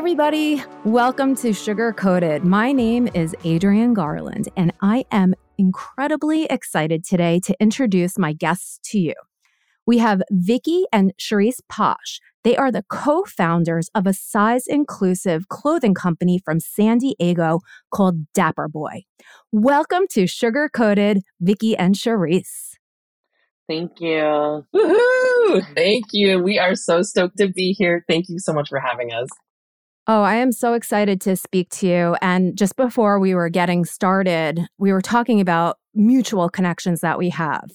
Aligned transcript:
Everybody. 0.00 0.64
Welcome 0.86 1.34
to 1.36 1.52
Sugar 1.52 1.92
Coated. 1.92 2.42
My 2.42 2.72
name 2.72 3.06
is 3.12 3.36
Adrienne 3.44 3.92
Garland, 3.92 4.48
and 4.56 4.72
I 4.80 5.04
am 5.12 5.34
incredibly 5.58 6.44
excited 6.44 7.04
today 7.04 7.38
to 7.40 7.54
introduce 7.60 8.16
my 8.16 8.32
guests 8.32 8.80
to 8.84 8.98
you. 8.98 9.12
We 9.86 9.98
have 9.98 10.22
Vicky 10.30 10.84
and 10.90 11.12
Charisse 11.18 11.60
Pasché. 11.70 12.20
They 12.44 12.56
are 12.56 12.72
the 12.72 12.82
co 12.88 13.24
founders 13.24 13.90
of 13.94 14.06
a 14.06 14.14
size 14.14 14.64
inclusive 14.66 15.48
clothing 15.48 15.92
company 15.92 16.40
from 16.42 16.60
San 16.60 16.96
Diego 16.96 17.60
called 17.90 18.32
Dapper 18.32 18.68
Boi. 18.68 19.02
Welcome 19.52 20.06
to 20.12 20.26
Sugar 20.26 20.70
Coated, 20.72 21.20
Vicky 21.42 21.76
and 21.76 21.94
Charisse. 21.94 22.78
Thank 23.68 24.00
you. 24.00 24.64
Woohoo! 24.74 25.74
Thank 25.74 26.06
you. 26.12 26.42
We 26.42 26.58
are 26.58 26.74
so 26.74 27.02
stoked 27.02 27.36
to 27.36 27.48
be 27.48 27.74
here. 27.76 28.02
Thank 28.08 28.30
you 28.30 28.38
so 28.38 28.54
much 28.54 28.70
for 28.70 28.80
having 28.80 29.12
us. 29.12 29.28
Oh, 30.12 30.22
I 30.22 30.34
am 30.34 30.50
so 30.50 30.74
excited 30.74 31.20
to 31.20 31.36
speak 31.36 31.70
to 31.70 31.86
you. 31.86 32.16
And 32.20 32.58
just 32.58 32.74
before 32.74 33.20
we 33.20 33.32
were 33.32 33.48
getting 33.48 33.84
started, 33.84 34.66
we 34.76 34.92
were 34.92 35.00
talking 35.00 35.40
about 35.40 35.78
mutual 35.94 36.48
connections 36.48 37.00
that 37.02 37.16
we 37.16 37.28
have. 37.28 37.70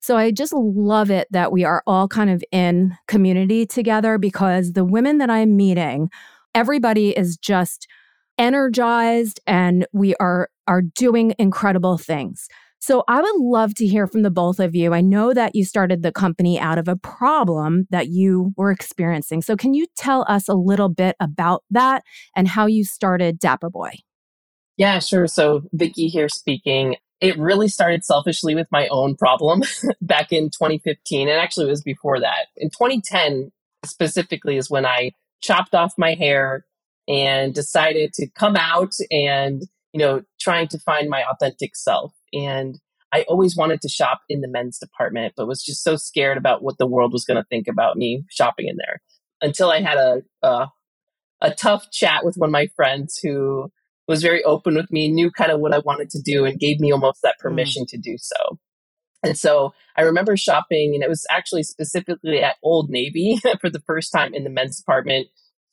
So 0.00 0.16
I 0.16 0.32
just 0.32 0.52
love 0.52 1.12
it 1.12 1.28
that 1.30 1.52
we 1.52 1.62
are 1.62 1.84
all 1.86 2.08
kind 2.08 2.28
of 2.28 2.42
in 2.50 2.96
community 3.06 3.66
together 3.66 4.18
because 4.18 4.72
the 4.72 4.84
women 4.84 5.18
that 5.18 5.30
I'm 5.30 5.54
meeting, 5.54 6.10
everybody 6.56 7.16
is 7.16 7.36
just 7.36 7.86
energized 8.36 9.38
and 9.46 9.86
we 9.92 10.16
are 10.16 10.48
are 10.66 10.82
doing 10.82 11.36
incredible 11.38 11.98
things. 11.98 12.48
So 12.86 13.02
I 13.08 13.20
would 13.20 13.40
love 13.40 13.74
to 13.78 13.86
hear 13.88 14.06
from 14.06 14.22
the 14.22 14.30
both 14.30 14.60
of 14.60 14.76
you. 14.76 14.94
I 14.94 15.00
know 15.00 15.34
that 15.34 15.56
you 15.56 15.64
started 15.64 16.04
the 16.04 16.12
company 16.12 16.56
out 16.56 16.78
of 16.78 16.86
a 16.86 16.94
problem 16.94 17.88
that 17.90 18.10
you 18.10 18.52
were 18.56 18.70
experiencing. 18.70 19.42
So 19.42 19.56
can 19.56 19.74
you 19.74 19.88
tell 19.96 20.24
us 20.28 20.46
a 20.46 20.54
little 20.54 20.88
bit 20.88 21.16
about 21.18 21.64
that 21.68 22.04
and 22.36 22.46
how 22.46 22.66
you 22.66 22.84
started 22.84 23.40
Dapper 23.40 23.70
Boi? 23.70 23.90
Yeah, 24.76 25.00
sure. 25.00 25.26
So 25.26 25.62
Vicky 25.72 26.06
here 26.06 26.28
speaking. 26.28 26.94
It 27.20 27.36
really 27.36 27.66
started 27.66 28.04
selfishly 28.04 28.54
with 28.54 28.68
my 28.70 28.86
own 28.86 29.16
problem 29.16 29.64
back 30.00 30.30
in 30.30 30.50
2015. 30.50 31.28
And 31.28 31.40
actually 31.40 31.66
it 31.66 31.70
was 31.70 31.82
before 31.82 32.20
that. 32.20 32.46
In 32.56 32.70
2010 32.70 33.50
specifically 33.84 34.58
is 34.58 34.70
when 34.70 34.86
I 34.86 35.10
chopped 35.42 35.74
off 35.74 35.94
my 35.98 36.14
hair 36.14 36.64
and 37.08 37.52
decided 37.52 38.12
to 38.12 38.28
come 38.28 38.54
out 38.54 38.94
and 39.10 39.64
you 39.96 40.00
know, 40.00 40.20
trying 40.38 40.68
to 40.68 40.78
find 40.78 41.08
my 41.08 41.24
authentic 41.24 41.74
self. 41.74 42.12
And 42.36 42.78
I 43.12 43.24
always 43.28 43.56
wanted 43.56 43.80
to 43.82 43.88
shop 43.88 44.20
in 44.28 44.40
the 44.40 44.48
men's 44.48 44.78
department, 44.78 45.34
but 45.36 45.46
was 45.46 45.62
just 45.62 45.82
so 45.82 45.96
scared 45.96 46.36
about 46.36 46.62
what 46.62 46.76
the 46.78 46.86
world 46.86 47.12
was 47.12 47.24
going 47.24 47.36
to 47.36 47.46
think 47.48 47.66
about 47.68 47.96
me 47.96 48.24
shopping 48.30 48.68
in 48.68 48.76
there 48.76 49.00
until 49.40 49.70
I 49.70 49.80
had 49.80 49.96
a, 49.96 50.22
a, 50.42 50.66
a 51.40 51.54
tough 51.54 51.90
chat 51.90 52.24
with 52.24 52.36
one 52.36 52.48
of 52.48 52.52
my 52.52 52.68
friends 52.76 53.18
who 53.22 53.70
was 54.08 54.22
very 54.22 54.42
open 54.44 54.74
with 54.74 54.90
me, 54.90 55.10
knew 55.10 55.30
kind 55.30 55.50
of 55.50 55.60
what 55.60 55.74
I 55.74 55.78
wanted 55.78 56.10
to 56.10 56.22
do, 56.22 56.44
and 56.44 56.58
gave 56.58 56.80
me 56.80 56.92
almost 56.92 57.22
that 57.22 57.36
mm. 57.38 57.42
permission 57.42 57.84
mm. 57.84 57.88
to 57.88 57.98
do 57.98 58.16
so. 58.18 58.58
And 59.22 59.36
so 59.36 59.72
I 59.96 60.02
remember 60.02 60.36
shopping, 60.36 60.94
and 60.94 61.02
it 61.02 61.08
was 61.08 61.26
actually 61.30 61.62
specifically 61.62 62.42
at 62.42 62.56
Old 62.62 62.90
Navy 62.90 63.40
for 63.60 63.70
the 63.70 63.80
first 63.80 64.12
time 64.12 64.34
in 64.34 64.44
the 64.44 64.50
men's 64.50 64.78
department. 64.78 65.28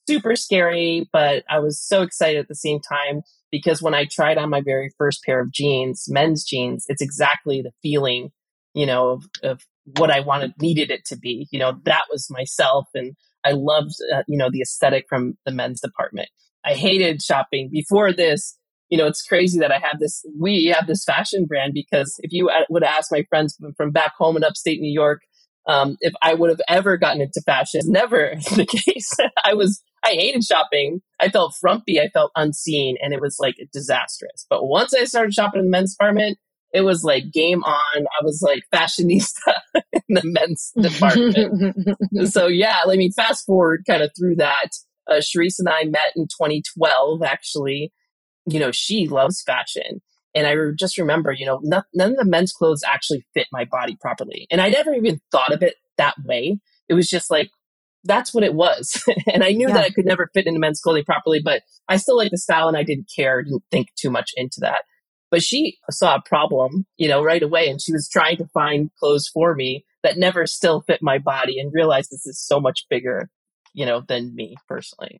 Super 0.08 0.36
scary, 0.36 1.08
but 1.14 1.44
I 1.50 1.60
was 1.60 1.82
so 1.82 2.02
excited 2.02 2.40
at 2.40 2.48
the 2.48 2.56
same 2.56 2.80
time 2.80 3.22
because 3.54 3.84
when 3.84 3.94
I 3.94 4.06
tried 4.06 4.40
on 4.40 4.50
my 4.50 4.62
very 4.62 4.92
first 4.98 5.24
pair 5.24 5.40
of 5.40 5.52
jeans, 5.52 6.06
men's 6.08 6.44
jeans, 6.44 6.86
it's 6.88 7.04
exactly 7.04 7.62
the 7.62 7.70
feeling, 7.84 8.32
you 8.74 8.88
know, 8.88 9.10
of, 9.10 9.26
of 9.44 9.62
what 9.96 10.10
I 10.10 10.22
wanted, 10.22 10.54
needed 10.60 10.90
it 10.90 11.06
to 11.06 11.16
be. 11.16 11.48
You 11.52 11.60
know, 11.60 11.78
that 11.86 12.06
was 12.12 12.32
myself. 12.32 12.88
And 12.96 13.14
I 13.46 13.52
loved, 13.52 13.94
uh, 14.12 14.24
you 14.28 14.40
know, 14.40 14.50
the 14.50 14.62
aesthetic 14.62 15.06
from 15.08 15.38
the 15.46 15.52
men's 15.52 15.82
department. 15.82 16.30
I 16.66 16.74
hated 16.74 17.22
shopping 17.22 17.70
before 17.72 18.12
this. 18.12 18.58
You 18.90 18.98
know, 18.98 19.06
it's 19.06 19.22
crazy 19.22 19.60
that 19.60 19.72
I 19.72 19.78
have 19.78 20.00
this, 20.00 20.26
we 20.40 20.74
have 20.76 20.88
this 20.88 21.04
fashion 21.04 21.46
brand 21.46 21.74
because 21.76 22.16
if 22.24 22.32
you 22.34 22.50
uh, 22.50 22.64
would 22.72 22.84
ask 22.84 23.12
my 23.12 23.24
friends 23.30 23.56
from 23.78 23.92
back 23.92 24.14
home 24.18 24.36
in 24.36 24.44
upstate 24.44 24.82
New 24.82 24.92
York, 24.92 25.22
um, 25.70 25.96
if 26.02 26.14
I 26.24 26.34
would 26.34 26.50
have 26.50 26.62
ever 26.68 26.98
gotten 26.98 27.22
into 27.22 27.40
fashion, 27.46 27.82
never 27.86 28.34
the 28.56 28.66
case. 28.66 29.12
I 29.46 29.54
was 29.54 29.80
I 30.04 30.12
hated 30.12 30.44
shopping. 30.44 31.02
I 31.20 31.30
felt 31.30 31.56
frumpy. 31.60 32.00
I 32.00 32.10
felt 32.10 32.32
unseen, 32.36 32.98
and 33.02 33.14
it 33.14 33.22
was 33.22 33.38
like 33.40 33.56
disastrous. 33.72 34.46
But 34.50 34.66
once 34.66 34.94
I 34.94 35.06
started 35.06 35.34
shopping 35.34 35.60
in 35.60 35.66
the 35.66 35.72
men's 35.72 35.94
department, 35.94 36.38
it 36.74 36.82
was 36.82 37.04
like 37.04 37.32
game 37.32 37.64
on. 37.64 38.06
I 38.06 38.24
was 38.24 38.42
like 38.42 38.64
fashionista 38.74 39.54
in 39.94 40.02
the 40.10 40.22
men's 40.24 40.72
department. 40.80 42.32
so 42.32 42.48
yeah, 42.48 42.80
I 42.86 42.96
mean, 42.96 43.12
fast 43.12 43.46
forward 43.46 43.84
kind 43.88 44.04
of 44.04 44.12
through 44.18 44.38
that. 44.38 44.70
Uh, 45.10 45.16
Charisse 45.16 45.60
and 45.60 45.70
I 45.70 45.84
met 45.84 46.14
in 46.16 46.24
2012. 46.24 47.24
Actually, 47.24 47.94
you 48.46 48.60
know, 48.60 48.72
she 48.72 49.08
loves 49.08 49.42
fashion. 49.42 50.02
And 50.36 50.48
I 50.48 50.56
just 50.78 50.98
remember, 50.98 51.32
you 51.32 51.46
know, 51.46 51.60
none 51.64 52.12
of 52.12 52.18
the 52.18 52.26
men's 52.26 52.52
clothes 52.52 52.82
actually 52.84 53.24
fit 53.36 53.48
my 53.52 53.66
body 53.66 53.96
properly. 54.02 54.48
And 54.50 54.62
I 54.62 54.70
never 54.70 54.94
even 54.94 55.22
thought 55.32 55.54
of 55.54 55.62
it 55.62 55.76
that 55.98 56.16
way. 56.26 56.60
It 56.90 56.96
was 56.96 57.08
just 57.08 57.30
like, 57.30 57.52
that's 58.04 58.34
what 58.34 58.44
it 58.44 58.54
was. 58.54 59.04
and 59.34 59.44
I 59.44 59.52
knew 59.52 59.68
yeah. 59.68 59.76
that 59.76 59.86
I 59.86 59.90
could 59.90 60.06
never 60.06 60.30
fit 60.34 60.48
into 60.48 60.60
men's 60.60 60.82
clothing 60.82 61.06
properly, 61.06 61.42
but 61.44 61.64
I 61.88 61.98
still 61.98 62.18
liked 62.18 62.32
the 62.32 62.38
style 62.38 62.68
and 62.68 62.78
I 62.78 62.84
didn't 62.84 63.12
care, 63.16 63.42
didn't 63.42 63.64
think 63.72 63.90
too 63.96 64.10
much 64.10 64.32
into 64.36 64.60
that. 64.62 64.84
But 65.32 65.42
she 65.42 65.78
saw 65.90 66.16
a 66.16 66.22
problem, 66.24 66.86
you 66.98 67.08
know, 67.08 67.24
right 67.24 67.42
away 67.42 67.70
and 67.70 67.82
she 67.82 67.92
was 67.92 68.08
trying 68.08 68.38
to 68.38 68.48
find 68.54 68.92
clothes 69.00 69.28
for 69.28 69.56
me 69.56 69.86
that 70.04 70.18
never 70.18 70.46
still 70.46 70.82
fit 70.82 71.02
my 71.02 71.18
body 71.18 71.60
and 71.60 71.74
realized 71.74 72.12
this 72.12 72.28
is 72.28 72.40
so 72.40 72.60
much 72.60 72.86
bigger, 72.90 73.30
you 73.74 73.86
know, 73.86 74.04
than 74.08 74.36
me 74.36 74.56
personally. 74.68 75.20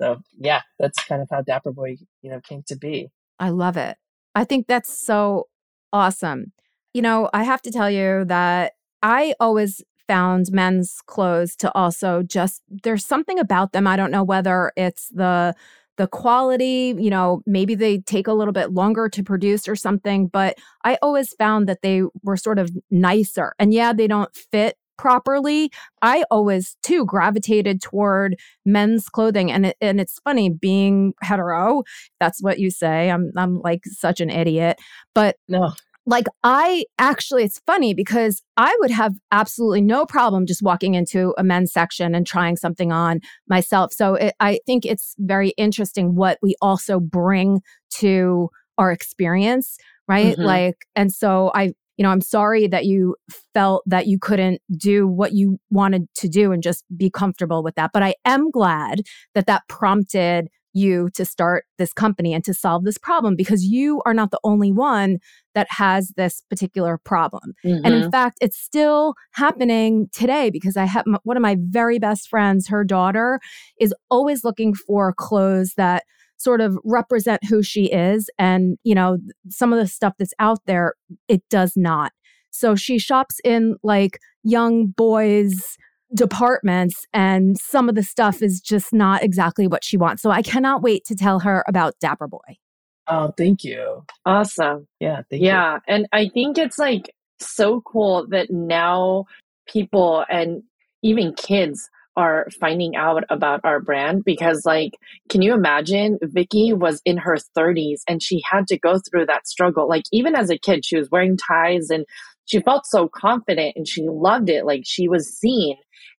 So 0.00 0.20
yeah, 0.38 0.62
that's 0.78 1.02
kind 1.04 1.20
of 1.20 1.28
how 1.30 1.42
Dapper 1.42 1.72
Boi, 1.72 1.96
you 2.22 2.30
know, 2.30 2.40
came 2.40 2.62
to 2.68 2.76
be. 2.76 3.08
I 3.38 3.48
love 3.50 3.76
it. 3.76 3.96
I 4.34 4.44
think 4.44 4.66
that's 4.66 4.96
so 4.96 5.48
awesome. 5.92 6.52
You 6.94 7.02
know, 7.02 7.28
I 7.32 7.44
have 7.44 7.62
to 7.62 7.70
tell 7.70 7.90
you 7.90 8.24
that 8.26 8.74
I 9.02 9.34
always 9.40 9.82
found 10.10 10.50
men's 10.50 11.00
clothes 11.06 11.54
to 11.54 11.72
also 11.76 12.20
just 12.24 12.62
there's 12.82 13.06
something 13.06 13.38
about 13.38 13.70
them. 13.70 13.86
I 13.86 13.94
don't 13.94 14.10
know 14.10 14.24
whether 14.24 14.72
it's 14.76 15.08
the 15.10 15.54
the 15.98 16.08
quality, 16.08 16.96
you 16.98 17.10
know, 17.10 17.42
maybe 17.46 17.76
they 17.76 17.98
take 17.98 18.26
a 18.26 18.32
little 18.32 18.52
bit 18.52 18.72
longer 18.72 19.08
to 19.08 19.22
produce 19.22 19.68
or 19.68 19.76
something, 19.76 20.26
but 20.26 20.58
I 20.82 20.98
always 21.00 21.32
found 21.34 21.68
that 21.68 21.82
they 21.82 22.02
were 22.24 22.36
sort 22.36 22.58
of 22.58 22.72
nicer. 22.90 23.54
And 23.60 23.72
yeah, 23.72 23.92
they 23.92 24.08
don't 24.08 24.34
fit 24.34 24.76
properly. 24.98 25.70
I 26.02 26.24
always 26.28 26.76
too 26.82 27.04
gravitated 27.04 27.80
toward 27.80 28.36
men's 28.66 29.08
clothing 29.08 29.52
and 29.52 29.66
it, 29.66 29.76
and 29.80 30.00
it's 30.00 30.18
funny 30.24 30.50
being 30.50 31.14
hetero, 31.22 31.84
that's 32.18 32.42
what 32.42 32.58
you 32.58 32.70
say. 32.70 33.10
I'm 33.10 33.30
I'm 33.36 33.60
like 33.60 33.84
such 33.84 34.20
an 34.20 34.28
idiot, 34.28 34.78
but 35.14 35.36
no 35.48 35.72
like 36.10 36.26
I 36.42 36.84
actually, 36.98 37.44
it's 37.44 37.60
funny 37.66 37.94
because 37.94 38.42
I 38.56 38.76
would 38.80 38.90
have 38.90 39.14
absolutely 39.30 39.80
no 39.80 40.04
problem 40.04 40.44
just 40.44 40.60
walking 40.60 40.94
into 40.94 41.32
a 41.38 41.44
men's 41.44 41.72
section 41.72 42.16
and 42.16 42.26
trying 42.26 42.56
something 42.56 42.90
on 42.90 43.20
myself. 43.48 43.92
So 43.92 44.16
it, 44.16 44.34
I 44.40 44.58
think 44.66 44.84
it's 44.84 45.14
very 45.18 45.50
interesting 45.50 46.16
what 46.16 46.38
we 46.42 46.56
also 46.60 46.98
bring 46.98 47.62
to 47.98 48.50
our 48.76 48.90
experience, 48.90 49.78
right? 50.08 50.32
Mm-hmm. 50.32 50.42
Like, 50.42 50.86
and 50.96 51.12
so 51.12 51.52
I, 51.54 51.74
you 51.96 52.02
know, 52.02 52.10
I'm 52.10 52.22
sorry 52.22 52.66
that 52.66 52.86
you 52.86 53.14
felt 53.54 53.84
that 53.86 54.08
you 54.08 54.18
couldn't 54.18 54.62
do 54.76 55.06
what 55.06 55.32
you 55.32 55.60
wanted 55.70 56.08
to 56.16 56.28
do 56.28 56.50
and 56.50 56.60
just 56.60 56.84
be 56.96 57.08
comfortable 57.08 57.62
with 57.62 57.76
that. 57.76 57.92
But 57.92 58.02
I 58.02 58.14
am 58.24 58.50
glad 58.50 59.02
that 59.34 59.46
that 59.46 59.62
prompted 59.68 60.48
you 60.72 61.10
to 61.14 61.24
start 61.24 61.64
this 61.78 61.92
company 61.92 62.32
and 62.32 62.44
to 62.44 62.54
solve 62.54 62.84
this 62.84 62.98
problem 62.98 63.36
because 63.36 63.64
you 63.64 64.02
are 64.06 64.14
not 64.14 64.30
the 64.30 64.40
only 64.44 64.72
one 64.72 65.18
that 65.54 65.66
has 65.70 66.12
this 66.16 66.42
particular 66.48 66.98
problem. 66.98 67.54
Mm-hmm. 67.64 67.84
And 67.84 67.94
in 67.94 68.00
mm-hmm. 68.02 68.10
fact, 68.10 68.38
it's 68.40 68.58
still 68.58 69.14
happening 69.32 70.08
today 70.12 70.50
because 70.50 70.76
I 70.76 70.84
have 70.84 71.04
one 71.24 71.36
of 71.36 71.42
my 71.42 71.56
very 71.60 71.98
best 71.98 72.28
friends, 72.28 72.68
her 72.68 72.84
daughter 72.84 73.40
is 73.78 73.94
always 74.10 74.44
looking 74.44 74.74
for 74.74 75.12
clothes 75.12 75.74
that 75.76 76.04
sort 76.36 76.60
of 76.60 76.78
represent 76.84 77.44
who 77.44 77.62
she 77.62 77.86
is. 77.86 78.30
And, 78.38 78.78
you 78.82 78.94
know, 78.94 79.18
some 79.50 79.72
of 79.72 79.78
the 79.78 79.86
stuff 79.86 80.14
that's 80.18 80.34
out 80.38 80.60
there, 80.66 80.94
it 81.28 81.42
does 81.50 81.74
not. 81.76 82.12
So 82.50 82.74
she 82.74 82.98
shops 82.98 83.40
in 83.44 83.76
like 83.82 84.18
young 84.42 84.86
boys' 84.86 85.76
departments 86.14 87.06
and 87.12 87.58
some 87.58 87.88
of 87.88 87.94
the 87.94 88.02
stuff 88.02 88.42
is 88.42 88.60
just 88.60 88.92
not 88.92 89.22
exactly 89.22 89.66
what 89.66 89.84
she 89.84 89.96
wants. 89.96 90.22
So 90.22 90.30
I 90.30 90.42
cannot 90.42 90.82
wait 90.82 91.04
to 91.06 91.14
tell 91.14 91.40
her 91.40 91.64
about 91.68 91.94
Dapper 92.00 92.26
Boi. 92.26 92.58
Oh, 93.06 93.32
thank 93.36 93.64
you. 93.64 94.04
Awesome. 94.24 94.86
Yeah, 95.00 95.22
yeah. 95.30 95.74
You. 95.74 95.80
And 95.88 96.06
I 96.12 96.28
think 96.28 96.58
it's 96.58 96.78
like 96.78 97.14
so 97.38 97.80
cool 97.80 98.26
that 98.28 98.50
now 98.50 99.24
people 99.66 100.24
and 100.28 100.62
even 101.02 101.34
kids 101.34 101.88
are 102.16 102.48
finding 102.60 102.96
out 102.96 103.24
about 103.30 103.60
our 103.64 103.80
brand 103.80 104.24
because 104.24 104.66
like 104.66 104.92
can 105.28 105.42
you 105.42 105.54
imagine 105.54 106.18
Vicky 106.22 106.72
was 106.72 107.00
in 107.04 107.16
her 107.16 107.36
30s 107.56 108.00
and 108.08 108.22
she 108.22 108.42
had 108.50 108.66
to 108.66 108.78
go 108.78 108.98
through 108.98 109.26
that 109.26 109.46
struggle 109.46 109.88
like 109.88 110.02
even 110.12 110.34
as 110.34 110.50
a 110.50 110.58
kid 110.58 110.84
she 110.84 110.96
was 110.96 111.08
wearing 111.10 111.36
ties 111.36 111.88
and 111.88 112.04
she 112.50 112.60
felt 112.60 112.86
so 112.86 113.08
confident 113.08 113.74
and 113.76 113.86
she 113.86 114.06
loved 114.08 114.48
it 114.48 114.64
like 114.64 114.82
she 114.84 115.08
was 115.08 115.38
seen 115.38 115.76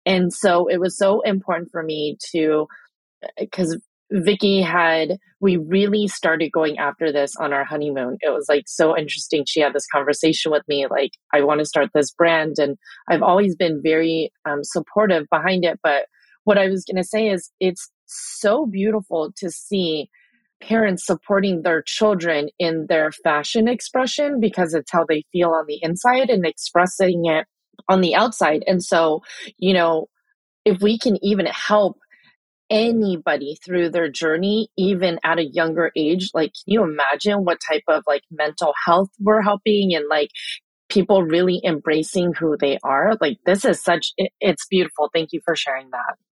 and 0.06 0.32
so 0.32 0.66
it 0.66 0.78
was 0.78 0.96
so 0.96 1.20
important 1.20 1.70
for 1.70 1.82
me 1.82 2.16
to, 2.32 2.66
because 3.38 3.78
Vicky 4.10 4.60
had, 4.60 5.18
we 5.40 5.56
really 5.56 6.08
started 6.08 6.50
going 6.50 6.78
after 6.78 7.12
this 7.12 7.36
on 7.36 7.52
our 7.52 7.64
honeymoon. 7.64 8.16
It 8.20 8.30
was 8.30 8.46
like 8.48 8.64
so 8.66 8.96
interesting. 8.96 9.44
She 9.46 9.60
had 9.60 9.72
this 9.72 9.86
conversation 9.92 10.50
with 10.50 10.62
me, 10.68 10.86
like, 10.90 11.12
I 11.32 11.42
want 11.42 11.60
to 11.60 11.66
start 11.66 11.90
this 11.94 12.12
brand. 12.12 12.56
And 12.58 12.76
I've 13.08 13.22
always 13.22 13.54
been 13.54 13.80
very 13.82 14.32
um, 14.44 14.64
supportive 14.64 15.26
behind 15.30 15.64
it. 15.64 15.78
But 15.82 16.06
what 16.44 16.58
I 16.58 16.68
was 16.68 16.84
going 16.84 17.00
to 17.00 17.08
say 17.08 17.28
is 17.28 17.50
it's 17.60 17.90
so 18.06 18.66
beautiful 18.66 19.32
to 19.36 19.50
see 19.50 20.10
parents 20.60 21.06
supporting 21.06 21.62
their 21.62 21.82
children 21.82 22.48
in 22.58 22.86
their 22.88 23.12
fashion 23.12 23.68
expression 23.68 24.40
because 24.40 24.74
it's 24.74 24.90
how 24.90 25.04
they 25.08 25.24
feel 25.32 25.50
on 25.50 25.64
the 25.66 25.78
inside 25.82 26.30
and 26.30 26.46
expressing 26.46 27.24
it 27.24 27.46
on 27.88 28.00
the 28.00 28.14
outside. 28.14 28.62
And 28.66 28.82
so, 28.82 29.22
you 29.58 29.72
know, 29.72 30.06
if 30.64 30.80
we 30.80 30.98
can 30.98 31.22
even 31.24 31.46
help 31.46 31.98
anybody 32.68 33.58
through 33.64 33.90
their 33.90 34.08
journey, 34.08 34.68
even 34.76 35.18
at 35.24 35.38
a 35.38 35.44
younger 35.44 35.90
age, 35.96 36.30
like, 36.34 36.52
can 36.52 36.72
you 36.72 36.84
imagine 36.84 37.44
what 37.44 37.58
type 37.68 37.82
of 37.88 38.04
like 38.06 38.22
mental 38.30 38.74
health 38.84 39.08
we're 39.18 39.42
helping 39.42 39.94
and 39.94 40.06
like 40.08 40.30
people 40.88 41.22
really 41.22 41.60
embracing 41.64 42.32
who 42.38 42.56
they 42.58 42.78
are? 42.84 43.14
Like, 43.20 43.38
this 43.44 43.64
is 43.64 43.82
such, 43.82 44.12
it, 44.16 44.30
it's 44.40 44.66
beautiful. 44.68 45.10
Thank 45.12 45.30
you 45.32 45.40
for 45.44 45.56
sharing 45.56 45.90
that. 45.90 46.29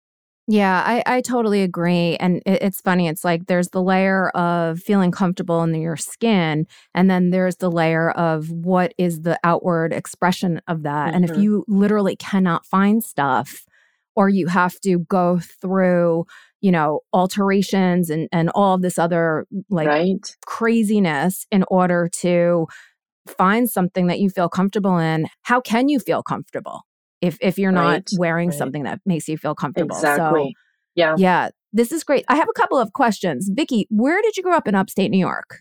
Yeah, 0.49 0.83
I, 0.87 1.03
I 1.07 1.21
totally 1.23 1.63
agree. 1.63 2.17
And 2.17 2.37
it, 2.47 2.63
it's 2.63 2.81
funny. 2.81 3.09
It's 3.09 3.25
like 3.25 3.47
there's 3.47 3.71
the 3.71 3.83
layer 3.83 4.29
of 4.31 4.79
feeling 4.79 5.11
comfortable 5.11 5.63
in 5.65 5.75
your 5.75 5.97
skin, 5.97 6.67
and 6.95 7.11
then 7.11 7.31
there's 7.31 7.57
the 7.57 7.71
layer 7.71 8.11
of 8.13 8.49
what 8.51 8.95
is 8.97 9.23
the 9.23 9.41
outward 9.43 9.93
expression 9.93 10.61
of 10.69 10.85
that. 10.85 11.09
Mm-hmm. 11.09 11.17
And 11.17 11.25
if 11.25 11.33
mm-hmm. 11.33 11.41
you 11.41 11.65
literally 11.67 12.15
cannot 12.15 12.65
find 12.65 13.03
stuff, 13.03 13.65
or 14.15 14.29
you 14.29 14.47
have 14.47 14.81
to 14.81 15.01
go 15.01 15.39
through, 15.61 16.27
you 16.61 16.73
know, 16.73 17.01
alterations 17.13 18.09
and, 18.09 18.29
and 18.33 18.51
all 18.55 18.75
of 18.75 18.83
this 18.83 18.99
other 18.99 19.47
like 19.69 19.89
right. 19.89 20.37
craziness 20.47 21.47
in 21.51 21.65
order 21.69 22.09
to 22.21 22.67
find 23.27 23.69
something 23.69 24.07
that 24.07 24.21
you 24.21 24.31
feel 24.31 24.49
comfortable 24.49 24.97
in, 24.97 25.27
how 25.43 25.61
can 25.61 25.89
you 25.89 25.99
feel 25.99 26.23
comfortable? 26.23 26.83
If 27.21 27.39
if 27.41 27.59
you're 27.59 27.73
not 27.73 27.87
right, 27.87 28.11
wearing 28.19 28.51
right. 28.51 28.59
something 28.59 28.83
that 28.85 29.01
makes 29.07 29.29
you 29.29 29.39
feel 29.39 29.55
comfortable. 29.55 29.97
Exactly. 29.97 30.55
So, 30.57 30.61
yeah. 30.95 31.15
Yeah. 31.19 31.51
This 31.73 31.93
is 31.93 32.05
great. 32.05 32.25
I 32.29 32.37
have 32.37 32.49
a 32.49 32.59
couple 32.59 32.79
of 32.79 32.93
questions. 32.93 33.51
Vicky, 33.53 33.87
where 33.91 34.23
did 34.23 34.37
you 34.37 34.43
grow 34.43 34.57
up 34.57 34.67
in 34.67 34.75
upstate 34.75 35.11
New 35.11 35.19
York? 35.19 35.59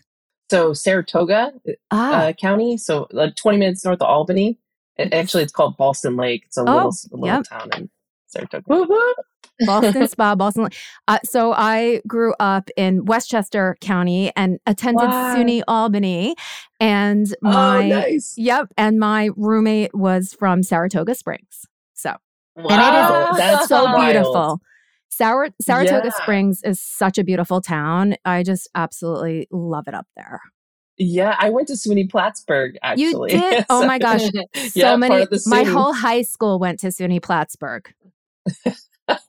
So 0.50 0.72
Saratoga 0.72 1.52
uh, 1.68 1.72
ah. 1.90 2.14
uh, 2.16 2.32
County, 2.32 2.76
so 2.76 3.04
uh, 3.16 3.30
20 3.36 3.58
minutes 3.58 3.84
north 3.84 4.00
of 4.00 4.08
Albany. 4.08 4.58
It, 4.96 5.12
actually, 5.12 5.42
it's 5.42 5.52
called 5.52 5.76
Ballston 5.76 6.16
Lake. 6.16 6.44
It's 6.46 6.56
a 6.56 6.60
oh, 6.60 6.64
little, 6.64 6.88
a 7.12 7.16
little 7.16 7.26
yep. 7.26 7.44
town 7.48 7.70
in 7.76 7.90
Saratoga. 8.28 8.64
Ballston 9.64 10.08
Spa, 10.08 10.34
Boston. 10.34 10.68
Uh, 11.08 11.18
so 11.24 11.52
I 11.52 12.02
grew 12.06 12.34
up 12.40 12.70
in 12.76 13.04
Westchester 13.04 13.76
County 13.80 14.32
and 14.36 14.58
attended 14.66 15.08
wow. 15.08 15.34
SUNY 15.34 15.62
Albany, 15.68 16.34
and 16.80 17.26
oh, 17.44 17.50
my 17.50 17.84
oh, 17.84 17.88
nice. 17.88 18.34
yep, 18.36 18.68
and 18.76 18.98
my 18.98 19.30
roommate 19.36 19.94
was 19.94 20.34
from 20.34 20.62
Saratoga 20.62 21.14
Springs. 21.14 21.66
So, 21.94 22.14
wow. 22.56 22.66
and 22.68 22.80
it 22.80 23.30
is 23.30 23.36
That's 23.38 23.68
so 23.68 23.84
wild. 23.84 24.04
beautiful. 24.04 24.60
Sar- 25.08 25.50
Saratoga 25.62 26.08
yeah. 26.08 26.22
Springs 26.22 26.62
is 26.62 26.80
such 26.80 27.16
a 27.16 27.24
beautiful 27.24 27.60
town. 27.62 28.16
I 28.24 28.42
just 28.42 28.68
absolutely 28.74 29.48
love 29.50 29.88
it 29.88 29.94
up 29.94 30.06
there. 30.14 30.40
Yeah, 30.98 31.36
I 31.38 31.50
went 31.50 31.68
to 31.68 31.74
SUNY 31.74 32.10
Plattsburgh 32.10 32.76
actually. 32.82 33.32
You 33.32 33.40
did? 33.40 33.66
oh 33.70 33.86
my 33.86 33.98
gosh. 33.98 34.22
So 34.54 34.70
yeah, 34.74 34.96
many 34.96 35.26
my 35.46 35.62
whole 35.62 35.92
high 35.92 36.22
school 36.22 36.58
went 36.58 36.80
to 36.80 36.88
SUNY 36.88 37.22
Plattsburgh. 37.22 37.92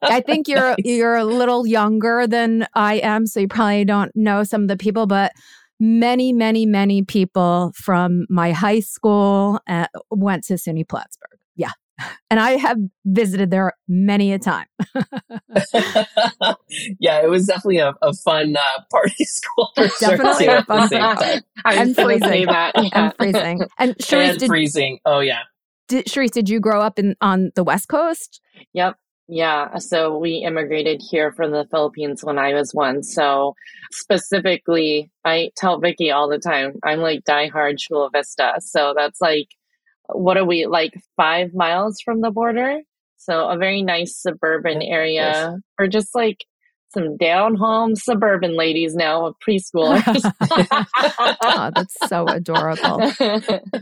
I 0.02 0.22
think 0.22 0.48
you're 0.48 0.70
nice. 0.70 0.78
you're 0.84 1.16
a 1.16 1.26
little 1.26 1.66
younger 1.68 2.28
than 2.28 2.68
I 2.74 2.96
am, 2.96 3.26
so 3.26 3.40
you 3.40 3.48
probably 3.48 3.86
don't 3.86 4.16
know 4.16 4.44
some 4.44 4.64
of 4.64 4.68
the 4.68 4.78
people, 4.78 5.08
but 5.08 5.32
many, 5.80 6.34
many, 6.34 6.66
many 6.66 7.04
people 7.04 7.72
from 7.76 8.26
my 8.30 8.52
high 8.52 8.80
school 8.80 9.60
uh, 9.68 9.88
went 10.10 10.44
to 10.46 10.54
SUNY 10.54 10.88
Plattsburgh. 10.88 11.40
Yeah. 11.56 11.72
And 12.30 12.40
I 12.40 12.58
have 12.58 12.78
visited 13.06 13.52
there 13.52 13.72
many 13.88 14.34
a 14.34 14.38
time. 14.38 14.68
yeah, 17.00 17.24
it 17.24 17.30
was 17.30 17.48
definitely 17.48 17.78
a, 17.78 17.96
a 18.02 18.14
fun 18.14 18.56
uh, 18.56 18.82
party 18.92 19.24
school. 19.24 19.72
definitely 20.00 20.46
sure, 20.46 20.58
a 20.58 20.66
fun 20.66 20.90
time. 20.90 21.42
I'm 21.64 21.94
freezing. 21.94 22.48
That. 22.48 22.74
Yeah. 22.76 22.90
I'm 22.94 23.12
freezing. 23.14 23.62
And 23.80 23.96
Charisse, 23.96 24.30
and 24.30 24.40
did, 24.40 24.48
freezing. 24.48 25.00
Oh 25.06 25.22
yeah. 25.22 25.44
Did, 25.88 26.06
Charisse, 26.06 26.32
did 26.32 26.50
you 26.50 26.60
grow 26.60 26.82
up 26.82 27.00
in 27.00 27.16
on 27.22 27.52
the 27.56 27.64
West 27.64 27.88
Coast? 27.88 28.42
Yep. 28.74 28.98
Yeah, 29.30 29.78
so 29.80 30.18
we 30.18 30.38
immigrated 30.38 31.02
here 31.02 31.34
from 31.34 31.52
the 31.52 31.68
Philippines 31.70 32.24
when 32.24 32.40
I 32.40 32.54
was 32.54 32.74
one. 32.74 33.04
So 33.04 33.56
specifically, 33.92 35.12
I 35.26 35.52
tell 35.58 35.80
Vicky 35.80 36.12
all 36.12 36.30
the 36.30 36.40
time, 36.40 36.76
I'm 36.84 37.00
like 37.00 37.26
diehard 37.26 37.78
Chula 37.78 38.10
Vista. 38.10 38.54
So 38.60 38.94
that's 38.96 39.20
like, 39.20 39.48
what 40.08 40.38
are 40.38 40.46
we, 40.46 40.66
like 40.66 40.94
five 41.18 41.54
miles 41.54 42.00
from 42.00 42.22
the 42.22 42.32
border? 42.32 42.80
So 43.18 43.50
a 43.50 43.58
very 43.58 43.82
nice 43.82 44.16
suburban 44.16 44.82
area. 44.82 45.22
Yes. 45.22 45.60
Or 45.78 45.88
just 45.88 46.16
like 46.16 46.46
some 46.90 47.18
down 47.18 47.56
home 47.56 47.96
suburban 47.96 48.56
ladies 48.56 48.96
now, 48.96 49.36
preschoolers. 49.46 50.22
oh, 51.42 51.72
that's 51.76 51.98
so 52.08 52.28
adorable. 52.28 53.12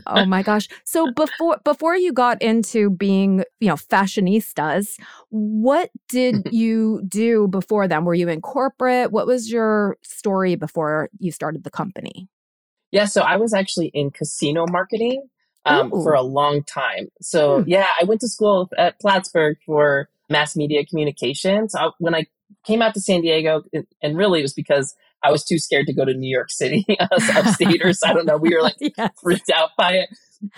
oh 0.06 0.24
my 0.26 0.42
gosh. 0.42 0.68
So 0.84 1.12
before 1.12 1.58
before 1.64 1.96
you 1.96 2.12
got 2.12 2.42
into 2.42 2.90
being, 2.90 3.44
you 3.60 3.68
know, 3.68 3.76
fashionistas, 3.76 4.98
what 5.30 5.90
did 6.08 6.48
you 6.50 7.02
do 7.06 7.48
before 7.48 7.88
then? 7.88 8.04
Were 8.04 8.14
you 8.14 8.28
in 8.28 8.40
corporate? 8.40 9.12
What 9.12 9.26
was 9.26 9.50
your 9.50 9.96
story 10.02 10.56
before 10.56 11.08
you 11.18 11.32
started 11.32 11.64
the 11.64 11.70
company? 11.70 12.28
Yeah, 12.92 13.04
so 13.04 13.22
I 13.22 13.36
was 13.36 13.52
actually 13.52 13.88
in 13.88 14.10
casino 14.10 14.64
marketing 14.68 15.28
um, 15.64 15.90
for 15.90 16.14
a 16.14 16.22
long 16.22 16.62
time. 16.62 17.08
So 17.20 17.62
hmm. 17.62 17.68
yeah, 17.68 17.86
I 18.00 18.04
went 18.04 18.20
to 18.22 18.28
school 18.28 18.70
at 18.76 19.00
Plattsburgh 19.00 19.58
for 19.66 20.08
mass 20.28 20.56
media 20.56 20.84
communications. 20.84 21.74
I, 21.74 21.90
when 21.98 22.14
I 22.14 22.26
came 22.66 22.82
out 22.82 22.94
to 22.94 23.00
San 23.00 23.20
Diego, 23.20 23.62
and 24.02 24.16
really 24.16 24.40
it 24.40 24.42
was 24.42 24.54
because 24.54 24.94
I 25.22 25.30
was 25.30 25.44
too 25.44 25.58
scared 25.58 25.86
to 25.86 25.94
go 25.94 26.04
to 26.04 26.14
New 26.14 26.32
York 26.32 26.50
City 26.50 26.84
as 27.00 27.22
upstaters. 27.24 27.98
I 28.04 28.12
don't 28.12 28.26
know. 28.26 28.36
We 28.36 28.54
were 28.54 28.62
like 28.62 28.76
yes. 28.80 29.10
freaked 29.22 29.50
out 29.50 29.70
by 29.76 29.94
it. 29.94 30.08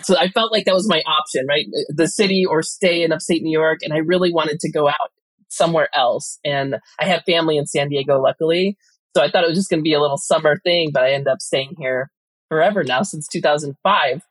So 0.01 0.17
I 0.17 0.27
felt 0.27 0.51
like 0.51 0.65
that 0.65 0.75
was 0.75 0.87
my 0.87 1.01
option, 1.07 1.45
right? 1.47 1.65
The 1.89 2.07
city 2.07 2.45
or 2.45 2.61
stay 2.61 3.03
in 3.03 3.11
upstate 3.11 3.41
New 3.41 3.57
York. 3.57 3.79
And 3.81 3.93
I 3.93 3.97
really 3.97 4.31
wanted 4.31 4.59
to 4.59 4.71
go 4.71 4.87
out 4.87 5.11
somewhere 5.47 5.89
else. 5.95 6.37
And 6.43 6.75
I 6.99 7.05
have 7.05 7.23
family 7.23 7.57
in 7.57 7.65
San 7.65 7.89
Diego, 7.89 8.21
luckily. 8.21 8.77
So 9.15 9.23
I 9.23 9.31
thought 9.31 9.43
it 9.43 9.47
was 9.47 9.57
just 9.57 9.69
going 9.69 9.79
to 9.79 9.83
be 9.83 9.93
a 9.93 10.01
little 10.01 10.17
summer 10.17 10.59
thing, 10.63 10.91
but 10.93 11.03
I 11.03 11.13
ended 11.13 11.29
up 11.29 11.41
staying 11.41 11.75
here 11.79 12.11
forever 12.49 12.83
now 12.83 13.01
since 13.01 13.27
2005. 13.27 14.21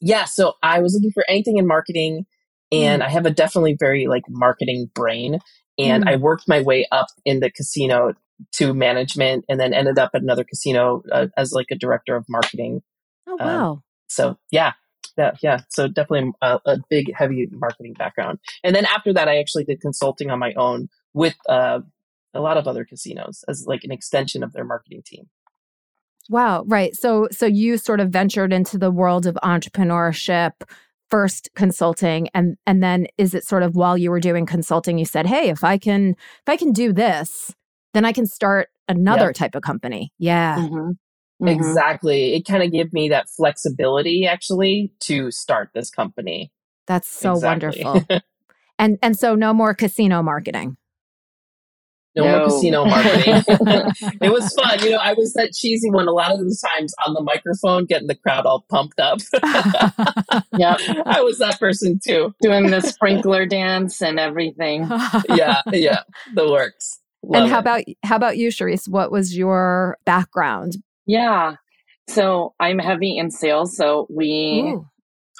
Yeah. 0.00 0.24
So 0.24 0.54
I 0.62 0.80
was 0.80 0.94
looking 0.94 1.12
for 1.12 1.24
anything 1.28 1.58
in 1.58 1.66
marketing 1.66 2.24
and 2.72 3.02
mm. 3.02 3.04
I 3.04 3.08
have 3.08 3.26
a 3.26 3.30
definitely 3.30 3.76
very 3.78 4.06
like 4.06 4.24
marketing 4.28 4.90
brain. 4.94 5.38
And 5.78 6.04
mm. 6.04 6.08
I 6.08 6.16
worked 6.16 6.48
my 6.48 6.60
way 6.60 6.86
up 6.90 7.06
in 7.24 7.40
the 7.40 7.50
casino 7.50 8.14
to 8.52 8.74
management 8.74 9.44
and 9.48 9.58
then 9.58 9.72
ended 9.72 9.98
up 9.98 10.10
at 10.14 10.22
another 10.22 10.44
casino 10.44 11.02
uh, 11.12 11.26
as 11.36 11.52
like 11.52 11.66
a 11.70 11.76
director 11.76 12.16
of 12.16 12.24
marketing. 12.28 12.82
Oh, 13.26 13.36
um, 13.40 13.46
wow. 13.46 13.70
Um, 13.72 13.82
so 14.08 14.38
yeah, 14.50 14.72
that, 15.16 15.38
yeah. 15.42 15.60
So 15.70 15.88
definitely 15.88 16.32
a, 16.42 16.60
a, 16.66 16.78
big, 16.88 17.12
heavy 17.14 17.48
marketing 17.50 17.94
background. 17.94 18.38
And 18.62 18.74
then 18.74 18.84
after 18.84 19.12
that, 19.14 19.28
I 19.28 19.38
actually 19.38 19.64
did 19.64 19.80
consulting 19.80 20.30
on 20.30 20.38
my 20.38 20.52
own 20.54 20.88
with 21.14 21.34
uh, 21.48 21.80
a 22.34 22.40
lot 22.40 22.56
of 22.56 22.68
other 22.68 22.84
casinos 22.84 23.44
as 23.48 23.64
like 23.66 23.84
an 23.84 23.92
extension 23.92 24.42
of 24.42 24.52
their 24.52 24.64
marketing 24.64 25.02
team. 25.04 25.28
Wow, 26.28 26.64
right. 26.66 26.94
So 26.94 27.28
so 27.30 27.46
you 27.46 27.78
sort 27.78 28.00
of 28.00 28.10
ventured 28.10 28.52
into 28.52 28.78
the 28.78 28.90
world 28.90 29.26
of 29.26 29.38
entrepreneurship 29.44 30.52
first 31.10 31.48
consulting 31.54 32.28
and 32.34 32.56
and 32.66 32.82
then 32.82 33.06
is 33.16 33.34
it 33.34 33.44
sort 33.44 33.62
of 33.62 33.76
while 33.76 33.96
you 33.96 34.10
were 34.10 34.20
doing 34.20 34.46
consulting 34.46 34.98
you 34.98 35.04
said, 35.04 35.26
"Hey, 35.26 35.48
if 35.48 35.64
I 35.64 35.78
can 35.78 36.10
if 36.10 36.48
I 36.48 36.56
can 36.56 36.72
do 36.72 36.92
this, 36.92 37.54
then 37.94 38.04
I 38.04 38.12
can 38.12 38.26
start 38.26 38.68
another 38.88 39.26
yep. 39.26 39.34
type 39.34 39.54
of 39.54 39.62
company." 39.62 40.12
Yeah. 40.18 40.56
Mm-hmm. 40.58 40.90
Mm-hmm. 41.42 41.48
Exactly. 41.48 42.34
It 42.34 42.46
kind 42.46 42.62
of 42.62 42.72
gave 42.72 42.92
me 42.92 43.10
that 43.10 43.28
flexibility 43.28 44.26
actually 44.26 44.92
to 45.00 45.30
start 45.30 45.70
this 45.74 45.90
company. 45.90 46.50
That's 46.86 47.08
so 47.08 47.32
exactly. 47.32 47.84
wonderful. 47.84 48.20
and 48.78 48.98
and 49.02 49.18
so 49.18 49.34
no 49.34 49.52
more 49.52 49.74
casino 49.74 50.22
marketing. 50.22 50.76
No, 52.16 52.24
no. 52.24 52.38
more 52.38 52.46
casino 52.46 52.84
marketing. 52.86 53.42
it 54.22 54.32
was 54.32 54.52
fun. 54.54 54.82
You 54.82 54.90
know, 54.92 54.98
I 54.98 55.12
was 55.12 55.34
that 55.34 55.52
cheesy 55.52 55.90
one 55.90 56.08
a 56.08 56.12
lot 56.12 56.32
of 56.32 56.38
the 56.38 56.56
times 56.74 56.94
on 57.06 57.12
the 57.12 57.22
microphone, 57.22 57.84
getting 57.84 58.08
the 58.08 58.14
crowd 58.14 58.46
all 58.46 58.64
pumped 58.70 58.98
up. 58.98 59.18
yeah. 60.56 60.76
I 61.04 61.20
was 61.20 61.38
that 61.38 61.58
person 61.60 62.00
too. 62.02 62.34
Doing 62.40 62.70
the 62.70 62.80
sprinkler 62.80 63.44
dance 63.44 64.00
and 64.00 64.18
everything. 64.18 64.88
yeah, 65.28 65.60
yeah. 65.72 66.00
The 66.34 66.50
works. 66.50 67.00
Love 67.22 67.42
and 67.42 67.50
how 67.50 67.58
it. 67.58 67.60
about 67.60 67.84
how 68.02 68.16
about 68.16 68.38
you, 68.38 68.48
Charisse? 68.48 68.88
What 68.88 69.12
was 69.12 69.36
your 69.36 69.98
background? 70.06 70.76
Yeah. 71.06 71.56
So 72.08 72.54
I'm 72.60 72.78
heavy 72.78 73.18
in 73.18 73.30
sales. 73.30 73.76
So 73.76 74.06
we 74.08 74.62
Ooh. 74.64 74.86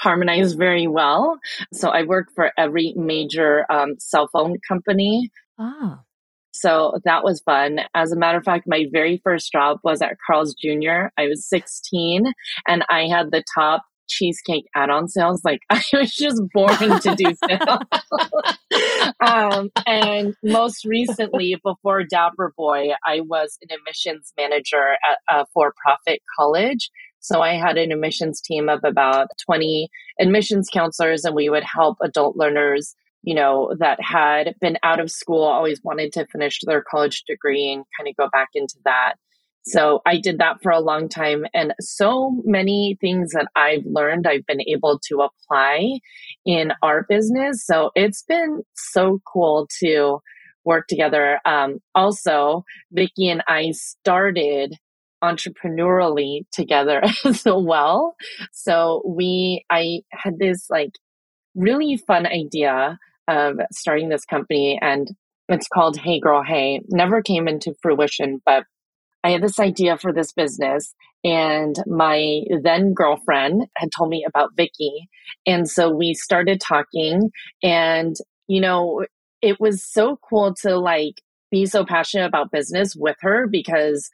harmonize 0.00 0.54
very 0.54 0.86
well. 0.86 1.38
So 1.72 1.88
I 1.88 2.02
work 2.02 2.28
for 2.34 2.52
every 2.58 2.92
major 2.96 3.64
um, 3.70 3.94
cell 3.98 4.28
phone 4.32 4.56
company. 4.68 5.30
Ah. 5.58 6.00
So 6.60 6.98
that 7.04 7.24
was 7.24 7.40
fun. 7.40 7.80
As 7.94 8.12
a 8.12 8.16
matter 8.16 8.38
of 8.38 8.44
fact, 8.44 8.64
my 8.66 8.86
very 8.90 9.20
first 9.22 9.52
job 9.52 9.78
was 9.82 10.02
at 10.02 10.16
Carl's 10.26 10.54
Jr. 10.54 11.08
I 11.18 11.28
was 11.28 11.48
16 11.48 12.32
and 12.66 12.84
I 12.88 13.06
had 13.06 13.30
the 13.30 13.44
top 13.54 13.82
cheesecake 14.08 14.66
add-on 14.74 15.08
sales. 15.08 15.42
Like 15.44 15.60
I 15.70 15.82
was 15.92 16.14
just 16.14 16.40
born 16.52 17.00
to 17.00 17.14
do 17.16 17.34
sales. 17.48 19.14
um, 19.20 19.70
and 19.86 20.34
most 20.42 20.84
recently, 20.84 21.56
before 21.62 22.04
Dapper 22.04 22.52
Boi, 22.56 22.90
I 23.04 23.20
was 23.20 23.58
an 23.62 23.76
admissions 23.76 24.32
manager 24.36 24.96
at 25.10 25.18
a 25.28 25.46
for-profit 25.52 26.20
college. 26.38 26.90
So 27.20 27.40
I 27.42 27.54
had 27.54 27.76
an 27.76 27.90
admissions 27.90 28.40
team 28.40 28.68
of 28.68 28.80
about 28.84 29.28
20 29.44 29.88
admissions 30.20 30.68
counselors, 30.72 31.24
and 31.24 31.34
we 31.34 31.48
would 31.48 31.64
help 31.64 31.96
adult 32.00 32.36
learners 32.36 32.94
you 33.26 33.34
know, 33.34 33.74
that 33.80 34.00
had 34.00 34.54
been 34.60 34.78
out 34.84 35.00
of 35.00 35.10
school, 35.10 35.42
always 35.42 35.80
wanted 35.82 36.12
to 36.12 36.26
finish 36.26 36.60
their 36.62 36.82
college 36.88 37.24
degree 37.26 37.72
and 37.72 37.84
kind 37.98 38.08
of 38.08 38.16
go 38.16 38.28
back 38.32 38.48
into 38.54 38.76
that. 38.84 39.14
So 39.64 40.00
I 40.06 40.18
did 40.18 40.38
that 40.38 40.62
for 40.62 40.70
a 40.70 40.78
long 40.78 41.08
time. 41.08 41.44
And 41.52 41.74
so 41.80 42.40
many 42.44 42.96
things 43.00 43.32
that 43.32 43.48
I've 43.56 43.84
learned, 43.84 44.28
I've 44.28 44.46
been 44.46 44.60
able 44.60 45.00
to 45.08 45.28
apply 45.28 45.98
in 46.46 46.70
our 46.84 47.04
business. 47.08 47.66
So 47.66 47.90
it's 47.96 48.22
been 48.22 48.62
so 48.76 49.18
cool 49.26 49.68
to 49.80 50.20
work 50.64 50.86
together. 50.86 51.40
Um, 51.44 51.78
also, 51.96 52.62
Vicky 52.92 53.28
and 53.28 53.42
I 53.48 53.72
started 53.72 54.76
entrepreneurially 55.24 56.42
together 56.52 57.02
as 57.24 57.42
well. 57.44 58.14
So 58.52 59.02
we, 59.04 59.64
I 59.68 60.02
had 60.12 60.38
this 60.38 60.66
like 60.70 60.92
really 61.56 61.96
fun 61.96 62.24
idea 62.24 62.98
of 63.28 63.58
starting 63.72 64.08
this 64.08 64.24
company 64.24 64.78
and 64.80 65.08
it's 65.48 65.68
called 65.68 65.96
Hey 65.98 66.20
Girl 66.20 66.42
Hey. 66.42 66.80
Never 66.88 67.22
came 67.22 67.46
into 67.48 67.74
fruition, 67.80 68.40
but 68.44 68.64
I 69.22 69.30
had 69.30 69.42
this 69.42 69.58
idea 69.58 69.98
for 69.98 70.12
this 70.12 70.32
business 70.32 70.94
and 71.24 71.76
my 71.86 72.42
then 72.62 72.94
girlfriend 72.94 73.66
had 73.76 73.90
told 73.96 74.10
me 74.10 74.24
about 74.26 74.50
Vicky 74.56 75.08
And 75.46 75.68
so 75.68 75.90
we 75.90 76.14
started 76.14 76.60
talking 76.60 77.30
and, 77.62 78.14
you 78.46 78.60
know, 78.60 79.04
it 79.42 79.60
was 79.60 79.84
so 79.84 80.18
cool 80.28 80.54
to 80.62 80.78
like 80.78 81.20
be 81.50 81.66
so 81.66 81.84
passionate 81.84 82.26
about 82.26 82.52
business 82.52 82.94
with 82.96 83.16
her 83.20 83.46
because 83.46 84.10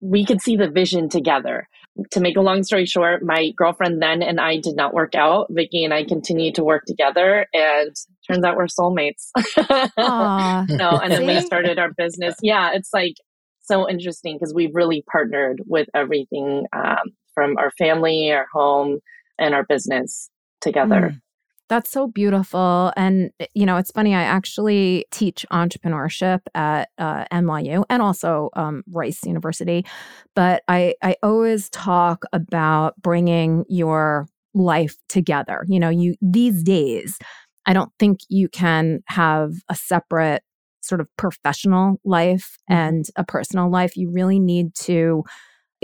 we 0.00 0.24
could 0.24 0.40
see 0.40 0.56
the 0.56 0.70
vision 0.70 1.08
together. 1.08 1.68
To 2.10 2.20
make 2.20 2.36
a 2.36 2.40
long 2.40 2.62
story 2.62 2.84
short, 2.84 3.22
my 3.22 3.52
girlfriend 3.56 4.02
then 4.02 4.22
and 4.22 4.38
I 4.38 4.58
did 4.58 4.76
not 4.76 4.92
work 4.92 5.14
out. 5.14 5.46
Vicky 5.50 5.84
and 5.84 5.94
I 5.94 6.04
continued 6.04 6.56
to 6.56 6.64
work 6.64 6.84
together 6.86 7.46
and 7.54 7.94
turns 8.26 8.44
out 8.44 8.56
we're 8.56 8.66
soulmates. 8.66 9.30
no, 10.68 10.98
and 10.98 11.12
then 11.12 11.26
we 11.26 11.40
started 11.40 11.78
our 11.78 11.92
business. 11.96 12.34
Yeah, 12.42 12.72
it's 12.74 12.90
like 12.92 13.14
so 13.62 13.88
interesting 13.88 14.36
because 14.36 14.54
we've 14.54 14.74
really 14.74 15.04
partnered 15.10 15.62
with 15.66 15.88
everything 15.94 16.66
um, 16.72 17.12
from 17.34 17.56
our 17.58 17.70
family, 17.78 18.30
our 18.30 18.46
home, 18.52 18.98
and 19.38 19.54
our 19.54 19.64
business 19.64 20.30
together. 20.60 21.14
Mm. 21.14 21.20
That's 21.68 21.90
so 21.90 22.06
beautiful. 22.06 22.92
And, 22.96 23.30
you 23.54 23.66
know, 23.66 23.76
it's 23.76 23.90
funny, 23.90 24.14
I 24.14 24.22
actually 24.22 25.06
teach 25.10 25.44
entrepreneurship 25.52 26.40
at 26.54 26.90
uh, 26.98 27.24
NYU 27.32 27.84
and 27.90 28.02
also 28.02 28.50
um, 28.54 28.84
Rice 28.88 29.24
University. 29.24 29.84
But 30.36 30.62
I, 30.68 30.94
I 31.02 31.16
always 31.22 31.68
talk 31.70 32.24
about 32.32 33.00
bringing 33.02 33.64
your 33.68 34.28
life 34.54 34.96
together. 35.08 35.64
You 35.68 35.80
know, 35.80 35.88
you 35.88 36.14
these 36.22 36.62
days, 36.62 37.18
I 37.66 37.72
don't 37.72 37.92
think 37.98 38.20
you 38.28 38.48
can 38.48 39.00
have 39.06 39.52
a 39.68 39.74
separate 39.74 40.42
sort 40.82 41.00
of 41.00 41.08
professional 41.16 42.00
life 42.04 42.56
mm-hmm. 42.70 42.80
and 42.80 43.04
a 43.16 43.24
personal 43.24 43.70
life. 43.70 43.96
You 43.96 44.10
really 44.10 44.38
need 44.38 44.74
to 44.76 45.24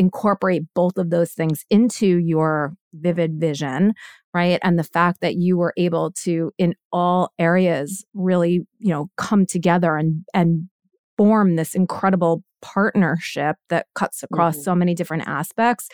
incorporate 0.02 0.62
both 0.74 0.98
of 0.98 1.10
those 1.10 1.32
things 1.32 1.64
into 1.70 2.06
your 2.18 2.74
vivid 2.92 3.40
vision 3.40 3.94
right? 4.34 4.58
And 4.62 4.78
the 4.78 4.84
fact 4.84 5.20
that 5.20 5.36
you 5.36 5.58
were 5.58 5.74
able 5.76 6.10
to 6.24 6.52
in 6.56 6.74
all 6.90 7.32
areas 7.38 8.04
really 8.14 8.66
you 8.78 8.92
know 8.92 9.10
come 9.16 9.46
together 9.46 9.96
and 9.96 10.24
and 10.34 10.68
form 11.16 11.56
this 11.56 11.74
incredible 11.74 12.42
partnership 12.62 13.56
that 13.68 13.86
cuts 13.94 14.22
across 14.22 14.54
mm-hmm. 14.54 14.62
so 14.62 14.74
many 14.74 14.94
different 14.94 15.24
aspects 15.26 15.88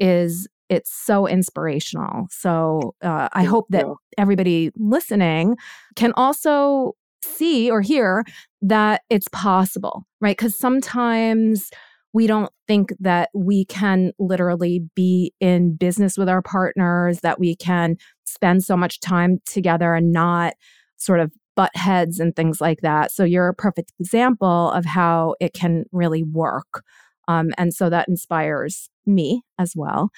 is 0.00 0.48
it's 0.68 0.90
so 0.90 1.26
inspirational. 1.26 2.26
So 2.30 2.94
uh, 3.02 3.28
i 3.32 3.44
hope 3.44 3.66
that 3.70 3.86
everybody 4.16 4.70
listening 4.76 5.56
can 5.96 6.12
also 6.16 6.94
see 7.22 7.70
or 7.70 7.82
hear 7.82 8.24
that 8.62 9.02
it's 9.10 9.28
possible 9.28 10.04
right? 10.22 10.36
Because 10.36 10.56
sometimes 10.56 11.70
we 12.12 12.26
don't 12.26 12.52
think 12.66 12.92
that 13.00 13.30
we 13.34 13.64
can 13.64 14.12
literally 14.18 14.84
be 14.94 15.32
in 15.40 15.74
business 15.76 16.18
with 16.18 16.28
our 16.28 16.42
partners, 16.42 17.20
that 17.20 17.40
we 17.40 17.56
can 17.56 17.96
spend 18.24 18.64
so 18.64 18.76
much 18.76 19.00
time 19.00 19.38
together 19.46 19.94
and 19.94 20.12
not 20.12 20.54
sort 20.96 21.20
of 21.20 21.32
butt 21.54 21.74
heads 21.74 22.18
and 22.18 22.34
things 22.34 22.60
like 22.60 22.80
that. 22.80 23.10
So 23.10 23.24
you're 23.24 23.48
a 23.48 23.54
perfect 23.54 23.92
example 23.98 24.70
of 24.72 24.84
how 24.84 25.34
it 25.40 25.52
can 25.52 25.84
really 25.92 26.22
work. 26.22 26.82
Um, 27.28 27.50
and 27.58 27.74
so 27.74 27.90
that 27.90 28.08
inspires 28.08 28.90
me 29.06 29.42
as 29.58 29.74
well. 29.76 30.10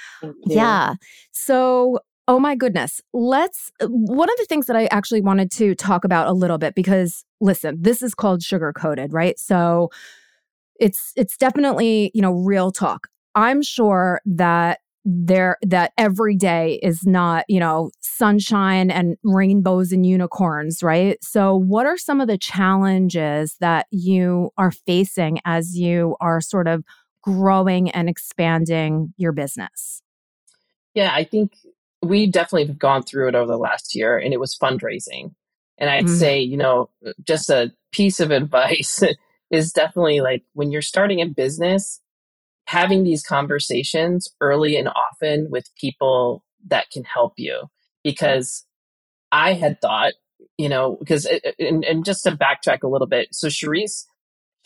Yeah. 0.47 0.95
So, 1.33 1.99
oh 2.29 2.39
my 2.39 2.55
goodness. 2.55 3.01
Let's, 3.13 3.71
one 3.81 4.31
of 4.31 4.37
the 4.39 4.47
things 4.49 4.67
that 4.67 4.77
I 4.77 4.87
actually 4.87 5.21
wanted 5.21 5.51
to 5.53 5.75
talk 5.75 6.05
about 6.05 6.29
a 6.29 6.33
little 6.33 6.59
bit 6.59 6.75
because 6.75 7.25
listen, 7.41 7.77
this 7.81 8.01
is 8.03 8.15
called 8.15 8.43
sugar 8.43 8.73
coated, 8.73 9.13
right? 9.13 9.39
So, 9.39 9.91
it's 10.81 11.13
it's 11.17 11.37
definitely 11.37 12.11
you 12.15 12.23
know 12.23 12.33
real 12.33 12.71
talk. 12.71 13.09
I'm 13.35 13.63
sure 13.63 14.21
that 14.27 14.81
there 15.05 15.59
that 15.63 15.93
every 15.99 16.35
day 16.37 16.81
is 16.83 17.03
not 17.05 17.45
you 17.49 17.61
know 17.61 17.91
sunshine 18.01 18.91
and 18.91 19.17
rainbows 19.23 19.93
and 19.93 20.07
unicorns 20.07 20.83
right? 20.83 21.23
So 21.23 21.55
what 21.57 21.87
are 21.87 21.99
some 21.99 22.21
of 22.21 22.29
the 22.29 22.39
challenges 22.39 23.57
that 23.61 23.87
you 23.91 24.51
are 24.57 24.71
facing 24.71 25.41
as 25.45 25.77
you 25.77 26.17
are 26.21 26.41
sort 26.41 26.69
of 26.69 26.85
growing 27.23 27.91
and 27.91 28.09
expanding 28.09 29.13
your 29.17 29.33
business? 29.33 30.03
Yeah 30.95 31.13
i 31.13 31.25
think 31.25 31.53
we 32.03 32.27
definitely 32.27 32.67
have 32.67 32.79
gone 32.79 33.03
through 33.03 33.29
it 33.29 33.35
over 33.35 33.51
the 33.51 33.59
last 33.59 33.95
year 33.95 34.19
and 34.19 34.33
it 34.33 34.41
was 34.41 34.57
fundraising. 34.57 35.35
And 35.77 35.91
i'd 35.91 36.05
mm-hmm. 36.05 36.15
say 36.15 36.41
you 36.41 36.57
know 36.57 36.89
just 37.27 37.51
a 37.51 37.73
piece 37.93 38.21
of 38.21 38.31
advice 38.31 39.03
is 39.55 39.73
definitely 39.73 40.21
like 40.21 40.43
when 40.53 40.71
you're 40.71 40.83
starting 40.83 41.21
a 41.21 41.27
business, 41.27 42.01
having 42.67 43.05
these 43.05 43.23
conversations 43.23 44.29
early 44.41 44.77
and 44.77 44.89
often 44.89 45.49
with 45.51 45.71
people 45.81 46.45
that 46.67 46.91
can 46.91 47.05
help 47.05 47.35
you. 47.37 47.69
Because 48.03 48.67
I 49.33 49.55
had 49.55 49.81
thought, 49.81 50.13
you 50.59 50.69
know, 50.69 50.97
because, 51.01 51.27
uh, 51.27 51.39
uh, 51.47 51.53
and, 51.59 51.85
and 51.85 52.05
just 52.05 52.25
to 52.25 52.33
backtrack 52.33 52.83
a 52.83 52.89
little 52.89 53.07
bit. 53.07 53.29
So 53.33 53.49
Charisse, 53.49 54.05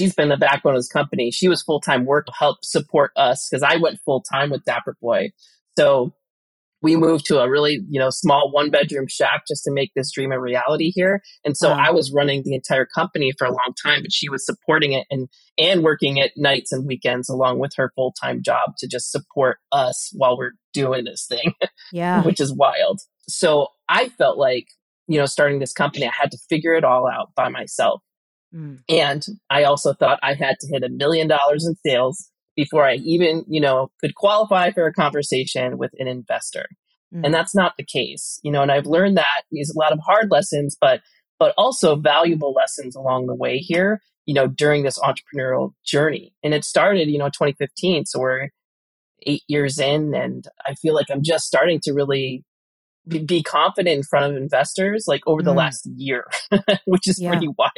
she's 0.00 0.14
been 0.14 0.28
the 0.28 0.36
backbone 0.36 0.74
of 0.74 0.78
this 0.78 0.88
company. 0.88 1.30
She 1.30 1.48
was 1.48 1.62
full 1.62 1.80
time 1.80 2.04
work 2.04 2.26
to 2.26 2.32
help 2.32 2.64
support 2.64 3.12
us 3.16 3.48
because 3.48 3.62
I 3.62 3.76
went 3.76 4.00
full 4.04 4.22
time 4.22 4.50
with 4.50 4.64
Dapper 4.64 4.96
Boi. 5.00 5.30
So 5.78 6.12
we 6.82 6.96
moved 6.96 7.26
to 7.26 7.40
a 7.40 7.48
really 7.48 7.80
you 7.88 7.98
know 7.98 8.10
small 8.10 8.50
one 8.50 8.70
bedroom 8.70 9.06
shack 9.08 9.42
just 9.48 9.64
to 9.64 9.70
make 9.72 9.92
this 9.94 10.12
dream 10.12 10.32
a 10.32 10.40
reality 10.40 10.90
here 10.90 11.22
and 11.44 11.56
so 11.56 11.70
wow. 11.70 11.84
i 11.86 11.90
was 11.90 12.12
running 12.12 12.42
the 12.44 12.54
entire 12.54 12.86
company 12.86 13.32
for 13.38 13.46
a 13.46 13.50
long 13.50 13.74
time 13.82 14.02
but 14.02 14.12
she 14.12 14.28
was 14.28 14.44
supporting 14.44 14.92
it 14.92 15.06
and 15.10 15.28
and 15.58 15.82
working 15.82 16.20
at 16.20 16.32
nights 16.36 16.72
and 16.72 16.86
weekends 16.86 17.28
along 17.28 17.58
with 17.58 17.72
her 17.76 17.92
full-time 17.94 18.42
job 18.42 18.72
to 18.78 18.86
just 18.86 19.10
support 19.10 19.58
us 19.72 20.10
while 20.14 20.36
we're 20.36 20.52
doing 20.72 21.04
this 21.04 21.26
thing 21.28 21.52
yeah 21.92 22.22
which 22.24 22.40
is 22.40 22.52
wild 22.52 23.00
so 23.28 23.68
i 23.88 24.08
felt 24.10 24.38
like 24.38 24.66
you 25.06 25.18
know 25.18 25.26
starting 25.26 25.58
this 25.58 25.72
company 25.72 26.06
i 26.06 26.12
had 26.18 26.30
to 26.30 26.38
figure 26.48 26.74
it 26.74 26.84
all 26.84 27.08
out 27.08 27.30
by 27.34 27.48
myself 27.48 28.00
mm. 28.54 28.78
and 28.88 29.24
i 29.50 29.64
also 29.64 29.92
thought 29.92 30.18
i 30.22 30.34
had 30.34 30.56
to 30.60 30.68
hit 30.68 30.82
a 30.82 30.88
million 30.88 31.26
dollars 31.26 31.64
in 31.64 31.74
sales 31.84 32.30
before 32.58 32.84
I 32.84 32.94
even, 33.04 33.44
you 33.46 33.60
know, 33.60 33.88
could 34.00 34.16
qualify 34.16 34.72
for 34.72 34.84
a 34.84 34.92
conversation 34.92 35.78
with 35.78 35.92
an 36.00 36.08
investor. 36.08 36.66
Mm. 37.14 37.26
And 37.26 37.32
that's 37.32 37.54
not 37.54 37.76
the 37.76 37.84
case, 37.84 38.40
you 38.42 38.50
know, 38.50 38.62
and 38.62 38.72
I've 38.72 38.84
learned 38.84 39.16
that 39.16 39.42
is 39.52 39.70
a 39.70 39.78
lot 39.78 39.92
of 39.92 40.00
hard 40.04 40.32
lessons, 40.32 40.76
but, 40.78 41.00
but 41.38 41.54
also 41.56 41.94
valuable 41.94 42.52
lessons 42.52 42.96
along 42.96 43.26
the 43.26 43.34
way 43.36 43.58
here, 43.58 44.00
you 44.26 44.34
know, 44.34 44.48
during 44.48 44.82
this 44.82 44.98
entrepreneurial 44.98 45.72
journey. 45.86 46.34
And 46.42 46.52
it 46.52 46.64
started, 46.64 47.08
you 47.08 47.16
know, 47.16 47.28
2015. 47.28 48.06
So 48.06 48.18
we're 48.18 48.48
eight 49.22 49.44
years 49.46 49.78
in 49.78 50.12
and 50.12 50.44
I 50.66 50.74
feel 50.74 50.94
like 50.94 51.06
I'm 51.10 51.22
just 51.22 51.44
starting 51.44 51.78
to 51.84 51.92
really 51.92 52.44
be, 53.08 53.42
confident 53.42 53.96
in 53.96 54.02
front 54.02 54.30
of 54.30 54.36
investors 54.40 55.04
like 55.06 55.22
over 55.26 55.42
the 55.42 55.52
mm. 55.52 55.56
last 55.56 55.88
year, 55.96 56.24
which 56.86 57.08
is 57.08 57.20
yeah. 57.20 57.30
pretty 57.30 57.48
wild. 57.58 57.70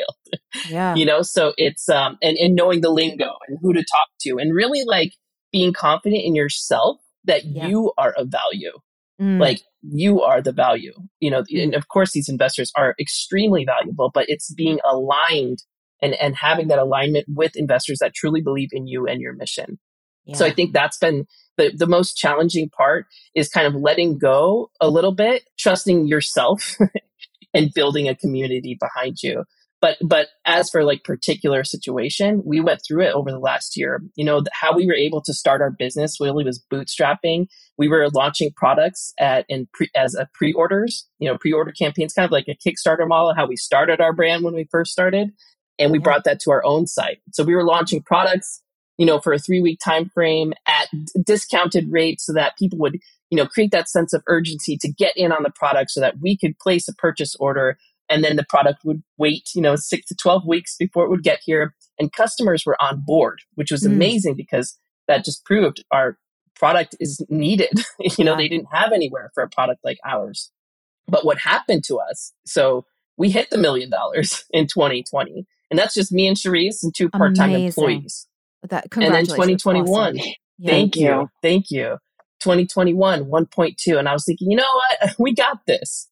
Yeah. 0.68 0.94
You 0.94 1.04
know, 1.04 1.22
so 1.22 1.52
it's 1.56 1.88
um 1.88 2.18
and, 2.22 2.36
and 2.36 2.54
knowing 2.54 2.80
the 2.80 2.90
lingo 2.90 3.30
and 3.48 3.58
who 3.60 3.72
to 3.72 3.80
talk 3.80 4.08
to 4.22 4.38
and 4.38 4.54
really 4.54 4.82
like 4.84 5.12
being 5.52 5.72
confident 5.72 6.22
in 6.24 6.34
yourself 6.34 6.98
that 7.24 7.44
yeah. 7.44 7.66
you 7.66 7.92
are 7.98 8.12
of 8.12 8.28
value. 8.28 8.72
Mm. 9.20 9.40
Like 9.40 9.60
you 9.82 10.22
are 10.22 10.40
the 10.42 10.52
value. 10.52 10.94
You 11.20 11.30
know, 11.30 11.44
and 11.50 11.74
of 11.74 11.88
course 11.88 12.12
these 12.12 12.28
investors 12.28 12.72
are 12.76 12.94
extremely 12.98 13.64
valuable, 13.64 14.10
but 14.12 14.26
it's 14.28 14.52
being 14.52 14.80
aligned 14.88 15.58
and 16.02 16.14
and 16.14 16.36
having 16.36 16.68
that 16.68 16.78
alignment 16.78 17.26
with 17.28 17.56
investors 17.56 17.98
that 18.00 18.14
truly 18.14 18.40
believe 18.40 18.70
in 18.72 18.86
you 18.86 19.06
and 19.06 19.20
your 19.20 19.34
mission. 19.34 19.78
Yeah. 20.24 20.36
So 20.36 20.46
I 20.46 20.52
think 20.52 20.72
that's 20.72 20.98
been 20.98 21.26
the, 21.60 21.76
the 21.76 21.86
most 21.86 22.16
challenging 22.16 22.70
part 22.70 23.06
is 23.34 23.50
kind 23.50 23.66
of 23.66 23.74
letting 23.74 24.18
go 24.18 24.70
a 24.80 24.88
little 24.88 25.12
bit, 25.12 25.44
trusting 25.58 26.06
yourself 26.06 26.76
and 27.54 27.74
building 27.74 28.08
a 28.08 28.14
community 28.14 28.78
behind 28.80 29.22
you. 29.22 29.44
But, 29.82 29.98
but 30.02 30.28
as 30.46 30.70
for 30.70 30.84
like 30.84 31.04
particular 31.04 31.64
situation, 31.64 32.42
we 32.44 32.60
went 32.60 32.80
through 32.86 33.02
it 33.02 33.14
over 33.14 33.30
the 33.30 33.38
last 33.38 33.76
year. 33.76 34.02
You 34.14 34.24
know, 34.24 34.42
how 34.52 34.74
we 34.74 34.86
were 34.86 34.94
able 34.94 35.22
to 35.22 35.34
start 35.34 35.60
our 35.60 35.70
business 35.70 36.18
really 36.20 36.44
was 36.44 36.62
bootstrapping. 36.72 37.46
We 37.78 37.88
were 37.88 38.08
launching 38.10 38.52
products 38.56 39.12
at, 39.18 39.44
in 39.48 39.68
pre, 39.72 39.88
as 39.94 40.14
a 40.14 40.28
pre-orders, 40.34 41.06
you 41.18 41.30
know, 41.30 41.38
pre-order 41.38 41.72
campaigns, 41.72 42.12
kind 42.14 42.26
of 42.26 42.30
like 42.30 42.48
a 42.48 42.56
Kickstarter 42.56 43.08
model, 43.08 43.34
how 43.34 43.46
we 43.46 43.56
started 43.56 44.00
our 44.00 44.12
brand 44.12 44.44
when 44.44 44.54
we 44.54 44.66
first 44.70 44.92
started. 44.92 45.30
And 45.78 45.90
we 45.90 45.98
mm-hmm. 45.98 46.04
brought 46.04 46.24
that 46.24 46.40
to 46.40 46.50
our 46.50 46.64
own 46.64 46.86
site. 46.86 47.20
So 47.32 47.42
we 47.42 47.54
were 47.54 47.64
launching 47.64 48.02
products 48.02 48.62
you 49.00 49.06
know, 49.06 49.18
for 49.18 49.32
a 49.32 49.38
three 49.38 49.62
week 49.62 49.80
time 49.82 50.10
frame 50.10 50.52
at 50.68 50.88
discounted 51.24 51.90
rates 51.90 52.26
so 52.26 52.34
that 52.34 52.58
people 52.58 52.78
would, 52.78 52.98
you 53.30 53.36
know, 53.36 53.46
create 53.46 53.70
that 53.70 53.88
sense 53.88 54.12
of 54.12 54.22
urgency 54.26 54.76
to 54.76 54.92
get 54.92 55.16
in 55.16 55.32
on 55.32 55.42
the 55.42 55.50
product 55.50 55.90
so 55.90 56.00
that 56.00 56.20
we 56.20 56.36
could 56.36 56.58
place 56.58 56.86
a 56.86 56.94
purchase 56.94 57.34
order 57.36 57.78
and 58.10 58.22
then 58.22 58.36
the 58.36 58.44
product 58.46 58.84
would 58.84 59.02
wait, 59.16 59.48
you 59.54 59.62
know, 59.62 59.74
six 59.74 60.06
to 60.08 60.14
12 60.16 60.46
weeks 60.46 60.76
before 60.78 61.04
it 61.04 61.08
would 61.08 61.22
get 61.22 61.40
here. 61.42 61.74
And 61.98 62.12
customers 62.12 62.66
were 62.66 62.76
on 62.82 63.02
board, 63.06 63.40
which 63.54 63.70
was 63.70 63.84
mm. 63.84 63.86
amazing 63.86 64.34
because 64.34 64.76
that 65.08 65.24
just 65.24 65.46
proved 65.46 65.82
our 65.90 66.18
product 66.54 66.94
is 67.00 67.24
needed. 67.30 67.80
you 68.18 68.24
know, 68.24 68.32
yeah. 68.32 68.36
they 68.36 68.48
didn't 68.48 68.68
have 68.70 68.92
anywhere 68.92 69.30
for 69.32 69.42
a 69.42 69.48
product 69.48 69.80
like 69.82 69.98
ours. 70.04 70.50
But 71.08 71.24
what 71.24 71.38
happened 71.38 71.84
to 71.84 72.00
us? 72.00 72.34
So 72.44 72.84
we 73.16 73.30
hit 73.30 73.48
the 73.48 73.56
million 73.56 73.88
dollars 73.88 74.44
in 74.50 74.66
2020. 74.66 75.46
And 75.70 75.78
that's 75.78 75.94
just 75.94 76.12
me 76.12 76.26
and 76.26 76.36
Charisse 76.36 76.82
and 76.82 76.94
two 76.94 77.08
part 77.08 77.34
time 77.34 77.52
employees. 77.52 78.26
That 78.68 78.88
and 78.92 79.14
then 79.14 79.26
2021. 79.26 79.88
Awesome. 79.88 80.32
Yeah. 80.58 80.70
Thank 80.70 80.96
you. 80.96 81.28
Thank 81.42 81.70
you. 81.70 81.96
2021, 82.40 83.24
1.2. 83.24 83.98
And 83.98 84.08
I 84.08 84.12
was 84.12 84.24
thinking, 84.24 84.50
you 84.50 84.56
know 84.56 84.64
what? 85.00 85.14
We 85.18 85.34
got 85.34 85.66
this. 85.66 86.08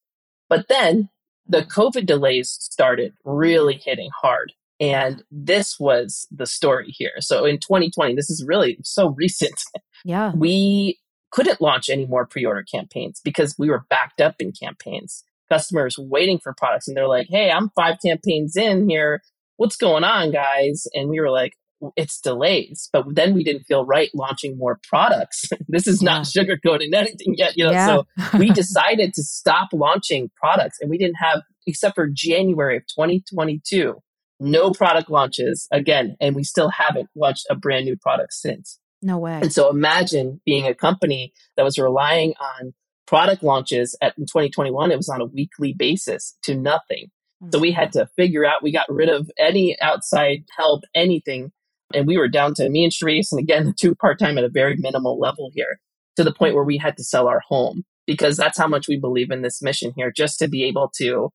But 0.49 0.69
then 0.69 1.09
the 1.47 1.63
COVID 1.63 2.07
delays 2.07 2.51
started 2.51 3.15
really 3.25 3.81
hitting 3.83 4.11
hard. 4.21 4.53
And 4.81 5.25
this 5.31 5.79
was 5.81 6.29
the 6.31 6.47
story 6.47 6.95
here. 6.97 7.21
So 7.21 7.45
in 7.45 7.57
2020, 7.59 8.15
this 8.15 8.31
is 8.31 8.45
really 8.47 8.79
so 8.83 9.11
recent. 9.11 9.61
Yeah. 10.05 10.33
We 10.37 10.99
couldn't 11.31 11.61
launch 11.61 11.91
any 11.91 12.07
more 12.07 12.27
pre 12.27 12.47
order 12.47 12.63
campaigns 12.63 13.21
because 13.23 13.55
we 13.59 13.69
were 13.69 13.85
backed 13.91 14.21
up 14.21 14.37
in 14.39 14.53
campaigns. 14.53 15.25
Customers 15.51 15.99
waiting 15.99 16.39
for 16.39 16.55
products 16.55 16.89
and 16.89 16.97
they're 16.97 17.09
like, 17.09 17.27
hey, 17.29 17.51
I'm 17.51 17.71
five 17.71 17.97
campaigns 18.05 18.57
in 18.57 18.89
here. 18.89 19.23
What's 19.57 19.77
going 19.77 20.05
on, 20.05 20.31
guys? 20.31 20.87
And 20.95 21.09
we 21.09 21.21
were 21.21 21.31
like, 21.31 21.55
it's 21.97 22.21
delays, 22.21 22.89
but 22.93 23.05
then 23.15 23.35
we 23.35 23.45
didn't 23.45 23.65
feel 23.65 23.85
right 23.85 24.11
launching 24.15 24.59
more 24.59 24.81
products. 24.89 25.49
this 25.69 25.87
is 25.87 26.03
not 26.03 26.29
yeah. 26.35 26.43
sugarcoating 26.43 26.93
anything 26.95 27.35
yet, 27.37 27.57
you 27.57 27.65
know. 27.65 27.73
Yeah. 27.73 27.87
So 27.87 28.07
we 28.39 28.51
decided 28.51 29.15
to 29.15 29.23
stop 29.23 29.69
launching 29.73 30.31
products 30.37 30.79
and 30.81 30.91
we 30.91 30.99
didn't 30.99 31.17
have 31.17 31.43
except 31.67 31.95
for 31.95 32.09
January 32.09 32.79
of 32.79 32.83
2022, 32.87 33.95
no 34.41 34.71
product 34.71 35.11
launches 35.11 35.69
again, 35.71 36.17
and 36.21 36.35
we 36.35 36.43
still 36.43 36.71
haven't 36.71 37.09
launched 37.15 37.47
a 37.51 37.55
brand 37.55 37.85
new 37.85 37.97
product 37.97 38.33
since. 38.33 38.79
No 39.03 39.19
way. 39.19 39.39
And 39.41 39.53
so 39.53 39.69
imagine 39.69 40.41
being 40.45 40.67
a 40.67 40.75
company 40.75 41.33
that 41.57 41.65
was 41.65 41.79
relying 41.79 42.35
on 42.41 42.73
product 43.07 43.43
launches 43.43 43.97
at 44.03 44.17
in 44.19 44.27
2021 44.27 44.91
it 44.91 44.97
was 44.97 45.09
on 45.09 45.21
a 45.21 45.27
weekly 45.27 45.73
basis 45.73 46.37
to 46.43 46.55
nothing. 46.55 47.11
So 47.53 47.61
we 47.61 47.71
had 47.71 47.93
to 47.93 48.09
figure 48.17 48.45
out, 48.45 48.65
we 48.65 48.73
got 48.73 48.89
rid 48.89 49.09
of 49.09 49.31
any 49.39 49.81
outside 49.81 50.45
help, 50.57 50.83
anything 50.93 51.53
and 51.95 52.07
we 52.07 52.19
were 52.19 52.29
down 52.29 52.55
to 52.55 52.69
me 52.69 52.85
and 52.85 52.93
Charisse, 52.93 53.33
and 53.33 53.41
again, 53.41 53.75
two 53.79 53.95
part 53.95 54.19
time 54.19 54.39
at 54.39 54.45
a 54.45 54.49
very 54.49 54.77
minimal 54.77 55.19
level 55.19 55.51
here, 55.55 55.81
to 56.17 56.25
the 56.25 56.33
point 56.33 56.55
where 56.55 56.65
we 56.65 56.77
had 56.77 56.97
to 56.97 57.05
sell 57.05 57.29
our 57.29 57.43
home 57.49 57.85
because 58.07 58.37
that's 58.37 58.59
how 58.59 58.67
much 58.67 58.89
we 58.89 58.99
believe 58.99 59.31
in 59.31 59.43
this 59.43 59.61
mission 59.63 59.93
here, 59.97 60.11
just 60.11 60.39
to 60.39 60.49
be 60.49 60.65
able 60.65 60.91
to 60.97 61.31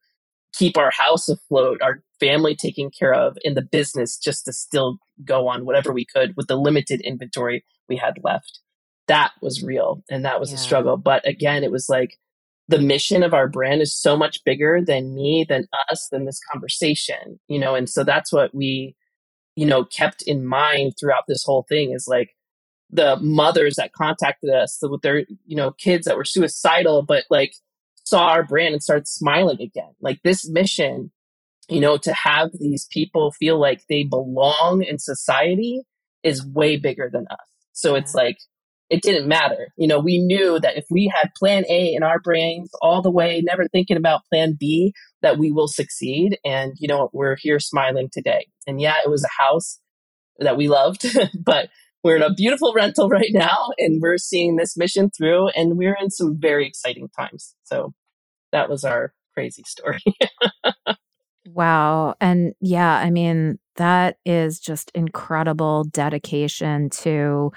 keep 0.53 0.77
our 0.77 0.91
house 0.91 1.29
afloat, 1.29 1.81
our 1.81 2.01
family 2.19 2.55
taken 2.55 2.89
care 2.89 3.13
of, 3.13 3.37
in 3.43 3.53
the 3.53 3.61
business 3.61 4.17
just 4.17 4.45
to 4.45 4.53
still 4.53 4.97
go 5.23 5.47
on 5.47 5.65
whatever 5.65 5.91
we 5.91 6.05
could 6.05 6.33
with 6.35 6.47
the 6.47 6.55
limited 6.55 7.01
inventory 7.01 7.63
we 7.89 7.97
had 7.97 8.15
left. 8.23 8.59
That 9.07 9.31
was 9.41 9.63
real 9.63 10.03
and 10.09 10.23
that 10.25 10.39
was 10.39 10.49
yeah. 10.49 10.55
a 10.55 10.59
struggle. 10.59 10.97
But 10.97 11.27
again, 11.27 11.63
it 11.63 11.71
was 11.71 11.89
like 11.89 12.17
the 12.67 12.79
mission 12.79 13.23
of 13.23 13.33
our 13.33 13.47
brand 13.47 13.81
is 13.81 13.99
so 13.99 14.15
much 14.15 14.43
bigger 14.45 14.81
than 14.85 15.13
me, 15.13 15.45
than 15.47 15.67
us, 15.91 16.07
than 16.11 16.25
this 16.25 16.39
conversation, 16.51 17.39
you 17.47 17.59
know, 17.59 17.75
and 17.75 17.89
so 17.89 18.03
that's 18.03 18.31
what 18.31 18.53
we 18.55 18.95
you 19.55 19.65
know, 19.65 19.83
kept 19.85 20.21
in 20.23 20.45
mind 20.45 20.93
throughout 20.99 21.25
this 21.27 21.43
whole 21.43 21.65
thing 21.69 21.91
is 21.91 22.07
like 22.07 22.35
the 22.89 23.17
mothers 23.17 23.75
that 23.75 23.93
contacted 23.93 24.49
us 24.49 24.79
with 24.81 25.01
their, 25.01 25.25
you 25.45 25.55
know, 25.55 25.71
kids 25.71 26.05
that 26.05 26.17
were 26.17 26.25
suicidal, 26.25 27.01
but 27.01 27.23
like 27.29 27.53
saw 28.03 28.27
our 28.27 28.43
brand 28.43 28.73
and 28.73 28.83
started 28.83 29.07
smiling 29.07 29.61
again. 29.61 29.93
Like 30.01 30.21
this 30.23 30.47
mission, 30.47 31.11
you 31.69 31.79
know, 31.79 31.97
to 31.97 32.13
have 32.13 32.51
these 32.53 32.87
people 32.91 33.31
feel 33.31 33.59
like 33.59 33.83
they 33.89 34.03
belong 34.03 34.83
in 34.83 34.99
society 34.99 35.81
is 36.21 36.45
way 36.45 36.77
bigger 36.77 37.09
than 37.11 37.25
us. 37.29 37.37
So 37.71 37.95
it's 37.95 38.13
like, 38.13 38.37
it 38.93 39.01
didn't 39.01 39.27
matter. 39.27 39.69
You 39.75 39.87
know, 39.87 39.97
we 39.97 40.19
knew 40.19 40.59
that 40.59 40.77
if 40.77 40.85
we 40.91 41.11
had 41.11 41.33
plan 41.35 41.63
A 41.67 41.95
in 41.95 42.03
our 42.03 42.19
brains 42.19 42.69
all 42.79 43.01
the 43.01 43.09
way, 43.09 43.41
never 43.43 43.67
thinking 43.67 43.97
about 43.97 44.21
plan 44.31 44.55
B, 44.59 44.93
that 45.23 45.39
we 45.39 45.51
will 45.51 45.67
succeed. 45.67 46.37
And, 46.45 46.73
you 46.77 46.87
know, 46.87 47.09
we're 47.11 47.35
here 47.35 47.59
smiling 47.59 48.09
today. 48.13 48.45
And 48.67 48.79
yeah, 48.79 48.97
it 49.03 49.09
was 49.09 49.23
a 49.23 49.41
house 49.41 49.79
that 50.37 50.57
we 50.57 50.67
loved, 50.67 51.07
but 51.43 51.69
we're 52.03 52.17
in 52.17 52.21
a 52.21 52.35
beautiful 52.35 52.71
rental 52.75 53.09
right 53.09 53.31
now 53.31 53.69
and 53.79 53.99
we're 53.99 54.19
seeing 54.19 54.57
this 54.57 54.77
mission 54.77 55.09
through 55.09 55.47
and 55.55 55.75
we're 55.75 55.97
in 55.99 56.11
some 56.11 56.37
very 56.39 56.67
exciting 56.67 57.09
times. 57.17 57.55
So 57.63 57.95
that 58.51 58.69
was 58.69 58.83
our 58.83 59.15
crazy 59.33 59.63
story. 59.65 60.03
wow. 61.47 62.13
And 62.21 62.53
yeah, 62.61 62.95
I 62.95 63.09
mean, 63.09 63.57
that 63.77 64.17
is 64.23 64.59
just 64.59 64.91
incredible 64.93 65.85
dedication 65.85 66.91
to 66.91 67.51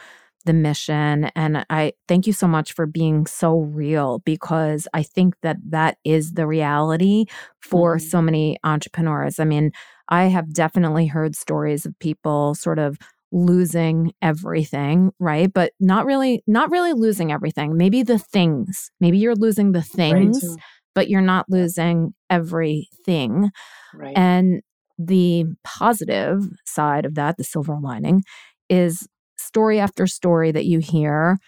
the 0.47 0.53
mission. 0.53 1.25
And 1.37 1.67
I 1.69 1.93
thank 2.09 2.27
you 2.27 2.33
so 2.33 2.47
much 2.47 2.73
for 2.73 2.87
being 2.87 3.27
so 3.27 3.59
real 3.59 4.21
because 4.21 4.89
I 4.95 5.03
think 5.03 5.35
that 5.43 5.59
that 5.69 5.99
is 6.05 6.33
the 6.33 6.47
reality 6.47 7.27
for 7.61 7.97
mm-hmm. 7.97 8.07
so 8.07 8.23
many 8.23 8.57
entrepreneurs. 8.65 9.39
I 9.39 9.45
mean, 9.45 9.73
I 10.09 10.25
have 10.25 10.53
definitely 10.53 11.07
heard 11.07 11.37
stories 11.37 11.85
of 11.85 11.99
people 11.99 12.55
sort 12.55 12.79
of 12.79 12.97
losing 13.33 14.13
everything, 14.23 15.11
right? 15.19 15.53
But 15.53 15.73
not 15.81 16.07
really 16.07 16.43
not 16.47 16.71
really 16.71 16.93
losing 16.93 17.33
everything. 17.33 17.77
Maybe 17.77 18.03
the 18.03 18.19
things. 18.19 18.91
Maybe 19.01 19.19
you're 19.19 19.35
losing 19.35 19.73
the 19.73 19.83
things, 19.83 20.43
right. 20.49 20.59
but 20.95 21.11
you're 21.11 21.21
not 21.21 21.47
losing 21.49 22.15
everything. 22.31 23.51
Right. 23.95 24.17
And 24.17 24.63
the 24.99 25.45
positive 25.65 26.45
side 26.65 27.05
of 27.05 27.17
that, 27.17 27.37
the 27.37 27.45
silver 27.45 27.77
lining, 27.83 28.23
is 28.69 29.07
story 29.39 29.81
after 29.81 30.07
story 30.07 30.53
that 30.53 30.65
you 30.67 30.79
hear, 30.79 31.39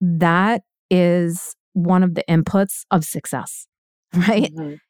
that 0.00 0.62
is 0.90 1.54
one 1.74 2.02
of 2.02 2.14
the 2.14 2.24
inputs 2.28 2.84
of 2.90 3.04
success, 3.04 3.66
right? 4.14 4.52
Mhm. 4.52 4.80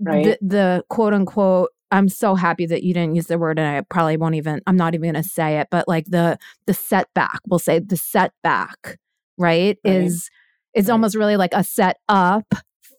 Right. 0.00 0.24
The, 0.24 0.38
the 0.40 0.84
quote 0.88 1.12
unquote, 1.14 1.70
I'm 1.90 2.08
so 2.08 2.34
happy 2.34 2.66
that 2.66 2.82
you 2.84 2.94
didn't 2.94 3.16
use 3.16 3.26
the 3.26 3.38
word, 3.38 3.58
and 3.58 3.66
I 3.68 3.80
probably 3.82 4.16
won't 4.16 4.36
even, 4.36 4.60
I'm 4.66 4.76
not 4.76 4.94
even 4.94 5.12
going 5.12 5.22
to 5.22 5.28
say 5.28 5.58
it, 5.58 5.68
but 5.70 5.88
like 5.88 6.06
the 6.06 6.38
the 6.66 6.74
setback, 6.74 7.40
we'll 7.48 7.58
say 7.58 7.80
the 7.80 7.96
setback, 7.96 8.98
right? 9.38 9.76
Right. 9.84 9.94
Is 9.94 10.30
is 10.74 10.88
Right. 10.88 10.92
almost 10.92 11.16
really 11.16 11.36
like 11.36 11.52
a 11.54 11.64
set 11.64 11.98
up 12.08 12.46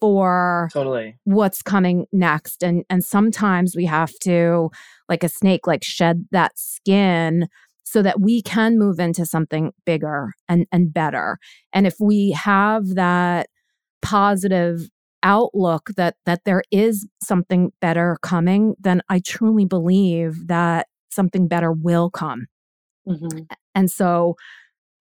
for 0.00 0.70
Totally. 0.72 1.18
what's 1.24 1.62
coming 1.62 2.06
next 2.12 2.62
and 2.64 2.84
and 2.90 3.04
sometimes 3.04 3.76
we 3.76 3.84
have 3.86 4.12
to 4.20 4.70
like 5.08 5.22
a 5.22 5.28
snake 5.28 5.66
like 5.66 5.84
shed 5.84 6.26
that 6.32 6.52
skin 6.58 7.46
so 7.92 8.02
that 8.02 8.20
we 8.20 8.40
can 8.42 8.78
move 8.78 8.98
into 8.98 9.26
something 9.26 9.72
bigger 9.84 10.32
and 10.48 10.66
and 10.72 10.92
better 10.94 11.38
and 11.72 11.86
if 11.86 11.96
we 12.00 12.30
have 12.32 12.94
that 12.94 13.48
positive 14.02 14.88
outlook 15.22 15.90
that 15.96 16.16
that 16.26 16.40
there 16.44 16.62
is 16.72 17.06
something 17.22 17.70
better 17.80 18.16
coming 18.22 18.74
then 18.80 19.02
i 19.08 19.20
truly 19.20 19.64
believe 19.66 20.46
that 20.48 20.86
something 21.10 21.46
better 21.48 21.70
will 21.72 22.10
come 22.10 22.46
Mhm. 23.06 23.46
and 23.74 23.90
so, 23.90 24.36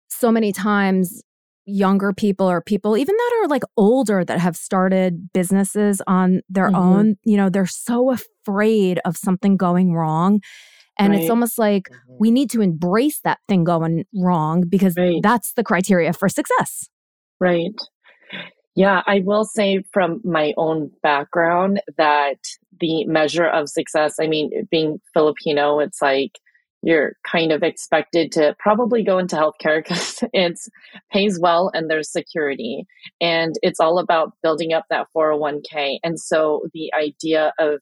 so 0.10 0.32
many 0.32 0.52
times, 0.52 1.22
younger 1.66 2.12
people 2.14 2.50
or 2.50 2.62
people, 2.62 2.98
even 2.98 3.16
that 3.16 3.42
are 3.44 3.48
like 3.48 3.64
older, 3.78 4.26
that 4.26 4.40
have 4.40 4.56
started 4.58 5.32
businesses 5.34 6.02
on 6.08 6.42
their 6.50 6.70
Mhm. 6.70 6.76
own, 6.76 7.16
you 7.24 7.38
know, 7.38 7.50
they're 7.50 7.66
so 7.66 8.12
afraid 8.12 9.00
of 9.06 9.18
something 9.18 9.58
going 9.58 9.94
wrong. 9.94 10.42
And 11.00 11.16
it's 11.16 11.30
almost 11.30 11.58
like 11.58 11.90
Mhm. 11.90 12.18
we 12.20 12.32
need 12.32 12.50
to 12.52 12.62
embrace 12.62 13.20
that 13.24 13.40
thing 13.48 13.64
going 13.64 14.06
wrong 14.16 14.64
because 14.68 14.96
Right. 14.98 15.20
that's 15.24 15.54
the 15.54 15.64
criteria 15.64 16.14
for 16.14 16.30
success. 16.30 16.90
Right. 17.40 17.74
Yeah, 18.76 19.02
I 19.06 19.20
will 19.26 19.44
say 19.44 19.84
from 19.92 20.22
my 20.24 20.54
own 20.58 20.92
background 21.04 21.82
that 21.98 22.38
the 22.80 23.06
measure 23.06 23.46
of 23.46 23.68
success, 23.70 24.16
I 24.20 24.28
mean, 24.28 24.50
being 24.72 25.00
Filipino, 25.14 25.80
it's 25.80 26.02
like 26.02 26.40
you're 26.84 27.14
kind 27.30 27.52
of 27.52 27.62
expected 27.62 28.32
to 28.32 28.56
probably 28.60 29.04
go 29.04 29.20
into 29.20 29.36
healthcare 29.36 29.84
because 29.84 30.24
it's 30.34 30.70
pays 31.12 31.38
well 31.40 31.70
and 31.74 31.90
there's 31.90 32.12
security. 32.12 32.86
And 33.20 33.56
it's 33.62 33.80
all 33.80 34.00
about 34.00 34.34
building 34.42 34.74
up 34.74 34.86
that 34.90 35.08
401k. 35.16 36.00
And 36.04 36.20
so 36.20 36.62
the 36.74 36.92
idea 36.94 37.54
of 37.60 37.82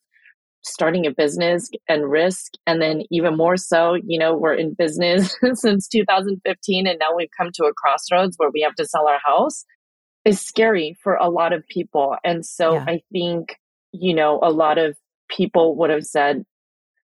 starting 0.62 1.06
a 1.06 1.12
business 1.12 1.70
and 1.88 2.10
risk 2.10 2.54
and 2.68 2.82
then 2.82 3.04
even 3.12 3.38
more 3.38 3.56
so 3.58 3.94
you 3.94 4.20
know 4.20 4.36
we're 4.36 4.54
in 4.54 4.74
business 4.74 5.36
since 5.54 5.88
2015 5.88 6.88
and 6.88 7.00
now 7.00 7.16
we've 7.16 7.30
come 7.38 7.50
to 7.54 7.64
a 7.64 7.74
crossroads 7.74 8.36
where 8.38 8.50
we 8.54 8.62
have 8.62 8.76
to 8.76 8.86
sell 8.86 9.08
our 9.08 9.20
house 9.24 9.64
is 10.26 10.42
scary 10.42 10.98
for 11.02 11.16
a 11.16 11.30
lot 11.30 11.54
of 11.54 11.66
people 11.70 12.16
and 12.26 12.46
so 12.46 12.74
Yeah. 12.74 12.86
i 12.88 13.02
think 13.12 13.56
you 13.94 14.14
know 14.14 14.40
a 14.44 14.52
lot 14.52 14.78
of 14.78 14.98
people 15.30 15.78
would 15.78 15.90
have 15.90 16.04
said 16.04 16.44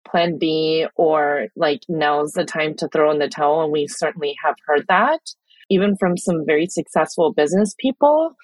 plan 0.08 0.38
b 0.38 0.86
or 0.96 1.46
like 1.56 1.80
now's 1.88 2.32
the 2.32 2.44
time 2.44 2.74
to 2.76 2.88
throw 2.88 3.10
in 3.10 3.18
the 3.18 3.28
towel 3.28 3.62
and 3.62 3.72
we 3.72 3.86
certainly 3.86 4.34
have 4.44 4.56
heard 4.66 4.84
that 4.88 5.20
even 5.70 5.96
from 5.98 6.16
some 6.16 6.44
very 6.46 6.66
successful 6.66 7.32
business 7.32 7.74
people 7.78 8.34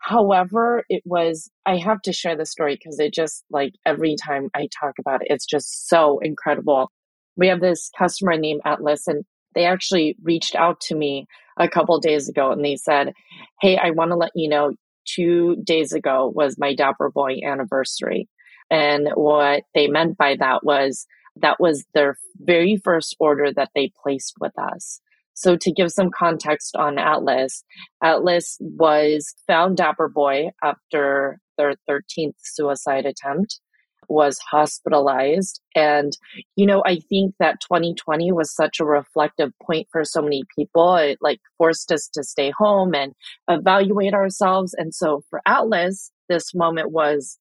However, 0.00 0.84
it 0.88 1.02
was, 1.04 1.50
I 1.66 1.76
have 1.76 2.00
to 2.02 2.12
share 2.12 2.36
the 2.36 2.46
story 2.46 2.76
because 2.76 2.98
it 2.98 3.12
just 3.12 3.44
like 3.50 3.74
every 3.84 4.16
time 4.16 4.48
I 4.54 4.68
talk 4.80 4.94
about 4.98 5.22
it, 5.22 5.28
it's 5.30 5.46
just 5.46 5.88
so 5.88 6.18
incredible. 6.20 6.90
We 7.36 7.48
have 7.48 7.60
this 7.60 7.90
customer 7.96 8.36
named 8.36 8.62
Atlas, 8.64 9.06
and 9.06 9.24
they 9.54 9.64
actually 9.64 10.16
reached 10.22 10.54
out 10.54 10.80
to 10.82 10.94
me 10.94 11.26
a 11.58 11.68
couple 11.68 11.98
days 11.98 12.28
ago 12.28 12.52
and 12.52 12.64
they 12.64 12.76
said, 12.76 13.12
Hey, 13.60 13.76
I 13.76 13.90
want 13.90 14.10
to 14.10 14.16
let 14.16 14.32
you 14.34 14.48
know 14.48 14.72
two 15.04 15.56
days 15.64 15.92
ago 15.92 16.32
was 16.34 16.58
my 16.58 16.74
Dapper 16.74 17.10
Boi 17.10 17.40
anniversary. 17.44 18.28
And 18.70 19.08
what 19.14 19.62
they 19.74 19.88
meant 19.88 20.18
by 20.18 20.36
that 20.38 20.64
was 20.64 21.06
that 21.36 21.58
was 21.58 21.84
their 21.94 22.18
very 22.36 22.76
first 22.76 23.16
order 23.18 23.52
that 23.52 23.70
they 23.74 23.92
placed 24.02 24.34
with 24.40 24.52
us. 24.58 25.00
So 25.38 25.56
to 25.56 25.72
give 25.72 25.92
some 25.92 26.10
context 26.10 26.74
on 26.74 26.98
Atlas, 26.98 27.62
Atlas 28.02 28.56
was 28.60 29.34
found 29.46 29.76
Dapper 29.76 30.08
Boi 30.08 30.50
after 30.64 31.38
their 31.56 31.74
13th 31.88 32.34
suicide 32.42 33.06
attempt, 33.06 33.60
was 34.08 34.38
hospitalized. 34.50 35.60
And, 35.76 36.12
you 36.56 36.66
know, 36.66 36.82
I 36.84 36.96
think 37.08 37.34
that 37.38 37.60
2020 37.60 38.32
was 38.32 38.52
such 38.52 38.80
a 38.80 38.84
reflective 38.84 39.52
point 39.62 39.86
for 39.92 40.04
so 40.04 40.22
many 40.22 40.42
people. 40.56 40.96
It 40.96 41.18
like 41.20 41.38
forced 41.56 41.92
us 41.92 42.08
to 42.14 42.24
stay 42.24 42.50
home 42.58 42.92
and 42.94 43.12
evaluate 43.48 44.14
ourselves. 44.14 44.74
And 44.74 44.92
so 44.92 45.22
for 45.30 45.40
Atlas, 45.46 46.10
this 46.28 46.52
moment 46.52 46.90
was, 46.90 47.38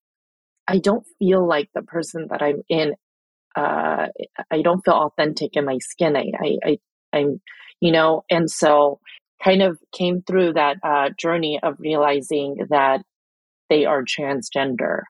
I 0.68 0.78
don't 0.78 1.06
feel 1.18 1.48
like 1.48 1.70
the 1.74 1.82
person 1.82 2.28
that 2.30 2.44
I'm 2.44 2.62
in. 2.70 2.94
Uh, 3.56 4.10
I 4.52 4.62
don't 4.62 4.82
feel 4.86 4.94
authentic 4.94 5.56
in 5.56 5.66
my 5.66 5.80
skin. 5.80 6.16
I, 6.16 6.32
I, 6.40 6.58
I 6.64 6.78
I'm, 7.14 7.42
you 7.82 7.92
know, 7.92 8.24
and 8.30 8.50
so 8.50 9.00
kind 9.44 9.62
of 9.62 9.80
came 9.94 10.22
through 10.24 10.54
that 10.54 10.78
uh, 10.84 11.10
journey 11.18 11.60
of 11.62 11.76
realizing 11.80 12.58
that 12.70 13.02
they 13.70 13.86
are 13.86 14.04
transgender. 14.04 15.02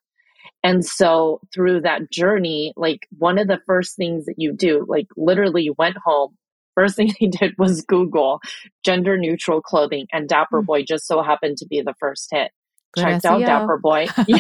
And 0.64 0.86
so 0.86 1.40
through 1.54 1.82
that 1.82 2.12
journey, 2.12 2.74
like 2.76 3.08
one 3.18 3.38
of 3.38 3.48
the 3.48 3.60
first 3.66 3.96
things 3.96 4.26
that 4.26 4.36
you 4.38 4.54
do, 4.54 4.86
like 4.88 5.08
literally 5.16 5.70
went 5.78 5.98
home. 5.98 6.36
First 6.76 6.96
thing 6.98 7.14
he 7.18 7.28
did 7.28 7.56
was 7.58 7.84
Google 7.84 8.42
gender 8.84 9.18
neutral 9.18 9.62
clothing, 9.62 10.08
and 10.14 10.28
Dapper 10.30 10.62
Mm. 10.62 10.66
Boi 10.66 10.84
just 10.84 11.08
so 11.08 11.22
happened 11.24 11.58
to 11.58 11.68
be 11.68 11.82
the 11.82 11.96
first 12.00 12.30
hit. 12.32 12.52
Good 12.94 13.04
Checked 13.04 13.26
out 13.26 13.46
Dapper 13.46 13.80
Boi. 13.82 14.08
yeah, 14.28 14.40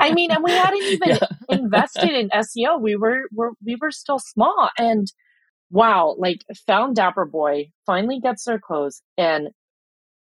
I 0.00 0.12
mean, 0.12 0.30
and 0.30 0.44
we 0.44 0.54
hadn't 0.54 0.82
even 0.86 1.18
Yeah. 1.20 1.28
invested 1.48 2.10
in 2.14 2.28
SEO. 2.30 2.80
We 2.80 2.96
were, 2.96 3.24
were 3.32 3.52
we 3.64 3.76
were 3.80 3.90
still 3.90 4.18
small, 4.18 4.70
and 4.78 5.06
wow, 5.70 6.16
like 6.18 6.44
found 6.66 6.96
Dapper 6.96 7.24
Boi, 7.24 7.70
finally 7.86 8.20
gets 8.20 8.44
their 8.44 8.58
clothes, 8.58 9.02
and 9.16 9.48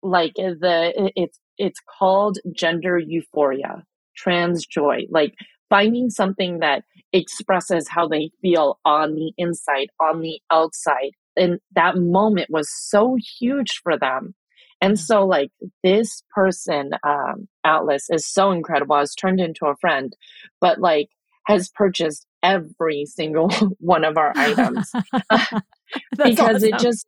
like 0.03 0.35
the 0.35 1.13
it's 1.17 1.39
it's 1.59 1.81
called 1.99 2.39
gender 2.55 2.99
euphoria, 2.99 3.85
trans 4.17 4.67
joy, 4.67 5.07
like 5.11 5.35
finding 5.69 6.11
something 6.11 6.61
that 6.61 6.85
expresses 7.13 7.89
how 7.89 8.09
they 8.09 8.31
feel 8.43 8.79
on 8.85 9.15
the 9.15 9.33
inside, 9.37 9.89
on 10.01 10.21
the 10.21 10.41
outside, 10.51 11.13
and 11.37 11.61
that 11.75 11.97
moment 11.97 12.51
was 12.51 12.69
so 12.73 13.17
huge 13.39 13.81
for 13.83 13.99
them. 13.99 14.35
And 14.81 14.99
so, 14.99 15.25
like 15.25 15.51
this 15.83 16.23
person, 16.35 16.91
um, 17.03 17.49
Atlas, 17.65 18.09
is 18.11 18.27
so 18.27 18.53
incredible. 18.53 18.97
Has 18.97 19.15
turned 19.15 19.41
into 19.41 19.67
a 19.67 19.77
friend, 19.77 20.15
but 20.61 20.79
like 20.81 21.09
has 21.47 21.71
purchased 21.71 22.27
every 22.47 23.07
single 23.07 23.51
one 23.81 24.05
of 24.05 24.19
our 24.19 24.35
items. 24.39 24.97
That's 26.19 26.41
because 26.41 26.63
it 26.63 26.79
just 26.79 27.07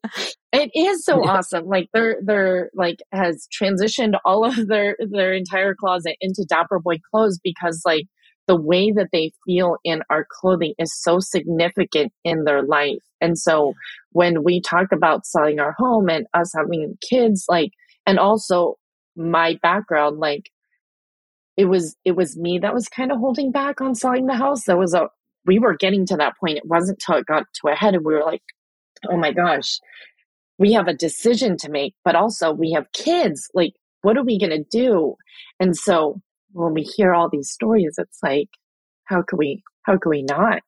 it 0.53 0.71
is 0.75 1.05
so 1.05 1.23
Yeah. 1.23 1.27
awesome. 1.27 1.67
Like 1.67 1.89
they're 1.95 2.19
they're 2.25 2.71
like 2.75 2.99
has 3.13 3.49
transitioned 3.61 4.15
all 4.25 4.45
of 4.45 4.69
their 4.69 4.97
their 5.11 5.33
entire 5.35 5.75
closet 5.75 6.17
into 6.21 6.47
dapper 6.49 6.81
boi 6.81 6.99
clothes 7.11 7.41
because 7.43 7.83
like 7.85 8.07
the 8.47 8.61
way 8.61 8.93
that 8.93 9.09
they 9.13 9.33
feel 9.47 9.77
in 9.85 10.03
our 10.11 10.27
clothing 10.31 10.75
is 10.79 10.93
so 11.03 11.19
significant 11.21 12.13
in 12.25 12.45
their 12.45 12.63
life. 12.63 13.03
And 13.21 13.39
so 13.39 13.75
when 14.13 14.45
we 14.45 14.61
talk 14.61 14.89
about 14.93 15.27
selling 15.27 15.61
our 15.61 15.75
home 15.79 16.09
and 16.11 16.27
us 16.35 16.53
having 16.57 16.99
kids 17.09 17.47
like 17.49 17.73
and 18.07 18.19
also 18.19 18.77
my 19.17 19.59
background 19.63 20.19
like 20.19 20.51
it 21.57 21.67
was 21.67 21.97
it 22.05 22.13
was 22.17 22.37
me 22.39 22.59
that 22.61 22.75
was 22.75 22.89
kind 22.89 23.13
of 23.13 23.19
holding 23.19 23.51
back 23.53 23.81
on 23.81 23.95
selling 23.95 24.27
the 24.27 24.37
house. 24.37 24.65
There 24.65 24.77
was 24.79 24.95
a 24.95 25.09
we 25.49 25.59
were 25.59 25.77
getting 25.77 26.07
to 26.07 26.17
that 26.17 26.39
point 26.39 26.59
it 26.59 26.67
wasn't 26.67 27.01
till 27.01 27.17
it 27.17 27.27
got 27.27 27.45
to 27.55 27.69
a 27.69 27.75
head 27.75 27.95
and 27.97 28.05
we 28.05 28.15
were 28.15 28.25
like 28.25 28.43
oh 29.09 29.17
my 29.17 29.33
gosh, 29.33 29.81
we 30.59 30.73
have 30.73 30.89
a 30.89 30.95
decision 30.95 31.57
to 31.59 31.71
make, 31.71 31.95
but 32.05 32.17
also 32.17 32.53
we 32.53 32.73
have 32.73 32.91
kids. 32.93 33.49
Like, 33.55 33.75
what 34.03 34.17
are 34.17 34.25
we 34.25 34.39
going 34.39 34.51
to 34.51 34.65
do? 34.71 35.17
And 35.61 35.77
so 35.77 36.21
when 36.53 36.75
we 36.75 36.83
hear 36.83 37.15
all 37.15 37.29
these 37.29 37.51
stories, 37.51 37.95
it's 37.99 38.19
like, 38.23 38.49
how 39.05 39.23
can 39.23 39.39
we, 39.39 39.63
how 39.83 39.99
can 39.99 40.11
we 40.11 40.23
not? 40.23 40.63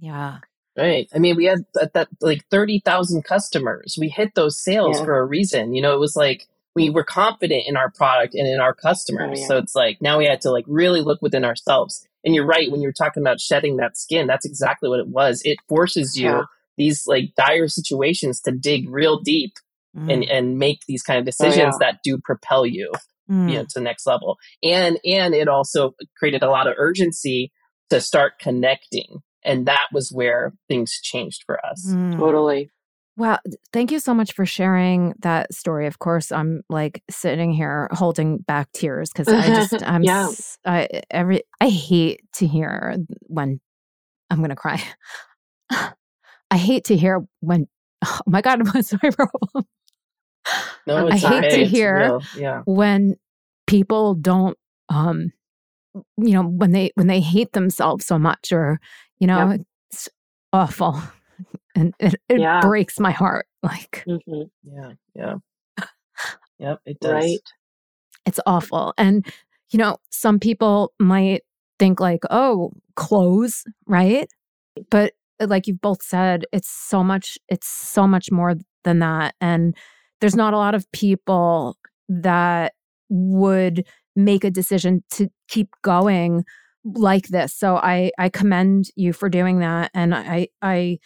yeah. 0.00 0.38
Right. 0.78 1.08
I 1.14 1.18
mean, 1.20 1.36
we 1.36 1.46
had 1.46 1.60
that, 1.72 1.94
that 1.94 2.08
like 2.20 2.44
30,000 2.50 3.24
customers. 3.24 3.96
We 3.98 4.10
hit 4.10 4.34
those 4.34 4.62
sales 4.62 4.98
Yeah. 4.98 5.06
for 5.06 5.18
a 5.18 5.24
reason. 5.24 5.74
You 5.74 5.80
know, 5.80 5.94
it 5.94 5.98
was 5.98 6.16
like 6.16 6.46
we 6.74 6.90
were 6.90 7.02
confident 7.02 7.62
in 7.66 7.78
our 7.78 7.90
product 7.90 8.34
and 8.34 8.46
in 8.46 8.60
our 8.60 8.76
oh, 8.78 8.82
customers. 8.82 9.38
Oh, 9.38 9.40
yeah. 9.40 9.48
So 9.48 9.56
it's 9.56 9.74
like 9.74 10.02
now 10.02 10.18
we 10.18 10.26
had 10.26 10.42
to 10.42 10.50
like 10.50 10.66
really 10.68 11.00
look 11.00 11.22
within 11.22 11.46
ourselves. 11.46 12.05
And 12.26 12.34
you're 12.34 12.44
right. 12.44 12.70
When 12.70 12.82
you're 12.82 12.92
talking 12.92 13.22
about 13.22 13.40
shedding 13.40 13.76
that 13.78 13.96
skin, 13.96 14.26
that's 14.26 14.44
exactly 14.44 14.90
what 14.90 15.00
it 15.00 15.08
was. 15.08 15.40
It 15.44 15.58
forces 15.68 16.18
you 16.18 16.26
Yeah. 16.28 16.42
these 16.76 17.06
like 17.06 17.34
dire 17.36 17.68
situations 17.68 18.40
to 18.42 18.52
dig 18.52 18.90
real 18.90 19.20
deep 19.20 19.52
and, 19.94 20.24
Mm, 20.24 20.28
and 20.30 20.58
make 20.58 20.80
these 20.86 21.02
kind 21.02 21.18
of 21.18 21.24
decisions 21.24 21.76
yeah. 21.80 21.92
that 21.92 22.00
do 22.04 22.18
propel 22.22 22.66
you, 22.66 22.92
mm. 23.30 23.48
you 23.48 23.56
know, 23.56 23.62
to 23.62 23.70
the 23.76 23.80
next 23.80 24.06
level. 24.06 24.36
And, 24.62 24.98
and 25.06 25.34
it 25.34 25.48
also 25.48 25.94
created 26.18 26.42
a 26.42 26.50
lot 26.50 26.66
of 26.66 26.74
urgency 26.76 27.50
to 27.88 28.00
start 28.02 28.34
connecting. 28.38 29.22
And 29.42 29.64
that 29.66 29.86
was 29.92 30.10
where 30.12 30.52
things 30.68 31.00
changed 31.00 31.44
for 31.46 31.64
us. 31.64 31.86
Mm. 31.88 32.18
Totally. 32.18 32.70
Wow. 33.16 33.38
Thank 33.72 33.90
you 33.92 33.98
so 33.98 34.12
much 34.12 34.32
for 34.34 34.44
sharing 34.44 35.14
that 35.20 35.52
story. 35.54 35.86
Of 35.86 35.98
course, 35.98 36.30
I'm 36.30 36.62
like 36.68 37.02
sitting 37.10 37.50
here 37.52 37.88
holding 37.92 38.38
back 38.38 38.70
tears 38.72 39.10
because 39.10 39.28
I 39.28 39.46
just, 39.48 39.82
I'm, 39.86 40.02
Yeah. 40.02 40.28
I, 40.66 40.88
every, 41.10 41.42
I 41.60 41.68
hate 41.68 42.20
to 42.34 42.46
hear 42.46 42.96
when 43.22 43.60
I'm 44.30 44.38
going 44.38 44.50
to 44.50 44.56
cry. 44.56 44.82
I 45.70 46.56
hate 46.56 46.84
to 46.84 46.96
hear 46.96 47.24
when, 47.40 47.68
oh 48.04 48.20
my 48.26 48.42
God, 48.42 48.66
what's 48.74 48.92
my 48.92 49.10
problem? 49.10 49.66
No, 50.86 51.08
I 51.08 51.16
hate 51.16 51.50
to 51.52 51.64
hear- 51.64 52.20
Yeah. 52.36 52.62
when 52.66 53.16
people 53.66 54.14
don't 54.14 54.56
um 54.88 55.32
you 56.16 56.32
know 56.34 56.44
when 56.44 56.70
they 56.70 56.92
when 56.94 57.08
they 57.08 57.20
hate 57.20 57.50
themselves 57.52 58.06
so 58.06 58.16
much 58.16 58.52
or 58.52 58.78
you 59.18 59.26
know 59.26 59.50
Yep. 59.50 59.60
it's 59.90 60.08
awful 60.52 61.02
and 61.76 61.94
it, 62.00 62.14
it 62.28 62.40
Yeah. 62.40 62.60
breaks 62.60 62.98
my 62.98 63.12
heart 63.12 63.46
like 63.62 64.04
Mhm. 64.08 64.50
Yeah. 64.64 64.92
Yeah. 65.14 65.34
Yep. 66.58 66.80
It 66.86 66.98
does. 67.00 67.12
Right. 67.12 67.38
it's 68.24 68.40
awful 68.46 68.94
and 68.98 69.24
you 69.70 69.78
know 69.78 69.98
some 70.10 70.38
people 70.40 70.92
might 70.98 71.42
think 71.78 72.00
like 72.00 72.20
oh 72.30 72.72
clothes 72.96 73.62
right 73.86 74.28
but 74.90 75.12
uh, 75.38 75.46
like 75.48 75.66
you've 75.66 75.80
both 75.82 76.02
said 76.02 76.44
it's 76.52 76.68
so 76.68 77.04
much 77.04 77.36
it's 77.48 77.68
so 77.68 78.06
much 78.06 78.30
more 78.32 78.54
than 78.84 79.00
that 79.00 79.34
and 79.40 79.76
there's 80.20 80.34
not 80.36 80.54
a 80.54 80.56
lot 80.56 80.74
of 80.74 80.90
people 80.92 81.76
that 82.08 82.72
would 83.10 83.86
make 84.16 84.44
a 84.44 84.50
decision 84.50 85.04
to 85.10 85.28
keep 85.48 85.68
going 85.82 86.42
like 86.94 87.28
this 87.28 87.52
so 87.52 87.76
i 87.76 88.10
i 88.18 88.28
commend 88.30 88.86
you 88.96 89.12
for 89.12 89.28
doing 89.28 89.58
that 89.60 89.90
and 89.92 90.14
i 90.14 90.48
i 90.62 90.98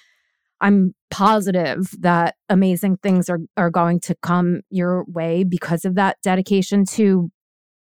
i'm 0.60 0.94
positive 1.10 1.90
that 2.00 2.36
amazing 2.48 2.96
things 2.98 3.28
are 3.28 3.40
are 3.56 3.70
going 3.70 3.98
to 4.00 4.14
come 4.22 4.60
your 4.70 5.04
way 5.08 5.42
because 5.44 5.84
of 5.84 5.94
that 5.96 6.16
dedication 6.22 6.84
to 6.84 7.30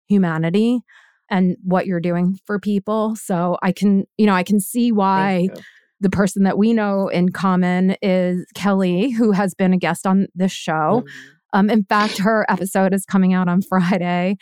humanity 0.09 0.81
and 1.31 1.57
what 1.63 1.87
you're 1.87 2.01
doing 2.01 2.39
for 2.45 2.59
people 2.59 3.15
so 3.17 3.57
i 3.63 3.73
can 3.73 4.05
you 4.19 4.27
know 4.27 4.35
i 4.35 4.43
can 4.43 4.61
see 4.61 4.93
why 4.93 5.47
the 6.01 6.11
person 6.11 6.43
that 6.43 6.59
we 6.59 6.73
know 6.73 7.09
in 7.09 7.29
common 7.31 7.97
is 8.03 8.45
kelly 8.55 9.11
who 9.11 9.31
has 9.33 9.55
been 9.55 9.73
a 9.73 9.79
guest 9.79 10.07
on 10.07 10.27
this 10.35 10.53
show 10.53 11.03
Mhm. 11.05 11.09
um, 11.55 11.71
in 11.71 11.85
fact, 11.85 12.19
her 12.19 12.47
episode 12.49 12.93
is 12.95 13.05
coming 13.05 13.35
out 13.35 13.47
on 13.49 13.61
Friday, 13.69 14.37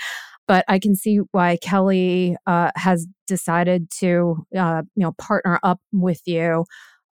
but 0.47 0.65
I 0.69 0.79
can 0.79 0.95
see 0.95 1.19
why 1.33 1.59
Kelly 1.61 2.37
uh, 2.47 2.71
has 2.77 3.07
decided 3.27 3.91
to, 3.99 4.37
uh, 4.57 4.83
you 4.95 5.03
know, 5.03 5.13
partner 5.19 5.59
up 5.65 5.81
with 5.93 6.21
you. 6.27 6.65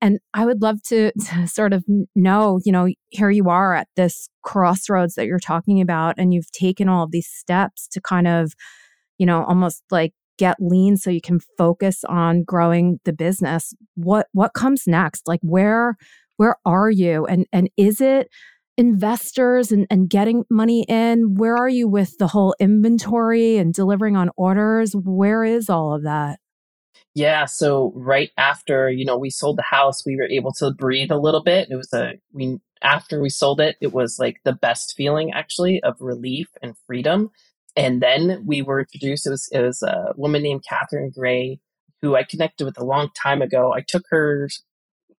And 0.02 0.20
I 0.34 0.46
would 0.46 0.62
love 0.62 0.82
to, 0.84 1.12
to 1.30 1.48
sort 1.48 1.74
of 1.74 1.86
know, 2.16 2.60
you 2.64 2.72
know, 2.72 2.88
here 3.10 3.30
you 3.30 3.50
are 3.50 3.74
at 3.74 3.88
this 3.96 4.30
crossroads 4.44 5.16
that 5.16 5.26
you're 5.26 5.40
talking 5.40 5.82
about, 5.82 6.16
and 6.18 6.34
you've 6.34 6.52
taken 6.52 6.90
all 6.90 7.04
of 7.04 7.12
these 7.12 7.28
steps 7.28 7.88
to 7.90 8.02
kind 8.02 8.28
of, 8.28 8.54
you 9.18 9.26
know, 9.26 9.44
almost 9.46 9.84
like 9.92 10.14
get 10.38 10.58
lean 10.60 10.98
so 10.98 11.10
you 11.10 11.22
can 11.22 11.40
focus 11.58 12.04
on 12.06 12.44
growing 12.44 13.00
the 13.06 13.14
business. 13.14 13.74
What 13.96 14.28
what 14.34 14.54
comes 14.54 14.84
next? 14.88 15.28
Like 15.28 15.40
where 15.42 15.98
where 16.38 16.58
are 16.66 16.90
you? 16.90 17.26
And 17.26 17.46
and 17.52 17.70
is 17.78 18.00
it 18.00 18.30
investors 18.78 19.72
and, 19.72 19.88
and 19.90 20.10
getting 20.10 20.44
money 20.50 20.86
in? 20.88 21.36
Where 21.36 21.58
are 21.58 21.70
you 21.70 21.88
with 21.88 22.18
the 22.20 22.28
whole 22.28 22.56
inventory 22.60 23.58
and 23.58 23.74
delivering 23.74 24.16
on 24.16 24.30
orders? 24.38 24.94
Where 24.94 25.44
is 25.44 25.70
all 25.70 25.94
of 25.94 26.04
that? 26.04 26.40
Yeah, 27.16 27.46
so 27.46 27.92
right 27.96 28.32
after, 28.38 28.90
you 28.90 29.06
know, 29.06 29.18
we 29.18 29.30
sold 29.30 29.58
the 29.58 29.64
house, 29.64 30.06
we 30.06 30.16
were 30.16 30.28
able 30.28 30.52
to 30.54 30.72
breathe 30.72 31.12
a 31.12 31.18
little 31.18 31.44
bit. 31.44 31.70
It 31.72 31.76
was 31.76 31.92
a 31.94 32.14
we 32.34 32.60
after 32.84 33.20
we 33.20 33.30
sold 33.30 33.60
it, 33.60 33.76
it 33.82 33.94
was 33.94 34.18
like 34.20 34.38
the 34.44 34.54
best 34.54 34.94
feeling 34.96 35.32
actually 35.34 35.82
of 35.82 35.96
relief 36.00 36.48
and 36.62 36.76
freedom. 36.86 37.32
And 37.76 38.02
then 38.02 38.44
we 38.46 38.62
were 38.62 38.82
introduced. 38.82 39.26
It 39.26 39.32
was 39.32 39.50
it 39.52 39.62
was 39.62 39.82
a 39.82 40.14
woman 40.16 40.44
named 40.44 40.64
Catherine 40.68 41.12
Gray 41.12 41.60
who 42.02 42.16
I 42.16 42.24
connected 42.24 42.66
with 42.66 42.80
a 42.80 42.86
long 42.86 43.10
time 43.16 43.42
ago. 43.42 43.74
I 43.74 43.82
took 43.82 44.04
her 44.10 44.50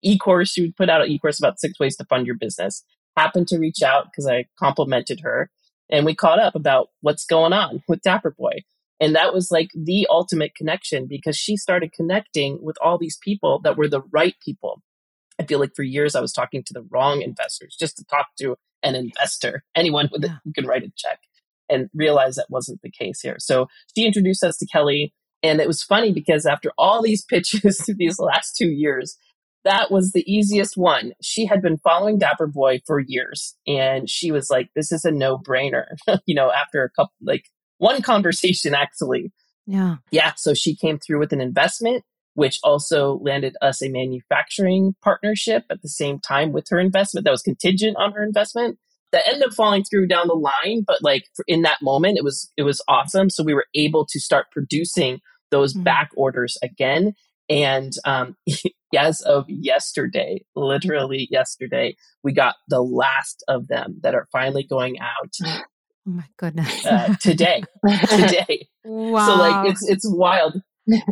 e-course. 0.03 0.51
She 0.51 0.63
would 0.63 0.77
put 0.77 0.89
out 0.89 1.03
an 1.03 1.09
e-course 1.11 1.39
about 1.39 1.61
six 1.61 1.79
ways 1.79 1.97
to 1.97 2.05
fund 2.05 2.27
your 2.27 2.37
business. 2.37 2.85
Happened 3.17 3.49
to 3.49 3.59
reach 3.59 3.83
out 3.83 4.05
because 4.05 4.29
I 4.29 4.45
complimented 4.59 5.21
her, 5.21 5.51
and 5.91 6.07
we 6.07 6.15
caught 6.15 6.39
up 6.39 6.55
about 6.55 6.91
what's 7.01 7.25
going 7.25 7.53
on 7.53 7.83
with 7.89 8.03
Dapper 8.03 8.35
Boi. 8.39 8.63
And 9.01 9.15
that 9.15 9.33
was 9.33 9.51
like 9.51 9.71
the 9.75 10.07
ultimate 10.11 10.55
connection 10.55 11.07
because 11.07 11.37
she 11.37 11.57
started 11.57 11.93
connecting 11.93 12.59
with 12.63 12.77
all 12.83 12.99
these 12.99 13.19
people 13.23 13.61
that 13.63 13.77
were 13.77 13.89
the 13.89 14.03
right 14.13 14.35
people. 14.45 14.83
I 15.41 15.45
feel 15.45 15.61
like 15.61 15.75
for 15.77 15.85
years 15.85 16.17
I 16.17 16.21
was 16.21 16.33
talking 16.33 16.65
to 16.65 16.73
the 16.73 16.87
wrong 16.91 17.23
investors 17.23 17.77
just 17.79 17.97
to 17.99 18.05
talk 18.05 18.27
to 18.41 18.57
an 18.83 18.95
investor, 18.97 19.63
anyone 19.77 20.09
with 20.13 20.25
Yeah. 20.25 20.37
who 20.45 20.53
can 20.53 20.67
write 20.67 20.83
a 20.83 20.91
check, 20.97 21.21
and 21.69 21.89
realize 21.95 22.35
that 22.37 22.51
wasn't 22.51 22.81
the 22.83 22.91
case 22.91 23.21
here. 23.21 23.37
So 23.39 23.69
she 23.97 24.05
introduced 24.05 24.43
us 24.43 24.57
to 24.59 24.67
Kelly. 24.67 25.13
And 25.45 25.61
it 25.61 25.69
was 25.69 25.85
funny 25.85 26.13
because 26.13 26.47
after 26.47 26.73
all 26.77 27.01
these 27.03 27.25
pitches 27.31 27.81
through 27.85 27.95
these 27.99 28.19
last 28.19 28.57
two 28.57 28.69
years, 28.71 29.17
that 29.65 29.91
was 29.91 30.13
the 30.13 30.25
easiest 30.33 30.77
one. 30.77 31.13
She 31.23 31.47
had 31.47 31.63
been 31.63 31.79
following 31.79 32.19
Dapper 32.19 32.47
Boi 32.47 32.81
for 32.87 32.99
years, 33.01 33.55
and 33.67 34.09
she 34.09 34.33
was 34.33 34.49
like, 34.51 34.71
"This 34.75 34.91
is 34.93 35.05
a 35.05 35.11
no-brainer." 35.11 35.85
you 36.27 36.35
know, 36.35 36.51
after 36.51 36.83
a 36.85 36.91
couple, 36.91 37.13
like 37.23 37.45
one 37.79 38.03
conversation, 38.03 38.75
actually, 38.75 39.33
Yeah. 39.67 39.97
yeah. 40.11 40.33
So 40.37 40.55
she 40.55 40.75
came 40.77 40.99
through 40.99 41.19
with 41.21 41.33
an 41.33 41.41
investment, 41.41 42.05
which 42.35 42.59
also 42.63 43.19
landed 43.23 43.57
us 43.63 43.83
a 43.83 43.89
manufacturing 43.89 44.95
partnership 45.03 45.65
at 45.71 45.83
the 45.83 45.89
same 45.89 46.21
time 46.21 46.53
with 46.53 46.67
her 46.71 46.79
investment. 46.79 47.25
That 47.25 47.31
was 47.33 47.43
contingent 47.43 47.97
on 47.97 48.13
her 48.13 48.23
investment. 48.23 48.79
That 49.13 49.27
ended 49.27 49.49
up 49.49 49.55
falling 49.55 49.85
through 49.85 50.07
down 50.09 50.29
the 50.29 50.35
line, 50.35 50.85
but 50.87 50.99
like 51.03 51.25
in 51.47 51.63
that 51.63 51.79
moment, 51.81 52.19
it 52.19 52.25
was 52.25 52.51
it 52.57 52.63
was 52.65 52.83
awesome. 52.89 53.31
So 53.31 53.43
we 53.43 53.55
were 53.55 53.67
able 53.75 54.07
to 54.07 54.21
start 54.21 54.47
producing 54.53 55.21
those 55.51 55.73
Mhm. 55.75 55.85
back 55.85 56.11
orders 56.15 56.59
again. 56.63 57.15
And 57.49 57.95
um, 58.05 58.37
as 58.97 59.23
of 59.23 59.47
yesterday, 59.49 60.45
literally 60.55 61.27
yesterday, 61.31 61.97
we 62.23 62.33
got 62.33 62.57
the 62.69 62.83
last 62.83 63.43
of 63.49 63.69
them 63.69 63.99
that 64.03 64.15
are 64.15 64.29
finally 64.31 64.63
going 64.63 64.99
out 65.01 65.33
Oh 66.09 66.13
my 66.13 66.25
goodness. 66.39 66.87
uh, 66.87 67.15
today. 67.21 67.63
today. 68.09 68.67
wow. 68.85 69.27
So 69.27 69.35
like 69.37 69.71
it's 69.71 69.87
it's 69.89 70.05
wild. 70.09 70.63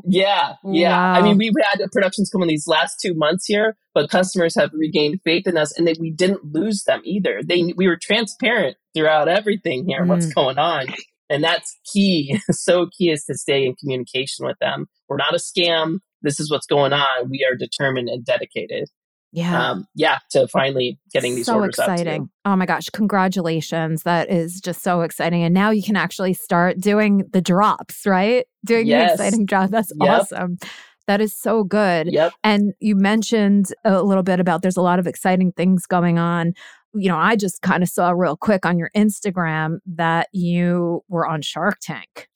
Yeah, 0.06 0.54
yeah. 0.64 0.98
I 0.98 1.20
mean, 1.20 1.37
we've 1.37 1.52
had 1.70 1.80
productions 1.92 2.30
come 2.30 2.40
in 2.40 2.48
these 2.48 2.66
last 2.66 2.96
two 3.02 3.12
months 3.12 3.44
here, 3.46 3.76
but 3.92 4.09
customers 4.09 4.54
have 4.54 4.70
regained 4.72 5.20
faith 5.22 5.46
in 5.46 5.59
us, 5.59 5.76
and 5.76 5.87
that 5.87 5.98
we 6.00 6.11
didn't 6.11 6.46
lose 6.50 6.85
them 6.85 7.02
either. 7.04 7.42
They 7.46 7.74
we 7.76 7.87
were 7.87 7.98
transparent 8.00 8.78
throughout 8.94 9.28
everything 9.28 9.85
here, 9.87 10.02
what's 10.06 10.26
Mm. 10.28 10.35
going 10.35 10.59
on, 10.59 10.87
and 11.28 11.44
that's 11.44 11.76
key. 11.92 12.40
so 12.50 12.87
key 12.96 13.11
is 13.11 13.24
to 13.24 13.35
stay 13.35 13.66
in 13.66 13.74
communication 13.74 14.46
with 14.46 14.56
them. 14.62 14.87
We're 15.11 15.18
not 15.18 15.35
a 15.35 15.38
scam. 15.38 15.98
This 16.22 16.40
is 16.40 16.50
what's 16.50 16.66
going 16.66 16.94
on. 16.94 17.28
We 17.28 17.46
are 17.50 17.54
determined 17.54 18.09
and 18.09 18.24
dedicated. 18.24 18.88
Yeah. 19.32 19.70
Um, 19.70 19.86
yeah, 19.94 20.18
to 20.30 20.48
finally 20.48 20.98
getting 21.12 21.34
these 21.34 21.46
so 21.46 21.56
orders 21.56 21.78
exciting. 21.78 22.30
Oh 22.44 22.56
my 22.56 22.64
gosh, 22.66 22.88
congratulations. 22.90 24.02
That 24.04 24.30
is 24.30 24.60
just 24.60 24.82
so 24.82 25.02
exciting. 25.02 25.42
And 25.42 25.52
now 25.52 25.70
you 25.70 25.82
can 25.82 25.96
actually 25.96 26.32
start 26.34 26.78
doing 26.80 27.24
the 27.32 27.40
drops, 27.40 28.06
right? 28.06 28.46
Doing 28.64 28.86
Yes. 28.86 29.18
the 29.18 29.24
exciting 29.26 29.46
drops. 29.46 29.70
That's 29.70 29.92
Yep. 30.00 30.20
awesome. 30.20 30.58
That 31.06 31.20
is 31.20 31.34
so 31.38 31.64
good. 31.64 32.08
Yep. 32.12 32.32
And 32.42 32.72
you 32.80 32.96
mentioned 32.96 33.66
a 33.84 34.02
little 34.02 34.22
bit 34.24 34.40
about 34.40 34.62
there's 34.62 34.76
a 34.76 34.82
lot 34.82 34.98
of 34.98 35.06
exciting 35.06 35.52
things 35.52 35.86
going 35.86 36.18
on. 36.18 36.52
You 36.94 37.08
know, 37.10 37.18
I 37.18 37.36
just 37.36 37.62
kind 37.62 37.82
of 37.82 37.88
saw 37.88 38.10
real 38.10 38.36
quick 38.36 38.64
on 38.64 38.78
your 38.78 38.90
Instagram 38.96 39.78
that 39.86 40.28
you 40.32 41.04
were 41.08 41.26
on 41.26 41.42
Shark 41.42 41.78
Tank, 41.80 42.28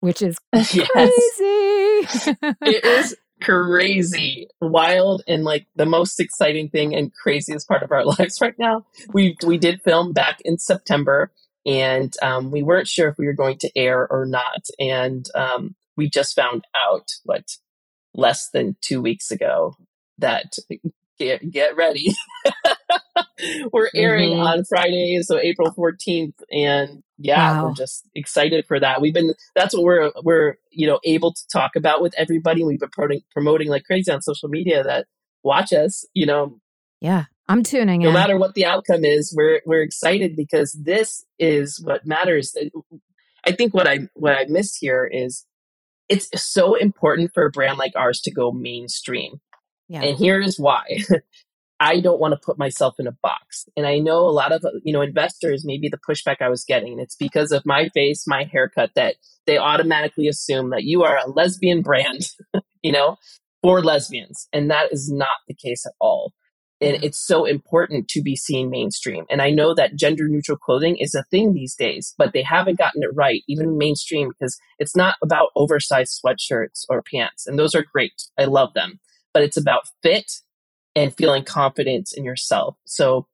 which 0.00 0.22
is 0.22 0.38
yes. 0.54 0.70
crazy. 0.90 2.36
it 2.62 2.84
is 2.84 3.16
crazy, 3.40 4.48
wild, 4.60 5.22
and 5.26 5.44
like 5.44 5.66
the 5.76 5.86
most 5.86 6.20
exciting 6.20 6.68
thing 6.68 6.94
and 6.94 7.12
craziest 7.12 7.68
part 7.68 7.82
of 7.82 7.92
our 7.92 8.04
lives 8.18 8.40
right 8.40 8.58
now. 8.58 8.86
We 9.12 9.36
we 9.44 9.58
did 9.58 9.82
film 9.82 10.12
back 10.12 10.40
in 10.44 10.58
September, 10.58 11.32
and 11.66 12.12
um, 12.22 12.50
we 12.50 12.62
weren't 12.62 12.88
sure 12.88 13.08
if 13.08 13.18
we 13.18 13.26
were 13.26 13.32
going 13.32 13.58
to 13.58 13.70
air 13.76 14.06
or 14.10 14.26
not, 14.26 14.66
and 14.78 15.26
um, 15.34 15.74
we 15.96 16.08
just 16.08 16.34
found 16.34 16.64
out 16.76 17.08
what 17.24 17.44
less 18.14 18.50
than 18.50 18.76
two 18.80 19.00
weeks 19.00 19.30
ago 19.30 19.74
that 20.18 20.54
get 21.18 21.50
get 21.50 21.76
ready. 21.76 22.14
we're 23.72 23.90
airing 23.94 24.30
Mhm. 24.30 24.44
on 24.44 24.64
Friday, 24.64 25.18
so 25.22 25.38
April 25.38 25.70
fourteenth, 25.72 26.34
and 26.50 27.02
yeah, 27.18 27.52
Wow. 27.60 27.68
we're 27.68 27.74
just 27.74 28.08
excited 28.14 28.64
for 28.66 28.78
that. 28.80 29.00
We've 29.00 29.14
been 29.14 29.34
that's 29.54 29.74
what 29.74 29.84
we're 29.84 30.12
we're 30.22 30.54
you 30.70 30.86
know 30.86 31.00
able 31.04 31.32
to 31.32 31.40
talk 31.52 31.76
about 31.76 32.02
with 32.02 32.14
everybody. 32.16 32.64
We've 32.64 32.78
been 32.80 32.90
promoting, 32.90 33.22
promoting 33.32 33.68
like 33.68 33.84
crazy 33.84 34.10
on 34.10 34.22
social 34.22 34.48
media 34.48 34.82
that 34.84 35.06
watch 35.42 35.72
us. 35.72 36.04
You 36.14 36.26
know, 36.26 36.60
yeah, 37.00 37.24
I'm 37.48 37.62
tuning 37.62 38.00
no 38.02 38.08
in. 38.08 38.14
No 38.14 38.18
matter 38.18 38.38
what 38.38 38.54
the 38.54 38.64
outcome 38.64 39.04
is, 39.04 39.34
we're 39.36 39.60
we're 39.66 39.82
excited 39.82 40.36
because 40.36 40.72
this 40.80 41.24
is 41.38 41.80
what 41.82 42.06
matters. 42.06 42.56
I 43.44 43.52
think 43.52 43.74
what 43.74 43.86
I 43.86 44.08
what 44.14 44.34
I 44.34 44.46
missed 44.48 44.78
here 44.80 45.08
is 45.10 45.44
it's 46.08 46.28
so 46.42 46.74
important 46.74 47.32
for 47.34 47.44
a 47.44 47.50
brand 47.50 47.78
like 47.78 47.92
ours 47.94 48.20
to 48.22 48.30
go 48.32 48.50
mainstream. 48.50 49.40
Yeah. 49.88 50.02
And 50.02 50.18
here 50.18 50.40
is 50.40 50.58
why. 50.58 50.84
I 51.80 52.00
don't 52.00 52.20
want 52.20 52.32
to 52.32 52.40
put 52.44 52.58
myself 52.58 52.96
in 52.98 53.06
a 53.06 53.12
box. 53.22 53.66
And 53.76 53.86
I 53.86 53.98
know 53.98 54.20
a 54.20 54.30
lot 54.30 54.52
of, 54.52 54.64
uh, 54.64 54.70
you 54.82 54.92
know, 54.92 55.00
investors, 55.00 55.64
maybe 55.64 55.88
the 55.88 55.98
pushback 55.98 56.36
I 56.40 56.48
was 56.48 56.64
getting, 56.64 56.98
it's 56.98 57.14
because 57.14 57.52
of 57.52 57.64
my 57.64 57.88
face, 57.90 58.24
my 58.26 58.44
haircut, 58.44 58.90
that 58.96 59.16
they 59.46 59.58
automatically 59.58 60.26
assume 60.26 60.70
that 60.70 60.84
you 60.84 61.04
are 61.04 61.16
a 61.16 61.30
lesbian 61.30 61.82
brand, 61.82 62.30
you 62.82 62.90
know, 62.90 63.16
for 63.62 63.80
lesbians. 63.80 64.48
And 64.52 64.70
that 64.70 64.92
is 64.92 65.10
not 65.10 65.28
the 65.46 65.54
case 65.54 65.86
at 65.86 65.92
all. 66.00 66.32
And 66.80 67.02
it's 67.02 67.18
so 67.18 67.44
important 67.44 68.08
to 68.08 68.22
be 68.22 68.36
seen 68.36 68.70
mainstream. 68.70 69.24
And 69.30 69.42
I 69.42 69.50
know 69.50 69.74
that 69.74 69.96
gender 69.96 70.28
neutral 70.28 70.58
clothing 70.58 70.96
is 70.96 71.14
a 71.14 71.24
thing 71.24 71.52
these 71.52 71.74
days, 71.74 72.14
but 72.16 72.32
they 72.32 72.42
haven't 72.42 72.78
gotten 72.78 73.02
it 73.02 73.10
right, 73.14 73.42
even 73.48 73.78
mainstream, 73.78 74.28
because 74.28 74.56
it's 74.78 74.94
not 74.94 75.16
about 75.22 75.48
oversized 75.56 76.20
sweatshirts 76.24 76.84
or 76.88 77.02
pants. 77.02 77.48
And 77.48 77.58
those 77.58 77.74
are 77.74 77.84
great. 77.92 78.12
I 78.38 78.44
love 78.44 78.74
them. 78.74 79.00
But 79.38 79.44
it's 79.44 79.56
about 79.56 79.82
fit 80.02 80.32
and 80.96 81.14
feeling 81.14 81.44
confidence 81.44 82.12
in 82.12 82.24
yourself. 82.24 82.76
So 82.86 83.28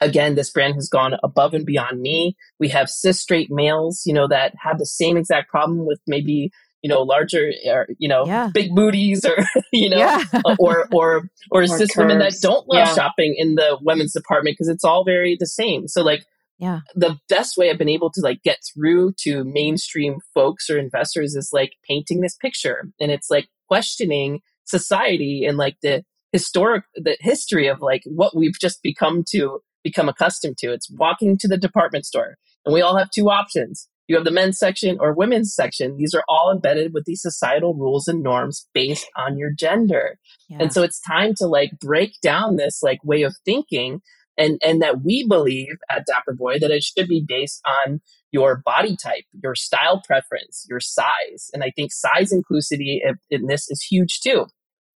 again, 0.00 0.34
this 0.34 0.50
brand 0.50 0.74
has 0.74 0.88
gone 0.88 1.14
above 1.22 1.54
and 1.54 1.64
beyond 1.64 2.00
me. 2.00 2.36
We 2.58 2.70
have 2.70 2.90
cis 2.90 3.20
straight 3.20 3.52
males, 3.52 4.02
you 4.04 4.12
know, 4.12 4.26
that 4.26 4.54
have 4.60 4.78
the 4.78 4.84
same 4.84 5.16
exact 5.16 5.48
problem 5.48 5.86
with 5.86 6.00
maybe 6.08 6.50
you 6.82 6.88
know 6.88 7.02
larger 7.02 7.52
or 7.68 7.86
you 7.98 8.08
know 8.08 8.26
yeah. 8.26 8.50
big 8.52 8.74
booties 8.74 9.24
or 9.24 9.36
you 9.72 9.88
know 9.88 9.98
yeah. 9.98 10.24
Uh, 10.32 10.56
or 10.58 10.88
or 10.92 11.30
or, 11.52 11.62
or 11.62 11.66
cis 11.68 11.78
curves. 11.78 11.96
women 11.96 12.18
that 12.18 12.34
don't 12.42 12.68
love 12.68 12.88
yeah. 12.88 12.94
shopping 12.96 13.36
in 13.38 13.54
the 13.54 13.78
women's 13.80 14.12
department 14.12 14.54
because 14.54 14.68
it's 14.68 14.84
all 14.84 15.04
very 15.04 15.36
the 15.38 15.46
same 15.46 15.86
so 15.88 16.02
like 16.02 16.24
yeah 16.58 16.80
the 16.94 17.18
best 17.28 17.56
way 17.56 17.68
i've 17.70 17.78
been 17.78 17.88
able 17.88 18.10
to 18.10 18.20
like 18.20 18.42
get 18.44 18.58
through 18.72 19.12
to 19.18 19.42
mainstream 19.44 20.18
folks 20.34 20.70
or 20.70 20.78
investors 20.78 21.34
is 21.34 21.50
like 21.52 21.72
painting 21.88 22.20
this 22.20 22.36
picture 22.36 22.88
and 23.00 23.10
it's 23.10 23.28
like 23.28 23.48
questioning 23.66 24.40
society 24.68 25.44
and 25.44 25.56
like 25.56 25.76
the 25.82 26.04
historic 26.32 26.84
the 26.94 27.16
history 27.20 27.66
of 27.68 27.80
like 27.80 28.02
what 28.04 28.36
we've 28.36 28.58
just 28.60 28.82
become 28.82 29.24
to 29.30 29.60
become 29.82 30.08
accustomed 30.08 30.58
to. 30.58 30.72
It's 30.72 30.90
walking 30.90 31.38
to 31.38 31.48
the 31.48 31.56
department 31.56 32.04
store 32.04 32.36
and 32.64 32.74
we 32.74 32.82
all 32.82 32.96
have 32.96 33.10
two 33.10 33.30
options. 33.30 33.88
You 34.08 34.16
have 34.16 34.24
the 34.24 34.30
men's 34.30 34.58
section 34.58 34.96
or 35.00 35.12
women's 35.12 35.54
section. 35.54 35.96
These 35.98 36.14
are 36.14 36.24
all 36.28 36.50
embedded 36.50 36.94
with 36.94 37.04
these 37.04 37.20
societal 37.20 37.74
rules 37.74 38.08
and 38.08 38.22
norms 38.22 38.66
based 38.72 39.06
on 39.16 39.36
your 39.36 39.50
gender. 39.50 40.18
Yeah. 40.48 40.58
And 40.60 40.72
so 40.72 40.82
it's 40.82 41.00
time 41.00 41.34
to 41.38 41.46
like 41.46 41.72
break 41.78 42.12
down 42.22 42.56
this 42.56 42.82
like 42.82 43.04
way 43.04 43.22
of 43.22 43.36
thinking 43.44 44.00
and 44.38 44.58
and 44.64 44.80
that 44.80 45.02
we 45.02 45.26
believe 45.26 45.76
at 45.90 46.06
Dapper 46.06 46.34
Boi 46.34 46.58
that 46.58 46.70
it 46.70 46.82
should 46.82 47.08
be 47.08 47.24
based 47.26 47.60
on 47.86 48.00
your 48.30 48.62
body 48.64 48.96
type, 48.96 49.24
your 49.42 49.54
style 49.54 50.02
preference, 50.06 50.64
your 50.68 50.80
size. 50.80 51.50
And 51.52 51.62
I 51.64 51.70
think 51.74 51.92
size 51.92 52.32
inclusivity 52.32 53.00
in 53.30 53.46
this 53.46 53.70
is 53.70 53.82
huge 53.82 54.20
too. 54.20 54.46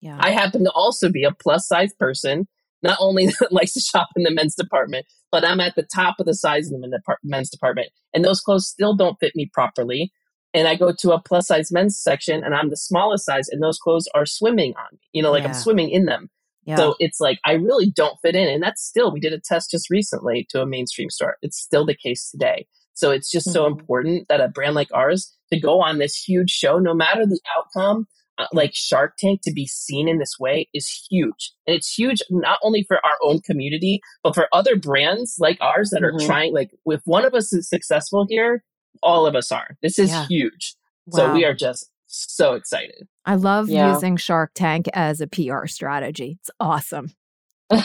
Yeah. 0.01 0.17
I 0.19 0.31
happen 0.31 0.65
to 0.65 0.71
also 0.73 1.11
be 1.11 1.25
a 1.25 1.33
plus 1.33 1.67
size 1.67 1.93
person, 1.95 2.49
not 2.83 2.99
only 3.01 3.27
that 3.27 3.49
likes 3.53 3.73
to 3.73 3.81
shop 3.81 4.09
in 4.17 4.23
the 4.23 4.31
men's 4.31 4.55
department, 4.55 5.07
but 5.31 5.45
I'm 5.45 5.61
at 5.61 5.75
the 5.77 5.83
top 5.83 6.17
of 6.19 6.27
the 6.27 6.35
size 6.35 6.71
in 6.71 6.81
the 6.81 7.01
men's 7.23 7.51
department. 7.51 7.89
And 8.15 8.25
those 8.25 8.41
clothes 8.41 8.67
still 8.67 8.97
don't 8.97 9.19
fit 9.21 9.37
me 9.37 9.51
properly. 9.53 10.13
And 10.53 10.67
I 10.67 10.75
go 10.75 10.93
to 10.93 11.13
a 11.13 11.21
plus 11.21 11.47
size 11.47 11.71
men's 11.71 11.99
section 11.99 12.43
and 12.43 12.55
I'm 12.55 12.71
the 12.71 12.77
smallest 12.77 13.25
size 13.25 13.49
and 13.49 13.63
those 13.63 13.79
clothes 13.79 14.09
are 14.15 14.27
swimming 14.27 14.75
on 14.77 14.89
me. 14.93 14.99
You 15.13 15.23
know, 15.23 15.31
like 15.31 15.45
yeah. 15.45 15.51
I'm 15.51 15.55
swimming 15.55 15.91
in 15.91 16.07
them. 16.07 16.29
Yeah. 16.65 16.77
So 16.77 16.95
it's 16.99 17.21
like 17.21 17.39
I 17.45 17.53
really 17.53 17.91
don't 17.91 18.19
fit 18.21 18.35
in. 18.35 18.49
And 18.49 18.63
that's 18.63 18.83
still, 18.83 19.13
we 19.13 19.21
did 19.21 19.33
a 19.33 19.41
test 19.41 19.71
just 19.71 19.91
recently 19.91 20.47
to 20.51 20.61
a 20.61 20.67
mainstream 20.67 21.09
store. 21.11 21.37
It's 21.43 21.59
still 21.59 21.87
the 21.87 21.95
case 21.95 22.31
today. 22.31 22.67
So 22.95 23.11
it's 23.13 23.31
just 23.31 23.47
mm-hmm. 23.47 23.55
so 23.55 23.67
important 23.67 24.29
that 24.29 24.41
a 24.41 24.49
brand 24.49 24.75
like 24.75 24.91
ours 24.93 25.35
to 25.53 25.61
go 25.61 25.81
on 25.81 25.99
this 25.99 26.17
huge 26.17 26.51
show, 26.51 26.79
no 26.79 26.95
matter 26.95 27.25
the 27.27 27.41
outcome, 27.57 28.07
like 28.53 28.73
Shark 28.75 29.15
Tank 29.19 29.41
to 29.43 29.53
be 29.53 29.67
seen 29.67 30.09
in 30.09 30.19
this 30.19 30.39
way 30.39 30.69
is 30.75 31.07
huge. 31.11 31.53
And 31.67 31.77
it's 31.77 31.93
huge 31.93 32.21
not 32.31 32.59
only 32.63 32.85
for 32.87 32.97
our 32.97 33.19
own 33.23 33.41
community, 33.41 34.01
but 34.23 34.35
for 34.35 34.49
other 34.53 34.77
brands 34.77 35.37
like 35.39 35.59
ours 35.61 35.91
that 35.91 36.03
mm-hmm. 36.03 36.17
are 36.17 36.27
trying, 36.27 36.55
like, 36.55 36.71
if 36.87 37.01
one 37.05 37.25
of 37.25 37.35
us 37.35 37.53
is 37.53 37.69
successful 37.69 38.27
here, 38.29 38.65
all 39.03 39.27
of 39.27 39.35
us 39.35 39.51
are. 39.53 39.77
This 39.83 39.99
is 39.99 40.11
yeah. 40.11 40.27
huge. 40.27 40.75
Wow. 41.07 41.17
So 41.17 41.33
we 41.35 41.45
are 41.45 41.55
just 41.55 41.91
so 42.07 42.55
excited. 42.55 43.07
I 43.25 43.37
love 43.37 43.69
yeah. 43.69 43.93
using 43.93 44.17
Shark 44.17 44.53
Tank 44.55 44.89
as 44.93 45.21
a 45.21 45.27
PR 45.27 45.67
strategy. 45.67 46.39
It's 46.41 46.51
awesome. 46.59 47.13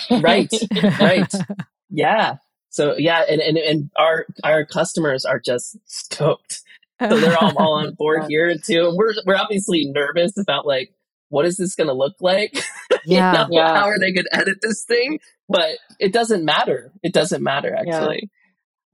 right. 0.10 0.52
right. 1.00 1.34
Yeah. 1.90 2.38
So 2.70 2.98
yeah, 2.98 3.24
and, 3.30 3.40
and 3.40 3.58
and 3.58 3.90
our 3.96 4.26
our 4.44 4.66
customers 4.66 5.24
are 5.24 5.40
just 5.40 5.78
stoked 5.86 6.62
so 7.02 7.18
they're 7.20 7.38
all, 7.38 7.54
all 7.58 7.74
on 7.76 7.94
board 7.94 8.26
here 8.30 8.56
too. 8.64 8.88
And 8.88 8.98
we're 8.98 9.14
we're 9.26 9.38
obviously 9.38 9.92
nervous 9.94 10.38
about 10.38 10.66
like 10.66 10.92
what 11.30 11.46
is 11.46 11.58
this 11.58 11.76
going 11.76 11.88
to 11.88 11.94
look 11.94 12.16
like? 12.22 12.64
Yeah, 13.08 13.34
know, 13.34 13.48
yeah. 13.52 13.76
How 13.76 13.86
are 13.86 14.00
they 14.00 14.12
going 14.12 14.26
to 14.32 14.36
edit 14.36 14.58
this 14.64 14.84
thing? 14.84 15.20
But 15.48 15.78
it 16.00 16.12
doesn't 16.12 16.44
matter. 16.44 16.92
It 17.04 17.14
doesn't 17.14 17.44
matter 17.44 17.76
actually. 17.76 18.22
Yeah. 18.24 18.30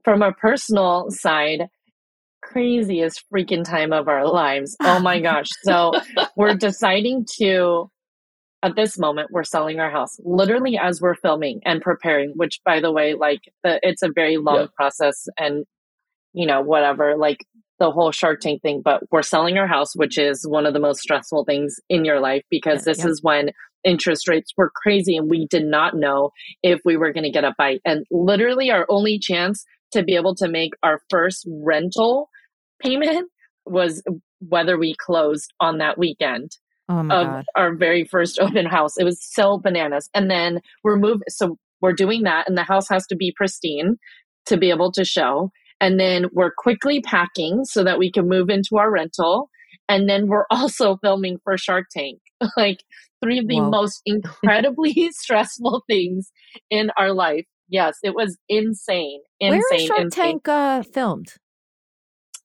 From 0.04 0.20
a 0.20 0.32
personal 0.32 1.06
side, 1.08 1.68
craziest 2.42 3.24
freaking 3.32 3.64
time 3.64 3.94
of 3.94 4.08
our 4.08 4.28
lives. 4.28 4.76
Oh 4.82 5.00
my 5.00 5.18
gosh. 5.18 5.48
So 5.62 5.92
we're 6.36 6.56
deciding 6.56 7.24
to 7.38 7.90
at 8.62 8.76
this 8.76 8.98
moment 8.98 9.30
we're 9.30 9.44
selling 9.44 9.80
our 9.80 9.90
house 9.90 10.18
literally 10.24 10.78
as 10.78 11.00
we're 11.00 11.14
filming 11.14 11.60
and 11.64 11.80
preparing 11.80 12.32
which 12.36 12.60
by 12.64 12.80
the 12.80 12.92
way 12.92 13.14
like 13.14 13.40
the, 13.64 13.80
it's 13.82 14.02
a 14.02 14.10
very 14.14 14.36
long 14.36 14.60
yep. 14.60 14.74
process 14.74 15.26
and 15.38 15.64
you 16.32 16.46
know 16.46 16.60
whatever 16.60 17.16
like 17.16 17.44
the 17.78 17.90
whole 17.90 18.12
Shark 18.12 18.40
Tank 18.40 18.62
thing, 18.62 18.82
but 18.84 19.02
we're 19.10 19.22
selling 19.22 19.58
our 19.58 19.66
house, 19.66 19.94
which 19.94 20.18
is 20.18 20.46
one 20.46 20.66
of 20.66 20.72
the 20.72 20.80
most 20.80 21.00
stressful 21.00 21.44
things 21.44 21.76
in 21.88 22.04
your 22.04 22.20
life 22.20 22.42
because 22.50 22.84
this 22.84 22.98
yeah. 22.98 23.08
is 23.08 23.22
when 23.22 23.50
interest 23.84 24.28
rates 24.28 24.52
were 24.56 24.70
crazy 24.74 25.16
and 25.16 25.28
we 25.28 25.46
did 25.48 25.64
not 25.64 25.94
know 25.96 26.30
if 26.62 26.80
we 26.84 26.96
were 26.96 27.12
going 27.12 27.24
to 27.24 27.30
get 27.30 27.44
a 27.44 27.54
bite. 27.58 27.80
And 27.84 28.06
literally, 28.10 28.70
our 28.70 28.86
only 28.88 29.18
chance 29.18 29.64
to 29.92 30.02
be 30.02 30.14
able 30.14 30.34
to 30.36 30.48
make 30.48 30.72
our 30.82 31.00
first 31.10 31.46
rental 31.48 32.28
payment 32.80 33.28
was 33.66 34.02
whether 34.40 34.78
we 34.78 34.94
closed 34.94 35.52
on 35.60 35.78
that 35.78 35.98
weekend. 35.98 36.50
Oh 36.88 36.98
of 36.98 37.08
God. 37.08 37.44
our 37.54 37.74
very 37.74 38.04
first 38.04 38.38
open 38.40 38.66
house. 38.66 38.96
It 38.98 39.04
was 39.04 39.18
so 39.22 39.58
bananas. 39.58 40.10
And 40.14 40.30
then 40.30 40.60
we're 40.84 40.98
moving. 40.98 41.22
So 41.28 41.56
we're 41.80 41.92
doing 41.92 42.22
that, 42.22 42.48
and 42.48 42.56
the 42.56 42.62
house 42.62 42.88
has 42.88 43.06
to 43.08 43.16
be 43.16 43.32
pristine 43.36 43.96
to 44.46 44.56
be 44.56 44.70
able 44.70 44.92
to 44.92 45.04
show. 45.04 45.50
And 45.82 45.98
then 45.98 46.26
we're 46.32 46.52
quickly 46.56 47.00
packing 47.00 47.64
so 47.64 47.82
that 47.82 47.98
we 47.98 48.10
can 48.10 48.28
move 48.28 48.48
into 48.48 48.78
our 48.78 48.88
rental. 48.88 49.50
And 49.88 50.08
then 50.08 50.28
we're 50.28 50.46
also 50.50 50.96
filming 51.02 51.38
for 51.42 51.58
Shark 51.58 51.86
Tank. 51.90 52.20
like 52.56 52.84
three 53.22 53.38
of 53.38 53.48
the 53.48 53.60
Whoa. 53.60 53.68
most 53.68 54.00
incredibly 54.06 55.10
stressful 55.10 55.82
things 55.88 56.30
in 56.70 56.90
our 56.96 57.12
life. 57.12 57.44
Yes, 57.68 57.96
it 58.02 58.14
was 58.14 58.38
insane. 58.48 59.20
Insane. 59.40 59.58
Where 59.58 59.74
is 59.74 59.86
Shark 59.86 60.00
insane. 60.00 60.24
Tank 60.24 60.48
uh, 60.48 60.82
filmed? 60.82 61.34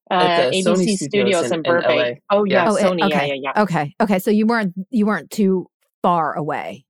Uh, 0.09 0.49
ABC 0.49 0.95
Studios, 0.95 0.99
Studios 0.99 1.45
in, 1.47 1.53
in 1.53 1.63
Burbank. 1.63 2.17
In 2.17 2.21
oh 2.31 2.45
yeah, 2.45 2.69
oh, 2.69 2.75
Sony. 2.75 3.03
Okay. 3.03 3.27
Yeah, 3.27 3.33
yeah, 3.33 3.51
yeah. 3.55 3.61
Okay, 3.63 3.93
okay. 3.99 4.19
So 4.19 4.31
you 4.31 4.47
weren't 4.47 4.73
you 4.89 5.05
weren't 5.05 5.29
too 5.29 5.67
far 6.01 6.33
away. 6.33 6.85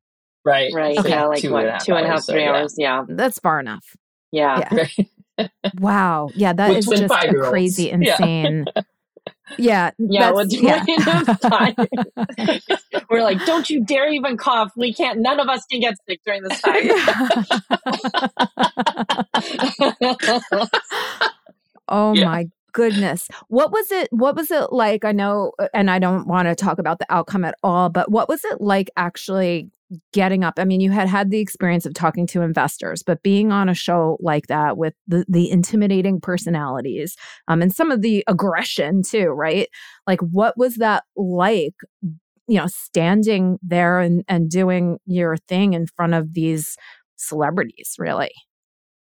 Right. 0.45 0.71
Right. 0.73 0.97
Okay. 0.97 1.10
Yeah, 1.10 1.25
like 1.25 1.41
two 1.41 1.51
what, 1.51 1.65
and 1.65 1.81
two 1.81 1.95
and 1.95 2.05
a 2.05 2.10
half, 2.10 2.25
three 2.25 2.45
hours. 2.45 2.75
Yeah. 2.77 3.03
That's 3.10 3.39
far 3.39 3.60
enough. 3.60 3.83
Yeah. 4.31 4.69
yeah. 4.71 5.05
Wow. 5.80 6.30
Yeah, 6.36 6.54
that 6.54 6.71
is 6.71 6.86
just 6.86 7.04
a 7.04 7.34
crazy, 7.34 7.89
insane. 7.89 8.65
Yeah. 8.76 8.82
Yeah. 9.58 9.91
yeah, 9.97 10.34
yeah. 10.86 10.86
We're 13.10 13.23
like, 13.23 13.43
don't 13.45 13.69
you 13.69 13.82
dare 13.84 14.10
even 14.10 14.38
cough. 14.38 14.71
We 14.76 14.93
can't, 14.93 15.19
none 15.19 15.39
of 15.39 15.47
us 15.47 15.63
can 15.71 15.80
get 15.80 15.95
sick 16.08 16.19
during 16.26 16.43
this 16.43 16.62
time. 16.62 16.76
oh 21.88 22.13
yeah. 22.13 22.26
my 22.26 22.50
goodness. 22.73 23.30
What 23.47 23.71
was 23.71 23.91
it 23.91 24.10
what 24.12 24.36
was 24.36 24.52
it 24.52 24.71
like? 24.71 25.04
I 25.06 25.13
know 25.13 25.54
and 25.73 25.89
I 25.89 25.97
don't 26.00 26.28
want 26.28 26.47
to 26.47 26.56
talk 26.56 26.80
about 26.80 27.00
the 27.00 27.06
outcome 27.10 27.45
at 27.45 27.56
all, 27.63 27.89
but 27.89 28.12
what 28.12 28.28
was 28.28 28.43
it 28.43 28.60
like 28.62 28.89
actually 28.97 29.71
getting 30.12 30.43
up. 30.43 30.56
I 30.58 30.65
mean, 30.65 30.82
you 30.82 30.91
had 30.91 31.08
had 31.08 31.32
the 31.32 31.39
experience 31.39 31.86
of 31.86 31.93
talking 31.93 32.28
to 32.28 32.41
investors, 32.41 33.04
but 33.04 33.23
being 33.23 33.52
on 33.52 33.69
a 33.69 33.73
show 33.73 34.17
like 34.19 34.47
that 34.47 34.78
with 34.78 34.93
the 35.08 35.26
the 35.28 35.50
intimidating 35.50 36.19
personalities 36.19 37.15
um, 37.47 37.62
and 37.62 37.73
some 37.73 37.91
of 37.91 38.02
the 38.02 38.23
aggression 38.28 39.02
too, 39.04 39.27
right? 39.27 39.69
Like, 40.06 40.21
what 40.21 40.58
was 40.58 40.75
that 40.75 41.04
like? 41.15 41.75
You 42.50 42.60
know, 42.60 42.67
standing 42.67 43.60
there 43.62 44.00
and 44.00 44.23
and 44.27 44.50
doing 44.50 45.00
your 45.06 45.38
thing 45.38 45.73
in 45.73 45.88
front 45.88 46.13
of 46.13 46.33
these 46.33 46.77
celebrities, 47.15 47.96
really. 47.98 48.31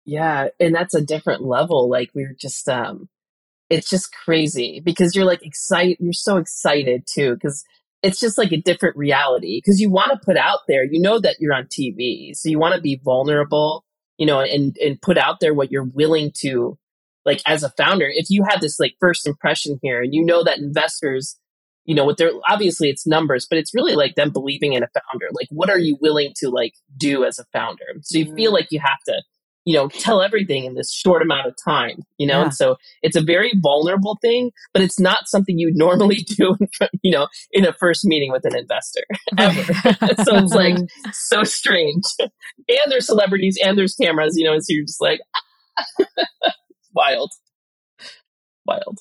Yeah, 0.05 0.49
and 0.59 0.73
that's 0.73 0.95
a 0.95 1.05
different 1.05 1.43
level. 1.43 1.89
Like 1.89 2.11
we 2.13 2.23
are 2.23 2.35
just 2.39 2.67
um 2.67 3.09
it's 3.69 3.89
just 3.89 4.11
crazy 4.11 4.81
because 4.83 5.15
you're 5.15 5.25
like 5.25 5.45
excited 5.45 5.97
you're 5.99 6.11
so 6.11 6.37
excited 6.37 7.03
too 7.07 7.35
because 7.35 7.63
it's 8.03 8.19
just 8.19 8.37
like 8.37 8.51
a 8.51 8.61
different 8.61 8.97
reality 8.97 9.57
because 9.57 9.79
you 9.79 9.89
want 9.89 10.11
to 10.11 10.25
put 10.25 10.37
out 10.37 10.59
there, 10.67 10.83
you 10.83 10.99
know 10.99 11.19
that 11.19 11.37
you're 11.39 11.53
on 11.53 11.65
TV. 11.65 12.35
So 12.35 12.49
you 12.49 12.59
want 12.59 12.75
to 12.75 12.81
be 12.81 12.99
vulnerable, 13.03 13.85
you 14.17 14.25
know, 14.25 14.39
and, 14.39 14.75
and 14.77 15.01
put 15.01 15.17
out 15.17 15.39
there 15.39 15.53
what 15.53 15.71
you're 15.71 15.83
willing 15.93 16.31
to, 16.41 16.77
like 17.25 17.41
as 17.45 17.63
a 17.63 17.69
founder, 17.69 18.07
if 18.09 18.27
you 18.29 18.43
have 18.49 18.61
this 18.61 18.79
like 18.79 18.95
first 18.99 19.27
impression 19.27 19.79
here 19.83 20.01
and 20.01 20.13
you 20.13 20.25
know 20.25 20.43
that 20.43 20.57
investors 20.57 21.37
you 21.85 21.95
know 21.95 22.05
what 22.05 22.17
they're 22.17 22.31
obviously 22.47 22.89
it's 22.89 23.07
numbers 23.07 23.47
but 23.49 23.57
it's 23.57 23.73
really 23.73 23.95
like 23.95 24.15
them 24.15 24.29
believing 24.29 24.73
in 24.73 24.83
a 24.83 24.87
founder 24.87 25.27
like 25.33 25.47
what 25.49 25.69
are 25.69 25.79
you 25.79 25.97
willing 25.99 26.31
to 26.35 26.49
like 26.49 26.73
do 26.95 27.25
as 27.25 27.39
a 27.39 27.45
founder 27.51 27.83
so 28.01 28.17
you 28.17 28.35
feel 28.35 28.51
mm. 28.51 28.55
like 28.55 28.67
you 28.71 28.79
have 28.79 28.99
to 29.05 29.21
you 29.65 29.75
know 29.75 29.87
tell 29.89 30.21
everything 30.21 30.65
in 30.65 30.75
this 30.75 30.91
short 30.91 31.21
amount 31.21 31.47
of 31.47 31.55
time 31.63 32.03
you 32.17 32.27
know? 32.27 32.39
Yeah. 32.39 32.43
and 32.45 32.53
so 32.53 32.77
it's 33.01 33.15
a 33.15 33.21
very 33.21 33.51
vulnerable 33.61 34.17
thing 34.21 34.51
but 34.73 34.81
it's 34.81 34.99
not 34.99 35.27
something 35.27 35.57
you 35.57 35.71
normally 35.73 36.15
do 36.37 36.55
in 36.59 36.67
front, 36.75 36.91
you 37.01 37.11
know 37.11 37.27
in 37.51 37.65
a 37.65 37.73
first 37.73 38.05
meeting 38.05 38.31
with 38.31 38.45
an 38.45 38.55
investor 38.55 39.03
ever. 39.37 39.73
So 40.23 40.35
it's 40.37 40.53
like 40.53 40.77
so 41.11 41.43
strange. 41.43 42.03
And 42.19 42.29
there's 42.89 43.07
celebrities 43.07 43.57
and 43.63 43.77
there's 43.77 43.95
cameras 43.95 44.35
you 44.37 44.45
know 44.45 44.53
and 44.53 44.63
so 44.63 44.73
you're 44.73 44.85
just 44.85 45.01
like 45.01 45.19
wild. 46.93 47.31
Wild 48.65 48.99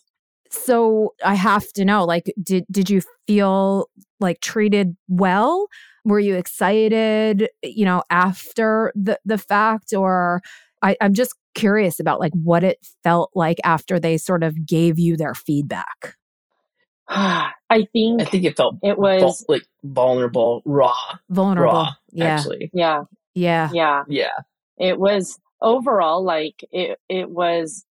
so 0.51 1.15
I 1.25 1.35
have 1.35 1.73
to 1.75 1.85
know, 1.85 2.05
like, 2.05 2.33
did 2.43 2.65
did 2.71 2.91
you 2.91 3.03
feel 3.27 3.89
like 4.19 4.41
treated 4.41 4.97
well? 5.09 5.69
Were 6.05 6.21
you 6.21 6.37
excited, 6.37 7.49
you 7.63 7.85
know, 7.85 8.03
after 8.11 8.93
the 8.95 9.19
the 9.25 9.39
fact, 9.39 9.93
or 9.93 10.43
I, 10.83 10.97
I'm 11.01 11.15
just 11.15 11.35
curious 11.55 12.01
about 12.01 12.21
like 12.21 12.33
what 12.33 12.65
it 12.65 12.79
felt 13.03 13.31
like 13.35 13.59
after 13.65 14.01
they 14.01 14.17
sort 14.19 14.43
of 14.43 14.67
gave 14.67 14.99
you 14.99 15.17
their 15.17 15.35
feedback. 15.35 16.17
I 17.09 17.87
think 17.93 18.23
I 18.23 18.25
think 18.25 18.45
it 18.45 18.57
felt 18.57 18.77
it 18.83 18.99
was 18.99 19.45
like 19.49 19.67
vulnerable, 19.85 20.63
raw, 20.65 20.95
vulnerable. 21.29 21.73
Raw, 21.73 21.91
yeah, 22.13 22.25
actually, 22.25 22.71
yeah, 22.73 23.05
yeah, 23.35 23.71
yeah, 23.73 24.03
yeah. 24.09 24.39
It 24.79 24.99
was 24.99 25.39
overall 25.61 26.25
like 26.25 26.65
it. 26.73 26.99
It 27.09 27.31
was 27.31 27.85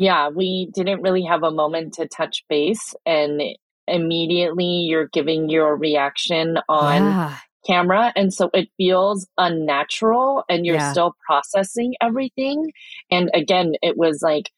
yeah, 0.00 0.30
we 0.30 0.70
didn't 0.74 1.02
really 1.02 1.22
have 1.24 1.42
a 1.42 1.50
moment 1.50 1.92
to 1.94 2.08
touch 2.08 2.42
base 2.48 2.94
and 3.04 3.42
immediately 3.86 4.64
you're 4.64 5.08
giving 5.08 5.50
your 5.50 5.76
reaction 5.76 6.56
on 6.70 7.02
yeah. 7.02 7.36
camera 7.66 8.10
and 8.16 8.32
so 8.32 8.48
it 8.54 8.68
feels 8.78 9.26
unnatural 9.36 10.42
and 10.48 10.64
you're 10.64 10.76
yeah. 10.76 10.90
still 10.90 11.14
processing 11.26 11.94
everything 12.00 12.72
and 13.10 13.30
again 13.34 13.72
it 13.82 13.98
was 13.98 14.22
like 14.22 14.50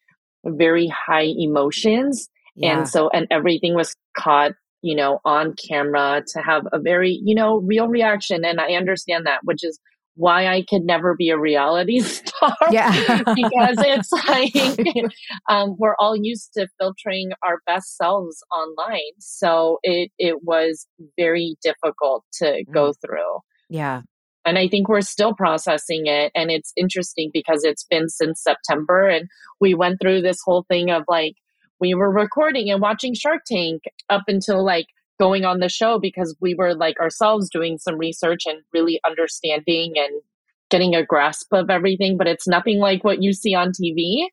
very 0.45 0.87
high 0.87 1.33
emotions 1.37 2.29
yeah. 2.55 2.79
and 2.79 2.89
so 2.89 3.09
and 3.11 3.27
everything 3.31 3.75
was 3.75 3.97
caught 4.17 4.53
you 4.83 4.95
know 4.95 5.19
on 5.25 5.55
camera 5.55 6.23
to 6.27 6.41
have 6.43 6.65
a 6.73 6.79
very 6.79 7.21
you 7.25 7.35
know 7.35 7.57
real 7.57 7.89
reaction 7.89 8.45
and 8.45 8.61
i 8.61 8.75
understand 8.75 9.25
that 9.25 9.41
which 9.45 9.65
is 9.65 9.81
why 10.15 10.47
I 10.47 10.65
could 10.69 10.83
never 10.83 11.15
be 11.15 11.31
a 11.31 11.39
reality 11.39 12.01
star. 12.01 12.55
Yeah. 12.71 12.91
because 13.19 13.77
it's 13.79 14.13
like 14.29 15.13
um, 15.49 15.77
we're 15.79 15.97
all 15.99 16.17
used 16.17 16.53
to 16.55 16.69
filtering 16.79 17.33
our 17.43 17.59
best 17.67 17.97
selves 17.97 18.43
online. 18.53 19.01
So 19.19 19.79
it, 19.83 20.11
it 20.19 20.43
was 20.43 20.87
very 21.17 21.57
difficult 21.63 22.25
to 22.35 22.45
mm. 22.45 22.73
go 22.73 22.93
through. 23.05 23.39
Yeah. 23.69 24.03
And 24.45 24.59
I 24.59 24.69
think 24.69 24.89
we're 24.89 25.03
still 25.03 25.35
processing 25.35 26.07
it. 26.07 26.33
And 26.35 26.51
it's 26.51 26.73
interesting 26.77 27.31
because 27.33 27.63
it's 27.63 27.85
been 27.85 28.09
since 28.09 28.43
September 28.43 29.09
and 29.09 29.29
we 29.61 29.75
went 29.75 30.01
through 30.01 30.23
this 30.23 30.39
whole 30.45 30.65
thing 30.69 30.91
of 30.91 31.05
like, 31.07 31.35
we 31.81 31.95
were 31.95 32.13
recording 32.13 32.71
and 32.71 32.81
watching 32.81 33.15
Shark 33.15 33.43
Tank 33.47 33.83
up 34.09 34.23
until 34.29 34.65
like 34.65 34.87
going 35.23 35.45
on 35.45 35.61
the 35.61 35.69
show 35.69 36.01
because 36.01 36.35
we 36.41 36.53
were 36.53 36.75
like 36.75 36.99
ourselves 36.99 37.49
doing 37.49 37.79
some 37.79 37.97
research 37.97 38.43
and 38.45 38.59
really 38.73 39.01
understanding 39.07 39.93
and 39.97 40.21
getting 40.69 40.97
a 40.97 41.07
grasp 41.07 41.47
of 41.53 41.71
everything, 41.71 42.17
but 42.19 42.27
it's 42.27 42.49
nothing 42.49 42.81
like 42.81 43.05
what 43.05 43.23
you 43.23 43.33
see 43.33 43.55
on 43.55 43.69
TV. 43.69 44.27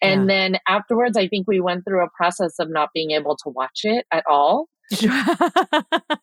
And 0.00 0.22
yeah. 0.22 0.26
then 0.26 0.58
afterwards, 0.66 1.16
I 1.16 1.28
think 1.28 1.46
we 1.46 1.60
went 1.60 1.84
through 1.84 2.04
a 2.04 2.10
process 2.16 2.54
of 2.58 2.68
not 2.70 2.88
being 2.92 3.12
able 3.12 3.36
to 3.36 3.50
watch 3.50 3.82
it 3.84 4.04
at 4.12 4.24
all. 4.28 4.66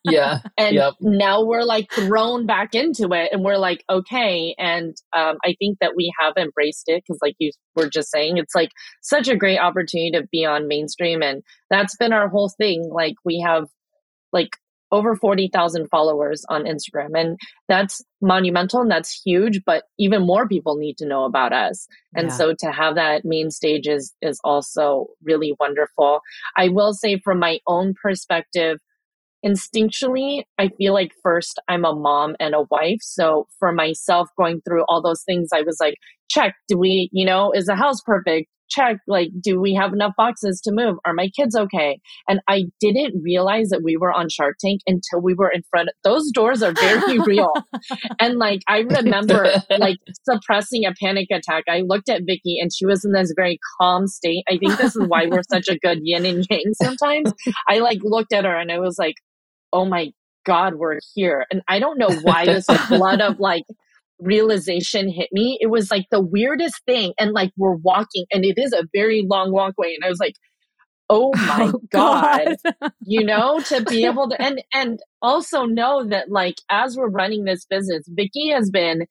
yeah. 0.04 0.40
And 0.58 0.76
yep. 0.76 0.94
now 1.00 1.42
we're 1.42 1.64
like 1.64 1.90
thrown 1.90 2.44
back 2.44 2.74
into 2.74 3.14
it 3.14 3.30
and 3.32 3.42
we're 3.42 3.56
like, 3.56 3.84
okay. 3.88 4.54
And 4.58 4.94
um, 5.16 5.38
I 5.42 5.54
think 5.58 5.78
that 5.80 5.96
we 5.96 6.12
have 6.20 6.34
embraced 6.36 6.84
it 6.88 7.02
because, 7.02 7.18
like 7.22 7.36
you 7.38 7.52
were 7.74 7.88
just 7.88 8.10
saying, 8.10 8.36
it's 8.36 8.54
like 8.54 8.70
such 9.00 9.28
a 9.28 9.36
great 9.36 9.58
opportunity 9.58 10.10
to 10.10 10.28
be 10.30 10.44
on 10.44 10.68
mainstream. 10.68 11.22
And 11.22 11.42
that's 11.70 11.96
been 11.96 12.12
our 12.12 12.28
whole 12.28 12.50
thing. 12.50 12.90
Like, 12.92 13.14
we 13.24 13.40
have 13.40 13.66
like 14.32 14.56
over 14.92 15.14
40,000 15.14 15.88
followers 15.88 16.44
on 16.48 16.64
Instagram. 16.64 17.10
And 17.14 17.38
that's 17.68 18.02
monumental 18.20 18.80
and 18.80 18.90
that's 18.90 19.20
huge, 19.24 19.60
but 19.64 19.84
even 19.98 20.26
more 20.26 20.48
people 20.48 20.76
need 20.76 20.96
to 20.98 21.06
know 21.06 21.24
about 21.24 21.52
us. 21.52 21.86
And 22.14 22.28
yeah. 22.28 22.34
so 22.34 22.54
to 22.58 22.72
have 22.72 22.96
that 22.96 23.24
main 23.24 23.50
stage 23.50 23.86
is, 23.86 24.12
is 24.20 24.40
also 24.42 25.06
really 25.22 25.54
wonderful. 25.60 26.20
I 26.56 26.68
will 26.68 26.92
say 26.92 27.20
from 27.20 27.38
my 27.38 27.60
own 27.66 27.94
perspective, 28.02 28.78
instinctually, 29.46 30.42
I 30.58 30.68
feel 30.68 30.92
like 30.92 31.12
first 31.22 31.60
I'm 31.68 31.84
a 31.84 31.94
mom 31.94 32.36
and 32.40 32.54
a 32.54 32.62
wife. 32.70 32.98
So 33.00 33.46
for 33.58 33.72
myself 33.72 34.28
going 34.36 34.60
through 34.62 34.84
all 34.88 35.02
those 35.02 35.22
things, 35.22 35.50
I 35.54 35.62
was 35.62 35.78
like, 35.80 35.94
check, 36.28 36.54
do 36.68 36.76
we, 36.76 37.08
you 37.12 37.24
know, 37.24 37.52
is 37.52 37.66
the 37.66 37.76
house 37.76 38.00
perfect? 38.04 38.48
Check 38.70 38.98
like 39.06 39.30
do 39.40 39.60
we 39.60 39.74
have 39.74 39.92
enough 39.92 40.12
boxes 40.16 40.60
to 40.62 40.72
move? 40.72 40.96
Are 41.04 41.12
my 41.12 41.28
kids 41.28 41.56
okay? 41.56 42.00
And 42.28 42.40
i 42.48 42.64
didn't 42.80 43.22
realize 43.22 43.68
that 43.68 43.82
we 43.82 43.96
were 43.96 44.12
on 44.12 44.28
shark 44.28 44.56
tank 44.60 44.80
until 44.86 45.20
we 45.22 45.34
were 45.34 45.50
in 45.50 45.62
front 45.70 45.88
of 45.88 45.94
those 46.04 46.30
doors 46.32 46.62
are 46.62 46.72
very 46.72 47.18
real. 47.26 47.52
And 48.18 48.38
like 48.38 48.60
i 48.68 48.80
remember 48.80 49.50
like 49.78 49.98
suppressing 50.28 50.84
a 50.84 50.94
panic 51.00 51.28
attack. 51.30 51.64
I 51.68 51.82
looked 51.86 52.08
at 52.08 52.22
vicky 52.26 52.58
and 52.60 52.70
she 52.74 52.86
was 52.86 53.04
in 53.04 53.12
this 53.12 53.32
very 53.36 53.58
calm 53.80 54.06
state. 54.06 54.44
I 54.48 54.58
think 54.58 54.76
this 54.76 54.96
is 54.96 55.06
why 55.06 55.26
we're 55.26 55.42
such 55.50 55.68
a 55.68 55.78
good 55.78 56.00
yin 56.02 56.26
and 56.26 56.46
yang 56.50 56.72
sometimes. 56.74 57.32
I 57.68 57.78
like 57.78 57.98
looked 58.02 58.32
at 58.32 58.44
her 58.44 58.56
and 58.56 58.70
i 58.70 58.78
was 58.78 58.96
like 58.98 59.14
oh 59.72 59.84
my 59.84 60.10
god 60.46 60.74
we're 60.76 60.98
here. 61.14 61.46
And 61.50 61.62
i 61.68 61.78
don't 61.78 61.98
know 61.98 62.10
why 62.22 62.46
this 62.46 62.66
flood 62.88 63.20
of 63.20 63.38
like 63.38 63.64
realization 64.20 65.08
hit 65.08 65.28
me, 65.32 65.58
it 65.60 65.68
was 65.68 65.90
like 65.90 66.06
the 66.10 66.20
weirdest 66.20 66.80
thing. 66.86 67.12
And 67.18 67.32
like 67.32 67.52
we're 67.56 67.76
walking, 67.76 68.26
and 68.32 68.44
it 68.44 68.58
is 68.58 68.72
a 68.72 68.88
very 68.92 69.24
long 69.28 69.52
walkway. 69.52 69.94
And 69.94 70.04
I 70.04 70.08
was 70.08 70.20
like, 70.20 70.34
oh 71.08 71.32
my 71.36 71.70
oh, 71.74 71.80
god, 71.90 72.56
god. 72.64 72.92
you 73.02 73.24
know, 73.24 73.60
to 73.60 73.82
be 73.82 74.04
able 74.04 74.28
to 74.30 74.40
and 74.40 74.62
and 74.72 75.00
also 75.20 75.64
know 75.64 76.04
that 76.04 76.30
like 76.30 76.56
as 76.70 76.96
we're 76.96 77.10
running 77.10 77.44
this 77.44 77.64
business, 77.66 78.04
Vicky 78.08 78.50
has 78.50 78.70
been 78.70 79.06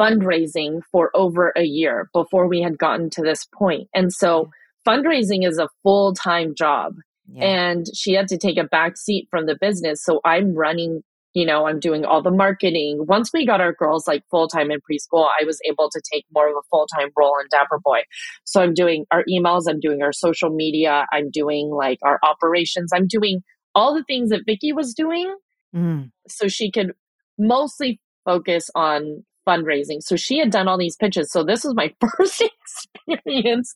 fundraising 0.00 0.80
for 0.92 1.10
over 1.14 1.52
a 1.56 1.62
year 1.62 2.10
before 2.12 2.48
we 2.48 2.60
had 2.60 2.78
gotten 2.78 3.10
to 3.10 3.22
this 3.22 3.46
point. 3.46 3.88
And 3.94 4.12
so 4.12 4.50
fundraising 4.86 5.46
is 5.46 5.58
a 5.58 5.68
full-time 5.82 6.54
job. 6.54 6.94
Yeah. 7.32 7.44
And 7.44 7.86
she 7.94 8.12
had 8.12 8.28
to 8.28 8.38
take 8.38 8.58
a 8.58 8.64
back 8.64 8.96
seat 8.96 9.26
from 9.30 9.46
the 9.46 9.56
business. 9.58 10.04
So 10.04 10.20
I'm 10.24 10.54
running 10.54 11.02
you 11.36 11.44
know, 11.44 11.66
I'm 11.66 11.80
doing 11.80 12.06
all 12.06 12.22
the 12.22 12.30
marketing. 12.30 13.04
Once 13.06 13.30
we 13.30 13.44
got 13.44 13.60
our 13.60 13.74
girls 13.74 14.08
like 14.08 14.22
full 14.30 14.48
time 14.48 14.70
in 14.70 14.78
preschool, 14.78 15.28
I 15.38 15.44
was 15.44 15.60
able 15.68 15.90
to 15.90 16.00
take 16.10 16.24
more 16.34 16.48
of 16.48 16.54
a 16.56 16.64
full 16.70 16.86
time 16.98 17.10
role 17.14 17.34
in 17.38 17.46
Dapper 17.50 17.78
Boi. 17.84 18.00
So 18.44 18.62
I'm 18.62 18.72
doing 18.72 19.04
our 19.10 19.22
emails, 19.30 19.64
I'm 19.68 19.78
doing 19.78 20.00
our 20.00 20.14
social 20.14 20.48
media, 20.48 21.04
I'm 21.12 21.30
doing 21.30 21.68
like 21.68 21.98
our 22.02 22.18
operations, 22.22 22.90
I'm 22.94 23.06
doing 23.06 23.42
all 23.74 23.94
the 23.94 24.02
things 24.04 24.30
that 24.30 24.46
Vicky 24.46 24.72
was 24.72 24.94
doing 24.94 25.36
mm. 25.76 26.10
so 26.26 26.48
she 26.48 26.70
could 26.70 26.92
mostly 27.38 28.00
focus 28.24 28.70
on 28.74 29.22
fundraising. 29.46 30.00
So 30.00 30.16
she 30.16 30.38
had 30.38 30.50
done 30.50 30.68
all 30.68 30.78
these 30.78 30.96
pitches. 30.96 31.30
So 31.30 31.44
this 31.44 31.64
was 31.64 31.74
my 31.74 31.94
first 32.16 32.42
experience 33.04 33.74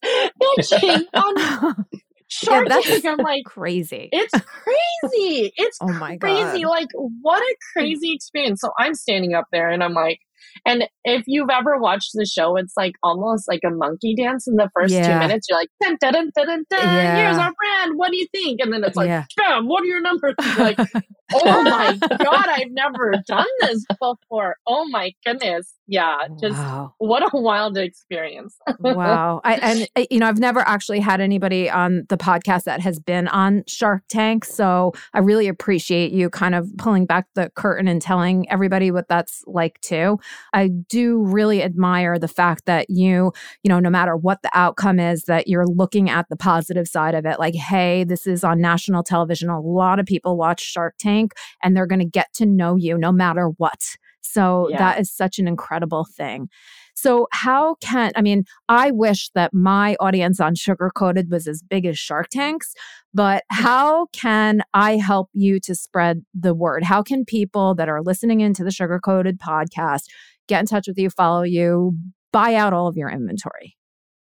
pitching 0.57 1.05
on 1.13 1.85
Shark 2.31 2.69
yeah, 2.69 2.81
that's 2.81 3.05
I'm 3.05 3.17
like 3.19 3.45
crazy. 3.45 4.09
It's 4.13 4.33
crazy. 4.33 5.53
It's 5.57 5.79
oh 5.81 5.93
my 5.93 6.17
crazy. 6.17 6.63
God. 6.63 6.71
Like 6.71 6.89
what 6.95 7.43
a 7.43 7.57
crazy 7.73 8.13
experience. 8.13 8.61
So 8.61 8.71
I'm 8.79 8.95
standing 8.95 9.35
up 9.35 9.47
there 9.51 9.69
and 9.69 9.83
I'm 9.83 9.95
like, 9.95 10.21
and 10.65 10.85
if 11.05 11.25
you've 11.27 11.51
ever 11.51 11.79
watched 11.79 12.11
the 12.15 12.25
show, 12.25 12.57
it's 12.57 12.75
like 12.77 12.95
almost 13.03 13.49
like 13.49 13.61
a 13.65 13.71
monkey 13.71 14.15
dance 14.15 14.47
in 14.47 14.57
the 14.57 14.71
first 14.75 14.95
yeah. 14.95 15.13
two 15.13 15.19
minutes. 15.27 15.47
You're 15.49 15.59
like, 15.59 15.71
dun, 15.83 15.97
dun, 16.01 16.13
dun, 16.13 16.31
dun, 16.35 16.47
dun, 16.47 16.65
dun. 16.71 16.81
Yeah. 16.83 17.17
here's 17.17 17.37
our 17.37 17.53
brand. 17.53 17.99
What 17.99 18.11
do 18.11 18.17
you 18.17 18.27
think? 18.33 18.61
And 18.61 18.73
then 18.73 18.85
it's 18.85 18.97
like, 18.97 19.09
yeah. 19.09 19.25
bam, 19.37 19.67
what 19.67 19.83
are 19.83 19.87
your 19.87 20.01
numbers? 20.01 20.35
like, 20.59 20.79
oh 21.35 21.63
my 21.63 21.97
God, 22.01 22.49
I've 22.49 22.71
never 22.71 23.15
done 23.27 23.47
this 23.63 23.85
before. 24.01 24.57
Oh 24.67 24.87
my 24.89 25.13
goodness. 25.25 25.75
Yeah. 25.91 26.19
Just 26.41 26.57
wow. 26.57 26.95
what 26.99 27.21
a 27.35 27.37
wild 27.37 27.77
experience. 27.77 28.57
wow. 28.79 29.41
I, 29.43 29.55
and, 29.57 29.89
uh, 29.97 30.05
you 30.09 30.21
know, 30.21 30.29
I've 30.29 30.39
never 30.39 30.61
actually 30.61 31.01
had 31.01 31.21
anybody 31.21 31.69
on 31.69 32.07
the 32.09 32.17
podcast 32.17 32.63
that 32.65 32.81
has 32.81 33.01
been 33.01 33.27
on 33.27 33.65
Shark 33.67 34.05
Tank. 34.09 34.45
So 34.45 34.93
I 35.15 35.19
really 35.19 35.49
appreciate 35.49 36.13
you 36.13 36.31
kind 36.31 36.55
of 36.55 36.71
pulling 36.79 37.07
back 37.07 37.27
the 37.35 37.51
curtain 37.57 37.89
and 37.89 38.01
telling 38.01 38.49
everybody 38.49 38.93
what 38.93 39.09
that's 39.09 39.43
like 39.49 39.81
too. 39.81 40.21
I 40.53 40.69
do 40.69 41.25
really 41.25 41.61
admire 41.61 42.21
the 42.21 42.29
fact 42.29 42.67
that 42.67 42.89
you, 42.89 43.33
you 43.65 43.69
know, 43.69 43.81
no 43.81 43.91
matter 43.91 44.17
what 44.17 44.43
the 44.43 44.51
outcome 44.55 45.01
is, 45.01 45.25
that 45.25 45.49
you're 45.49 45.67
looking 45.67 46.09
at 46.09 46.29
the 46.29 46.37
positive 46.37 46.87
side 46.87 47.17
of 47.17 47.27
it. 47.27 47.41
Like, 47.41 47.57
hey, 47.57 48.05
this 48.05 48.29
is 48.29 48.45
on 48.45 48.61
national 48.61 49.03
television. 49.03 49.49
A 49.49 49.61
lot 49.61 49.99
of 49.99 50.07
people 50.07 50.37
watch 50.37 50.63
Shark 50.63 50.95
Tank 51.01 51.33
and 51.65 51.77
they're 51.77 51.85
going 51.85 51.99
to 51.99 52.05
get 52.05 52.33
to 52.35 52.47
know 52.47 52.77
you 52.77 52.97
no 52.97 53.11
matter 53.11 53.49
what 53.57 53.97
So 54.33 54.69
Yeah. 54.71 54.79
that 54.79 55.01
is 55.01 55.13
such 55.13 55.39
an 55.39 55.49
incredible 55.49 56.05
thing. 56.05 56.49
So, 56.95 57.29
how 57.33 57.77
can, 57.77 58.13
I 58.15 58.21
mean, 58.21 58.45
I 58.69 58.91
wish 58.91 59.31
that 59.35 59.55
my 59.55 59.97
audience 60.01 60.39
on 60.41 60.55
Sugar 60.55 60.91
Coated 60.95 61.31
was 61.31 61.47
as 61.47 61.63
big 61.63 61.87
as 61.87 61.99
Shark 61.99 62.29
Tank's, 62.29 62.75
but 63.15 63.45
how 63.51 64.07
can 64.13 64.63
I 64.75 64.97
help 64.97 65.31
you 65.33 65.61
to 65.61 65.75
spread 65.75 66.23
the 66.35 66.53
word? 66.53 66.85
How 66.85 67.03
can 67.03 67.25
people 67.25 67.75
that 67.77 67.89
are 67.89 68.03
listening 68.03 68.41
into 68.41 68.65
the 68.65 68.71
Sugar 68.71 68.99
Coated 68.99 69.39
podcast 69.41 70.03
get 70.47 70.61
in 70.61 70.67
touch 70.67 70.89
with 70.89 70.99
you, 70.99 71.09
follow 71.11 71.43
you, 71.43 71.97
buy 72.33 72.55
out 72.55 72.73
all 72.75 72.87
of 72.87 72.97
your 72.97 73.09
inventory? 73.09 73.77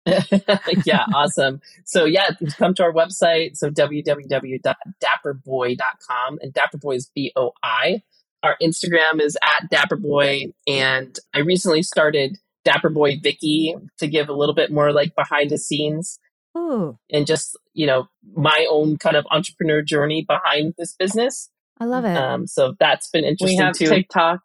yeah, 0.85 1.05
awesome. 1.13 1.61
So 1.85 2.05
yeah, 2.05 2.31
come 2.57 2.73
to 2.75 2.83
our 2.83 2.91
website. 2.91 3.55
So 3.55 3.69
www.dapperboi.com 3.69 6.39
and 6.41 6.53
Dapperboi 6.53 6.95
is 6.95 7.11
B 7.13 7.31
O 7.35 7.51
I. 7.63 8.01
Our 8.43 8.57
Instagram 8.61 9.21
is 9.21 9.37
at 9.41 9.71
Dapperboi, 9.71 10.53
and 10.67 11.17
I 11.33 11.39
recently 11.39 11.81
started 11.81 12.37
Dapperboi 12.65 13.23
Vicky 13.23 13.75
to 13.99 14.07
give 14.07 14.29
a 14.29 14.33
little 14.33 14.55
bit 14.55 14.71
more 14.71 14.91
like 14.91 15.15
behind 15.15 15.49
the 15.49 15.57
scenes 15.57 16.19
Ooh, 16.57 16.97
and 17.09 17.25
just 17.25 17.57
you 17.73 17.87
know 17.87 18.07
my 18.35 18.67
own 18.69 18.97
kind 18.97 19.15
of 19.15 19.25
entrepreneur 19.31 19.81
journey 19.81 20.25
behind 20.27 20.75
this 20.77 20.93
business. 20.93 21.49
I 21.79 21.85
love 21.85 22.05
it. 22.05 22.15
Um, 22.15 22.47
so 22.47 22.75
that's 22.79 23.09
been 23.09 23.23
interesting. 23.23 23.59
We 23.59 23.63
interesting 23.63 23.65
have 23.65 23.75
too. 23.75 23.87
TikTok. 23.95 24.41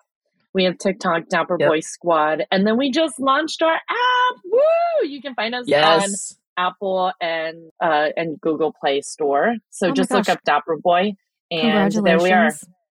We 0.55 0.65
have 0.65 0.79
TikTok, 0.79 1.29
Dapper 1.29 1.57
Yep. 1.61 1.69
Boi 1.69 1.81
Squad. 1.81 2.45
And 2.51 2.67
then 2.67 2.79
we 2.79 2.91
just 2.91 3.21
launched 3.21 3.63
our 3.63 3.75
app. 3.75 4.37
Woo! 4.45 5.07
You 5.07 5.21
can 5.21 5.35
find 5.35 5.55
us 5.55 5.71
on 5.71 6.09
Apple 6.57 7.13
and 7.21 7.71
uh, 7.81 8.09
and 8.17 8.41
Google 8.41 8.73
Play 8.73 9.03
Store. 9.03 9.55
So 9.71 9.89
Oh 9.89 9.93
just 9.93 10.11
look 10.11 10.29
up 10.29 10.43
Dapper 10.45 10.79
Boi. 10.83 11.15
And 11.51 11.93
there 11.93 12.19
we 12.19 12.33
are. 12.33 12.51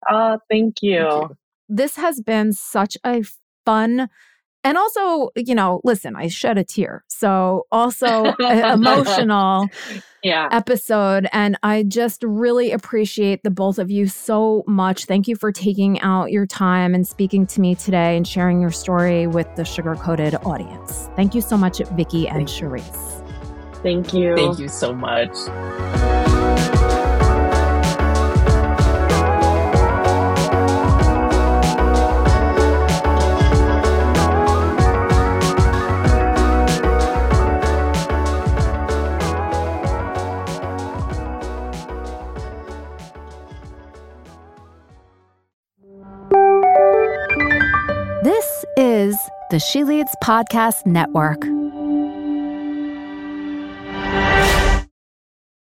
Congratulations. 0.09 0.11
Oh, 0.11 0.38
thank 0.50 0.82
you. 0.82 0.98
Thank 1.11 1.30
you. 1.30 1.36
this 1.68 1.96
has 1.96 2.20
been 2.20 2.52
such 2.52 2.96
a 3.05 3.22
fun 3.64 4.09
and 4.66 4.78
also, 4.78 5.28
you 5.36 5.55
know, 5.55 5.82
listen, 5.84 6.16
I 6.16 6.28
shed 6.28 6.57
a 6.57 6.64
tear. 6.64 7.05
So 7.09 7.66
also 7.70 8.32
emotional 8.40 9.68
Yeah. 10.22 10.48
episode. 10.50 11.28
And 11.34 11.59
I 11.62 11.82
just 11.82 12.22
really 12.24 12.72
appreciate 12.72 13.42
the 13.42 13.50
both 13.50 13.78
of 13.78 13.90
you 13.90 14.07
so 14.07 14.64
much. 14.66 15.05
Thank 15.05 15.28
you 15.28 15.36
for 15.36 15.52
taking 15.52 16.00
out 16.00 16.32
your 16.32 16.46
time 16.46 16.94
and 16.94 17.07
speaking 17.07 17.46
to 17.48 17.61
me 17.61 17.74
today 17.74 18.16
and 18.16 18.26
sharing 18.26 18.59
your 18.62 18.70
story 18.70 19.26
with 19.26 19.55
the 19.57 19.66
sugar 19.66 19.96
coated 19.96 20.34
audience. 20.46 21.11
Thank 21.14 21.34
you 21.34 21.42
so 21.42 21.59
much, 21.59 21.82
Vicky 21.94 22.26
and 22.26 22.48
Thank. 22.48 22.48
Charisse. 22.48 23.20
Thank 23.82 24.14
you. 24.14 24.34
thank 24.34 24.59
you 24.59 24.68
so 24.68 24.94
much. 24.94 25.36
Is 49.05 49.30
the 49.50 49.59
She 49.59 49.84
Leads 49.84 50.16
Podcast 50.22 50.86
Network. 50.86 51.44